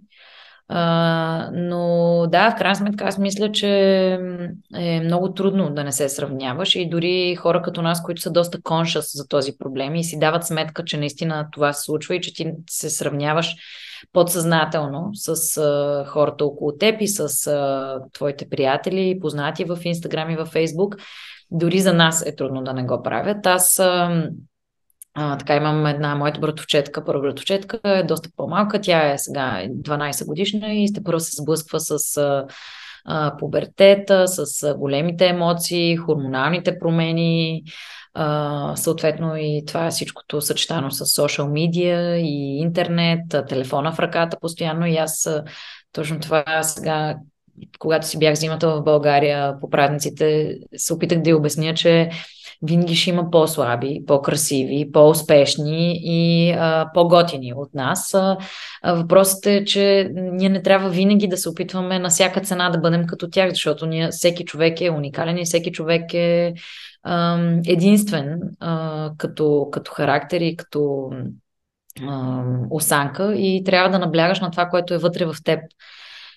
А, 0.68 1.50
но 1.52 2.26
да, 2.30 2.50
в 2.50 2.58
крайна 2.58 2.76
сметка 2.76 3.04
аз 3.04 3.18
мисля, 3.18 3.52
че 3.52 3.68
е 4.76 5.00
много 5.00 5.34
трудно 5.34 5.70
да 5.70 5.84
не 5.84 5.92
се 5.92 6.08
сравняваш 6.08 6.74
и 6.74 6.88
дори 6.88 7.36
хора 7.36 7.62
като 7.62 7.82
нас, 7.82 8.02
които 8.02 8.22
са 8.22 8.30
доста 8.30 8.62
коншъс 8.62 9.10
за 9.14 9.28
този 9.28 9.58
проблем 9.58 9.94
и 9.94 10.04
си 10.04 10.18
дават 10.18 10.46
сметка, 10.46 10.84
че 10.84 10.96
наистина 10.96 11.48
това 11.52 11.72
се 11.72 11.82
случва 11.82 12.16
и 12.16 12.20
че 12.20 12.34
ти 12.34 12.52
се 12.70 12.90
сравняваш 12.90 13.54
подсъзнателно 14.12 15.10
с 15.14 15.56
а, 15.56 16.04
хората 16.08 16.44
около 16.44 16.76
теб 16.76 17.00
и 17.00 17.08
с 17.08 17.46
а, 17.46 18.00
твоите 18.12 18.48
приятели, 18.48 19.18
познати 19.20 19.64
в 19.64 19.78
Инстаграм 19.84 20.30
и 20.30 20.36
в 20.36 20.46
Фейсбук. 20.46 20.96
Дори 21.50 21.80
за 21.80 21.92
нас 21.92 22.26
е 22.26 22.36
трудно 22.36 22.62
да 22.62 22.72
не 22.72 22.84
го 22.84 23.02
правят. 23.02 23.46
Аз 23.46 23.78
а, 23.78 24.24
а, 25.14 25.38
така 25.38 25.56
имам 25.56 25.86
една 25.86 26.14
моята 26.14 26.40
братовчетка, 26.40 27.04
първа 27.04 27.20
братовчетка 27.20 27.80
е 27.84 28.02
доста 28.02 28.28
по-малка, 28.36 28.80
тя 28.80 29.12
е 29.12 29.18
сега 29.18 29.62
12 29.68 30.26
годишна 30.26 30.72
и 30.72 30.88
сте 30.88 31.02
първо 31.04 31.20
се 31.20 31.42
сблъсква 31.42 31.80
с 31.80 32.16
а, 33.06 33.36
пубертета, 33.38 34.28
с 34.28 34.74
големите 34.74 35.26
емоции, 35.26 35.96
хормоналните 35.96 36.78
промени, 36.78 37.62
а, 38.14 38.76
съответно 38.76 39.36
и 39.36 39.62
това 39.66 39.86
е 39.86 39.90
всичкото 39.90 40.40
съчетано 40.40 40.90
с 40.90 41.06
социал 41.06 41.48
медиа 41.48 42.16
и 42.16 42.58
интернет, 42.58 43.20
телефона 43.48 43.92
в 43.92 43.98
ръката 43.98 44.36
постоянно. 44.40 44.86
И 44.86 44.96
аз 44.96 45.28
точно 45.92 46.20
това 46.20 46.62
сега 46.62 47.16
когато 47.78 48.06
си 48.06 48.18
бях 48.18 48.34
зимата 48.34 48.68
в 48.68 48.82
България 48.82 49.60
по 49.60 49.70
празниците, 49.70 50.56
се 50.76 50.94
опитах 50.94 51.22
да 51.22 51.30
й 51.30 51.34
обясня, 51.34 51.74
че 51.74 52.10
винаги 52.64 52.96
ще 52.96 53.10
има 53.10 53.30
по-слаби, 53.30 54.02
по-красиви, 54.06 54.92
по-успешни 54.92 56.00
и 56.02 56.50
а, 56.50 56.90
по-готини 56.94 57.52
от 57.56 57.74
нас. 57.74 58.14
А, 58.14 58.36
въпросът 58.94 59.46
е, 59.46 59.64
че 59.64 60.10
ние 60.14 60.48
не 60.48 60.62
трябва 60.62 60.90
винаги 60.90 61.28
да 61.28 61.36
се 61.36 61.48
опитваме 61.48 61.98
на 61.98 62.08
всяка 62.08 62.40
цена 62.40 62.70
да 62.70 62.78
бъдем 62.78 63.06
като 63.06 63.30
тях, 63.30 63.50
защото 63.50 63.86
ние, 63.86 64.08
всеки 64.08 64.44
човек 64.44 64.80
е 64.80 64.90
уникален 64.90 65.38
и 65.38 65.44
всеки 65.44 65.72
човек 65.72 66.14
е 66.14 66.54
а, 67.02 67.38
единствен 67.66 68.40
а, 68.60 69.10
като, 69.18 69.68
като 69.72 69.92
характер 69.92 70.40
и 70.40 70.56
като 70.56 71.10
а, 72.08 72.42
осанка 72.70 73.34
и 73.34 73.64
трябва 73.64 73.90
да 73.90 73.98
наблягаш 73.98 74.40
на 74.40 74.50
това, 74.50 74.66
което 74.66 74.94
е 74.94 74.98
вътре 74.98 75.24
в 75.24 75.34
теб. 75.44 75.60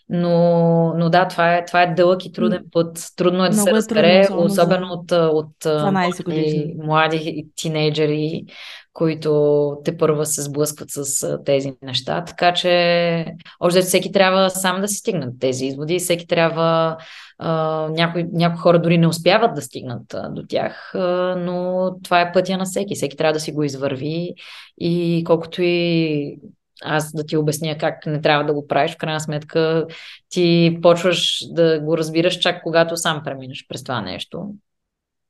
Но, 0.09 0.93
но 0.97 1.09
да, 1.09 1.27
това 1.27 1.55
е, 1.55 1.65
това 1.65 1.81
е 1.81 1.93
дълъг 1.93 2.25
и 2.25 2.31
труден 2.31 2.63
път. 2.71 3.13
Трудно 3.15 3.45
е 3.45 3.49
да 3.49 3.55
Много 3.55 3.67
се 3.67 3.73
разбере, 3.73 4.27
трудно, 4.27 4.43
особено 4.43 4.93
от, 4.93 5.11
от 5.11 5.51
12 5.63 6.23
години. 6.23 6.75
млади 6.83 7.47
тинейджери, 7.55 8.45
които 8.93 9.77
те 9.85 9.97
първа 9.97 10.25
се 10.25 10.41
сблъскват 10.41 10.89
с 10.91 11.37
тези 11.45 11.73
неща. 11.81 12.23
Така 12.23 12.53
че, 12.53 13.25
още 13.59 13.81
всеки 13.81 14.11
трябва 14.11 14.49
сам 14.49 14.81
да 14.81 14.87
си 14.87 14.95
стигнат 14.95 15.39
тези 15.39 15.65
изводи. 15.65 15.99
Всеки 15.99 16.27
трябва. 16.27 16.97
Uh, 17.43 17.89
някои, 17.89 18.25
някои 18.31 18.59
хора 18.59 18.81
дори 18.81 18.97
не 18.97 19.07
успяват 19.07 19.55
да 19.55 19.61
стигнат 19.61 20.03
uh, 20.03 20.33
до 20.33 20.43
тях, 20.49 20.91
uh, 20.95 21.35
но 21.35 21.91
това 22.03 22.21
е 22.21 22.31
пътя 22.31 22.57
на 22.57 22.65
всеки. 22.65 22.95
Всеки 22.95 23.17
трябва 23.17 23.33
да 23.33 23.39
си 23.39 23.51
го 23.51 23.63
извърви 23.63 24.33
и 24.79 25.23
колкото 25.25 25.61
и 25.61 26.39
аз 26.83 27.11
да 27.13 27.25
ти 27.25 27.37
обясня 27.37 27.77
как 27.77 28.05
не 28.05 28.21
трябва 28.21 28.45
да 28.45 28.53
го 28.53 28.67
правиш, 28.67 28.91
в 28.91 28.97
крайна 28.97 29.19
сметка 29.19 29.87
ти 30.29 30.77
почваш 30.81 31.39
да 31.49 31.79
го 31.79 31.97
разбираш 31.97 32.39
чак 32.39 32.63
когато 32.63 32.97
сам 32.97 33.21
преминеш 33.23 33.65
през 33.67 33.83
това 33.83 34.01
нещо. 34.01 34.53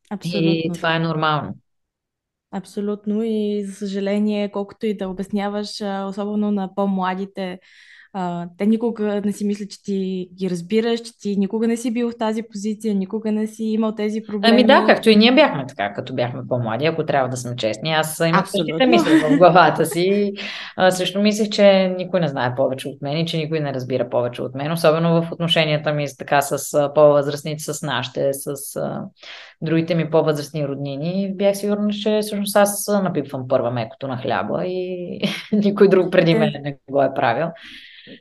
Абсолютно. 0.10 0.50
И 0.50 0.72
това 0.74 0.96
е 0.96 1.00
нормално. 1.00 1.56
Абсолютно 2.52 3.24
и 3.24 3.64
за 3.66 3.74
съжаление, 3.74 4.52
колкото 4.52 4.86
и 4.86 4.98
да 4.98 5.10
обясняваш, 5.10 5.82
особено 6.08 6.52
на 6.52 6.76
по-младите 6.76 7.60
а, 8.20 8.48
те 8.58 8.66
никога 8.66 9.22
не 9.26 9.32
си 9.32 9.46
мислят, 9.46 9.70
че 9.70 9.84
ти 9.84 10.30
ги 10.34 10.50
разбираш, 10.50 11.00
че 11.00 11.18
ти 11.20 11.36
никога 11.38 11.68
не 11.68 11.78
си 11.78 11.94
бил 11.94 12.10
в 12.10 12.18
тази 12.18 12.44
позиция, 12.52 12.96
никога 12.96 13.32
не 13.32 13.48
си 13.48 13.64
имал 13.64 13.96
тези 13.96 14.22
проблеми. 14.28 14.54
Ами 14.54 14.64
да, 14.64 14.84
както 14.88 15.10
и 15.10 15.16
ние 15.16 15.36
бяхме 15.36 15.66
така, 15.68 15.94
като 15.94 16.16
бяхме 16.16 16.42
по-млади, 16.50 16.86
ако 16.86 17.06
трябва 17.06 17.30
да 17.30 17.38
сме 17.38 17.56
честни. 17.56 17.92
Аз 17.92 18.20
имах 18.20 18.50
същите 18.50 18.86
мисли 18.86 19.12
в 19.20 19.38
главата 19.38 19.86
си. 19.86 20.34
А, 20.76 20.92
също 20.92 21.22
мислех, 21.22 21.50
че 21.50 21.96
никой 21.98 22.20
не 22.20 22.28
знае 22.28 22.56
повече 22.56 22.88
от 22.88 23.02
мен 23.02 23.18
и 23.18 23.26
че 23.26 23.38
никой 23.38 23.60
не 23.60 23.74
разбира 23.74 24.10
повече 24.10 24.42
от 24.42 24.56
мен, 24.56 24.72
особено 24.72 25.22
в 25.22 25.32
отношенията 25.32 25.94
ми 25.94 26.06
така 26.18 26.42
с 26.42 26.92
по-възрастните, 26.96 27.74
с 27.74 27.82
нашите, 27.82 28.30
с 28.34 28.76
а, 28.76 29.04
другите 29.62 29.96
ми 29.96 30.10
по-възрастни 30.10 30.68
роднини. 30.68 31.32
Бях 31.36 31.58
сигурна, 31.58 31.90
че 31.90 32.20
всъщност 32.22 32.56
аз 32.56 32.88
напипвам 33.04 33.48
първа 33.48 33.72
мекото 33.72 34.08
на 34.08 34.18
хляба 34.18 34.66
и 34.66 35.20
никой 35.52 35.90
друг 35.90 36.12
преди 36.12 36.36
мен 36.36 36.54
не 36.64 36.78
го 36.90 37.02
е 37.02 37.14
правил. 37.16 37.48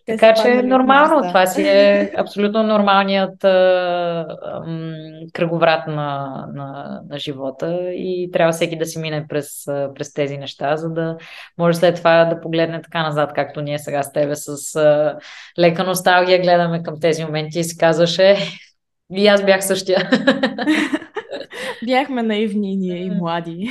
Те 0.06 0.16
така 0.16 0.34
че 0.42 0.48
е 0.48 0.62
нормално, 0.62 1.28
това 1.28 1.46
си 1.46 1.62
е 1.62 2.12
абсолютно 2.18 2.62
нормалният 2.62 3.44
а, 3.44 4.26
ам, 4.66 4.94
кръговрат 5.32 5.86
на, 5.86 6.44
на, 6.54 7.00
на 7.08 7.18
живота 7.18 7.90
и 7.92 8.30
трябва 8.32 8.52
всеки 8.52 8.78
да 8.78 8.86
си 8.86 8.98
мине 8.98 9.26
през, 9.28 9.64
през 9.94 10.12
тези 10.12 10.38
неща, 10.38 10.76
за 10.76 10.90
да 10.90 11.16
може 11.58 11.78
след 11.78 11.96
това 11.96 12.24
да 12.24 12.40
погледне 12.40 12.82
така 12.82 13.02
назад, 13.02 13.32
както 13.34 13.60
ние 13.60 13.78
сега 13.78 14.02
с 14.02 14.12
тебе 14.12 14.34
с 14.34 14.76
а, 14.76 15.18
лека 15.58 15.84
носталгия 15.84 16.42
гледаме 16.42 16.82
към 16.82 17.00
тези 17.00 17.24
моменти 17.24 17.58
и 17.58 17.64
си 17.64 17.78
казваше 17.78 18.36
и 19.16 19.26
аз 19.26 19.44
бях 19.44 19.66
същия. 19.66 20.10
Бяхме 21.84 22.22
наивни 22.22 22.76
ние 22.76 22.96
и 22.96 23.10
млади. 23.10 23.70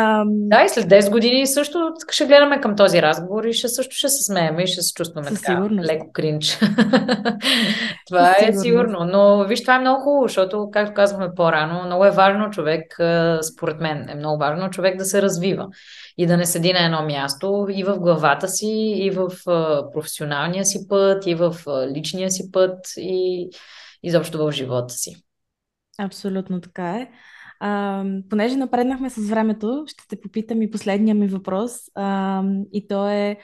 Ам... 0.00 0.28
Да, 0.30 0.62
и 0.64 0.68
след 0.68 0.84
10 0.84 1.10
години 1.10 1.46
също 1.46 1.92
ще 2.10 2.26
гледаме 2.26 2.60
към 2.60 2.76
този 2.76 3.02
разговор 3.02 3.44
и 3.44 3.52
ще 3.52 3.68
също 3.68 3.96
ще 3.96 4.08
се 4.08 4.24
смеем 4.24 4.60
и 4.60 4.66
ще 4.66 4.82
се 4.82 4.94
чувстваме 4.94 5.28
Със 5.28 5.40
така 5.40 5.52
сигурност. 5.52 5.88
леко 5.88 6.12
кринч. 6.12 6.58
това 8.06 8.36
е 8.40 8.52
сигурно. 8.52 8.98
Но 9.04 9.44
виж, 9.44 9.60
това 9.60 9.74
е 9.74 9.80
много 9.80 10.02
хубаво, 10.02 10.28
защото, 10.28 10.68
както 10.72 10.94
казахме 10.94 11.34
по-рано, 11.36 11.84
много 11.86 12.04
е 12.04 12.10
важно 12.10 12.50
човек, 12.50 12.96
според 13.42 13.80
мен, 13.80 14.08
е 14.08 14.14
много 14.14 14.38
важно 14.38 14.70
човек 14.70 14.96
да 14.96 15.04
се 15.04 15.22
развива 15.22 15.66
и 16.18 16.26
да 16.26 16.36
не 16.36 16.46
седи 16.46 16.72
на 16.72 16.84
едно 16.84 17.02
място 17.02 17.66
и 17.70 17.84
в 17.84 17.98
главата 17.98 18.48
си, 18.48 18.94
и 18.96 19.10
в 19.10 19.28
професионалния 19.92 20.64
си 20.64 20.88
път, 20.88 21.26
и 21.26 21.34
в 21.34 21.56
личния 21.94 22.30
си 22.30 22.52
път, 22.52 22.78
и 22.96 23.48
изобщо 24.02 24.38
в 24.38 24.52
живота 24.52 24.94
си. 24.94 25.16
Абсолютно 25.98 26.60
така 26.60 26.90
е. 26.90 27.08
А, 27.60 28.04
понеже 28.30 28.56
напреднахме 28.56 29.10
с 29.10 29.28
времето, 29.28 29.84
ще 29.86 30.08
те 30.08 30.20
попитам 30.20 30.62
и 30.62 30.70
последния 30.70 31.14
ми 31.14 31.26
въпрос. 31.26 31.72
А, 31.94 32.42
и 32.72 32.88
то 32.88 33.08
е 33.08 33.36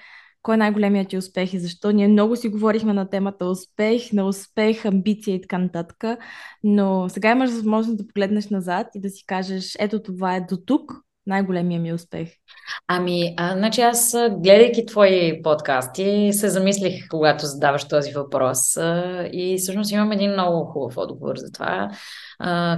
кой 0.43 0.55
е 0.55 0.59
най-големият 0.59 1.09
ти 1.09 1.19
успех 1.19 1.55
и 1.55 1.59
защо? 1.59 1.91
Ние 1.91 2.09
много 2.09 2.37
си 2.37 2.49
говорихме 2.49 2.93
на 2.93 3.11
темата 3.11 3.47
успех, 3.47 4.13
на 4.13 4.25
успех, 4.25 4.85
амбиция 4.85 5.35
и 5.35 5.41
така 5.41 5.59
нататък, 5.59 6.05
но 6.65 7.09
сега 7.09 7.31
имаш 7.31 7.51
възможност 7.51 7.99
да 7.99 8.07
погледнеш 8.07 8.49
назад 8.49 8.87
и 8.95 9.01
да 9.01 9.11
си 9.11 9.27
кажеш, 9.27 9.77
ето 9.79 10.03
това 10.03 10.37
е 10.37 10.41
до 10.41 10.57
тук, 10.57 10.93
най-големия 11.27 11.81
ми 11.81 11.93
успех? 11.93 12.29
Ами, 12.89 13.35
а, 13.37 13.57
значи 13.57 13.81
аз, 13.81 14.17
гледайки 14.31 14.87
твои 14.87 15.43
подкасти, 15.43 16.31
се 16.33 16.49
замислих, 16.49 17.09
когато 17.11 17.47
задаваш 17.47 17.89
този 17.89 18.13
въпрос 18.13 18.77
а, 18.77 19.29
и 19.33 19.57
всъщност 19.59 19.93
имам 19.93 20.13
един 20.13 20.33
много 20.33 20.65
хубав 20.65 20.97
отговор 20.97 21.37
за 21.37 21.53
това. 21.53 21.91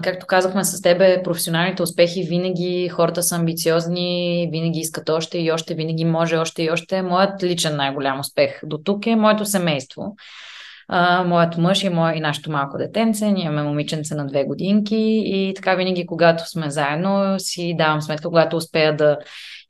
Както 0.03 0.27
казахме 0.27 0.65
с 0.65 0.83
тебе, 0.83 1.23
професионалните 1.23 1.83
успехи 1.83 2.23
винаги 2.23 2.89
хората 2.89 3.23
са 3.23 3.37
амбициозни, 3.37 4.49
винаги 4.53 4.81
искат 4.81 5.09
още 5.09 5.39
и 5.39 5.53
още, 5.53 5.75
винаги 5.75 6.05
може 6.05 6.37
още 6.37 6.63
и 6.63 6.71
още. 6.71 7.03
Моят 7.03 7.43
личен 7.43 7.77
най-голям 7.77 8.21
успех 8.21 8.61
до 8.65 8.79
тук 8.79 9.07
е 9.07 9.17
моето 9.17 9.45
семейство 9.45 10.17
а, 10.89 11.25
моят 11.25 11.59
мъж 11.59 11.83
и, 11.83 11.89
мое, 11.89 12.15
и 12.17 12.21
нашето 12.21 12.51
малко 12.51 12.79
детенце. 12.79 13.31
Ние 13.31 13.45
имаме 13.45 13.63
момиченце 13.63 14.15
на 14.15 14.27
две 14.27 14.45
годинки 14.45 15.23
и 15.27 15.53
така 15.57 15.75
винаги, 15.75 16.07
когато 16.07 16.51
сме 16.51 16.71
заедно, 16.71 17.35
си 17.39 17.75
давам 17.79 18.03
сметка, 18.03 18.29
когато 18.29 18.57
успея 18.57 18.97
да 18.97 19.19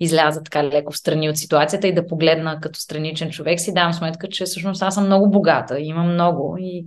изляза 0.00 0.42
така 0.42 0.64
леко 0.64 0.92
в 0.92 0.98
страни 0.98 1.30
от 1.30 1.36
ситуацията 1.36 1.88
и 1.88 1.94
да 1.94 2.06
погледна 2.06 2.60
като 2.60 2.80
страничен 2.80 3.30
човек, 3.30 3.60
си 3.60 3.74
давам 3.74 3.92
сметка, 3.92 4.28
че 4.28 4.44
всъщност 4.44 4.82
аз 4.82 4.94
съм 4.94 5.06
много 5.06 5.30
богата, 5.30 5.80
имам 5.80 6.12
много 6.12 6.56
и 6.60 6.86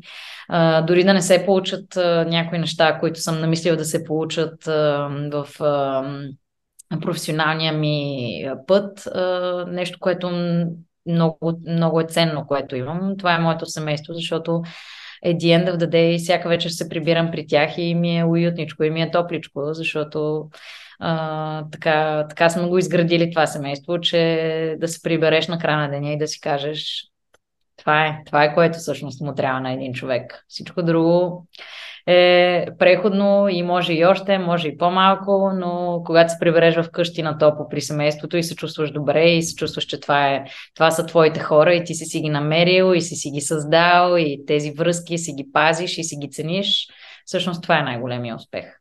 а, 0.49 0.82
дори 0.82 1.03
да 1.03 1.14
не 1.14 1.22
се 1.22 1.45
получат 1.45 1.97
а, 1.97 2.26
някои 2.26 2.59
неща, 2.59 2.97
които 2.99 3.20
съм 3.20 3.41
намислила 3.41 3.78
да 3.78 3.86
се 3.86 4.03
получат 4.03 4.68
а, 4.68 5.09
в 5.32 5.47
а, 5.62 6.03
професионалния 7.01 7.74
ми 7.74 8.28
път, 8.68 9.07
а, 9.07 9.66
нещо, 9.70 9.97
което 10.01 10.30
много, 11.05 11.62
много 11.68 11.99
е 11.99 12.05
ценно, 12.05 12.47
което 12.47 12.76
имам. 12.76 13.18
Това 13.18 13.36
е 13.36 13.39
моето 13.39 13.66
семейство, 13.66 14.14
защото 14.14 14.62
е 15.24 15.34
the 15.34 15.64
end 15.64 15.72
of 15.72 15.78
the 15.78 15.89
day, 15.89 16.18
всяка 16.18 16.49
вечер 16.49 16.70
се 16.70 16.89
прибирам 16.89 17.32
при 17.32 17.47
тях 17.47 17.78
и 17.78 17.95
ми 17.95 18.20
е 18.20 18.26
уютничко 18.26 18.84
и 18.84 18.89
ми 18.89 19.01
е 19.01 19.12
топличко, 19.12 19.62
защото 19.74 20.49
а, 21.04 21.64
така, 21.72 22.26
така 22.30 22.49
сме 22.49 22.68
го 22.68 22.78
изградили 22.78 23.32
това 23.32 23.47
семейство, 23.47 23.99
че 23.99 24.76
да 24.80 24.88
се 24.88 25.02
прибереш 25.02 25.47
на 25.47 25.60
края 25.60 25.78
на 25.78 25.89
деня 25.89 26.12
и 26.12 26.18
да 26.18 26.28
си 26.28 26.41
кажеш 26.41 27.04
това 27.78 28.06
е, 28.06 28.22
това 28.26 28.43
е 28.43 28.54
което 28.54 28.78
всъщност 28.78 29.22
му 29.22 29.36
трябва 29.36 29.60
на 29.60 29.72
един 29.72 29.93
човек. 29.93 30.45
Всичко 30.47 30.84
друго 30.84 31.45
е 32.08 32.68
преходно 32.80 33.47
и 33.49 33.64
може 33.64 33.93
и 33.93 34.06
още, 34.06 34.38
може 34.38 34.68
и 34.68 34.78
по-малко, 34.78 35.52
но 35.56 36.02
когато 36.06 36.32
се 36.32 36.39
прибереш 36.39 36.76
в 36.76 36.91
къщи 36.91 37.24
на 37.24 37.38
топо 37.38 37.70
при 37.70 37.82
семейството 37.82 38.38
и 38.38 38.43
се 38.43 38.56
чувстваш 38.56 38.91
добре 38.91 39.30
и 39.30 39.43
се 39.43 39.56
чувстваш, 39.56 39.86
че 39.86 39.99
това, 39.99 40.28
е, 40.28 40.43
това 40.76 40.91
са 40.91 41.06
твоите 41.06 41.39
хора 41.39 41.74
и 41.74 41.84
ти 41.84 41.95
си 41.95 42.06
си 42.06 42.22
ги 42.22 42.30
намерил 42.30 42.93
и 42.95 43.02
си 43.02 43.16
си 43.16 43.32
ги 43.32 43.41
създал 43.41 44.18
и 44.18 44.43
тези 44.47 44.72
връзки 44.72 45.18
си 45.18 45.34
ги 45.34 45.47
пазиш 45.54 45.97
и 45.97 46.04
си 46.04 46.16
ги 46.16 46.30
цениш, 46.30 46.88
всъщност 47.26 47.64
това 47.64 47.80
е 47.80 47.84
най-големия 47.84 48.36
успех. 48.36 48.80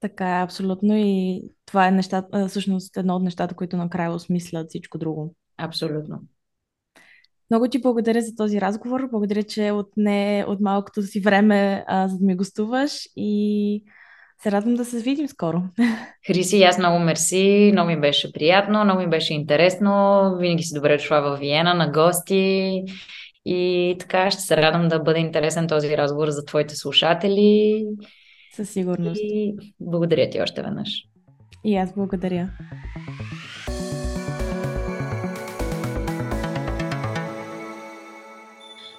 Така 0.00 0.38
е, 0.38 0.42
абсолютно 0.42 0.96
и 0.96 1.42
това 1.66 1.86
е 1.86 1.90
нещата, 1.90 2.48
всъщност 2.48 2.96
едно 2.96 3.16
от 3.16 3.22
нещата, 3.22 3.54
които 3.54 3.76
накрая 3.76 4.12
осмислят 4.12 4.68
всичко 4.68 4.98
друго. 4.98 5.34
Абсолютно. 5.58 6.20
Много 7.50 7.68
ти 7.68 7.80
благодаря 7.80 8.20
за 8.20 8.34
този 8.36 8.60
разговор. 8.60 9.08
Благодаря, 9.10 9.42
че 9.42 9.70
отне 9.70 10.44
от 10.48 10.60
малкото 10.60 11.02
си 11.02 11.20
време, 11.20 11.84
а, 11.86 12.08
за 12.08 12.18
да 12.18 12.24
ми 12.24 12.36
гостуваш 12.36 12.92
и 13.16 13.84
се 14.42 14.52
радвам 14.52 14.74
да 14.74 14.84
се 14.84 15.00
видим 15.00 15.28
скоро. 15.28 15.62
Хриси, 16.26 16.62
аз 16.62 16.78
много 16.78 16.98
мерси. 16.98 17.70
Много 17.72 17.90
ми 17.90 18.00
беше 18.00 18.32
приятно, 18.32 18.84
много 18.84 19.00
ми 19.00 19.08
беше 19.08 19.34
интересно. 19.34 20.36
Винаги 20.40 20.62
си 20.62 20.74
добре 20.74 20.96
дошла 20.96 21.20
в 21.20 21.36
Виена 21.40 21.74
на 21.74 21.90
гости. 21.92 22.82
И 23.44 23.96
така 24.00 24.30
ще 24.30 24.42
се 24.42 24.56
радвам 24.56 24.88
да 24.88 25.00
бъде 25.00 25.20
интересен 25.20 25.68
този 25.68 25.96
разговор 25.96 26.30
за 26.30 26.44
твоите 26.44 26.76
слушатели. 26.76 27.84
Със 28.52 28.70
сигурност. 28.70 29.20
И 29.24 29.56
благодаря 29.80 30.30
ти 30.30 30.40
още 30.40 30.62
веднъж. 30.62 31.06
И 31.64 31.76
аз 31.76 31.94
благодаря. 31.94 32.50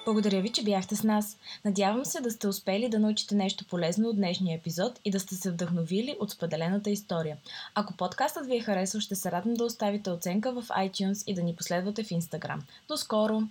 Благодаря 0.06 0.42
ви, 0.42 0.50
че 0.50 0.64
бяхте 0.64 0.96
с 0.96 1.04
нас. 1.04 1.38
Надявам 1.66 2.06
се 2.06 2.22
да 2.22 2.32
сте 2.32 2.48
успели 2.48 2.90
да 2.90 3.00
научите 3.00 3.36
нещо 3.36 3.66
полезно 3.66 4.10
от 4.10 4.16
днешния 4.16 4.58
епизод 4.58 5.00
и 5.06 5.12
да 5.12 5.20
сте 5.20 5.36
се 5.36 5.52
вдъхновили 5.52 6.16
от 6.20 6.32
споделената 6.32 6.90
история. 6.90 7.38
Ако 7.76 7.94
подкастът 7.94 8.46
ви 8.46 8.56
е 8.56 8.62
харесал, 8.62 9.02
ще 9.02 9.16
се 9.16 9.32
радвам 9.32 9.54
да 9.54 9.64
оставите 9.64 10.10
оценка 10.10 10.52
в 10.52 10.68
iTunes 10.68 11.24
и 11.28 11.34
да 11.34 11.44
ни 11.44 11.56
последвате 11.56 12.04
в 12.04 12.10
Instagram. 12.10 12.60
До 12.88 12.98
скоро! 12.98 13.42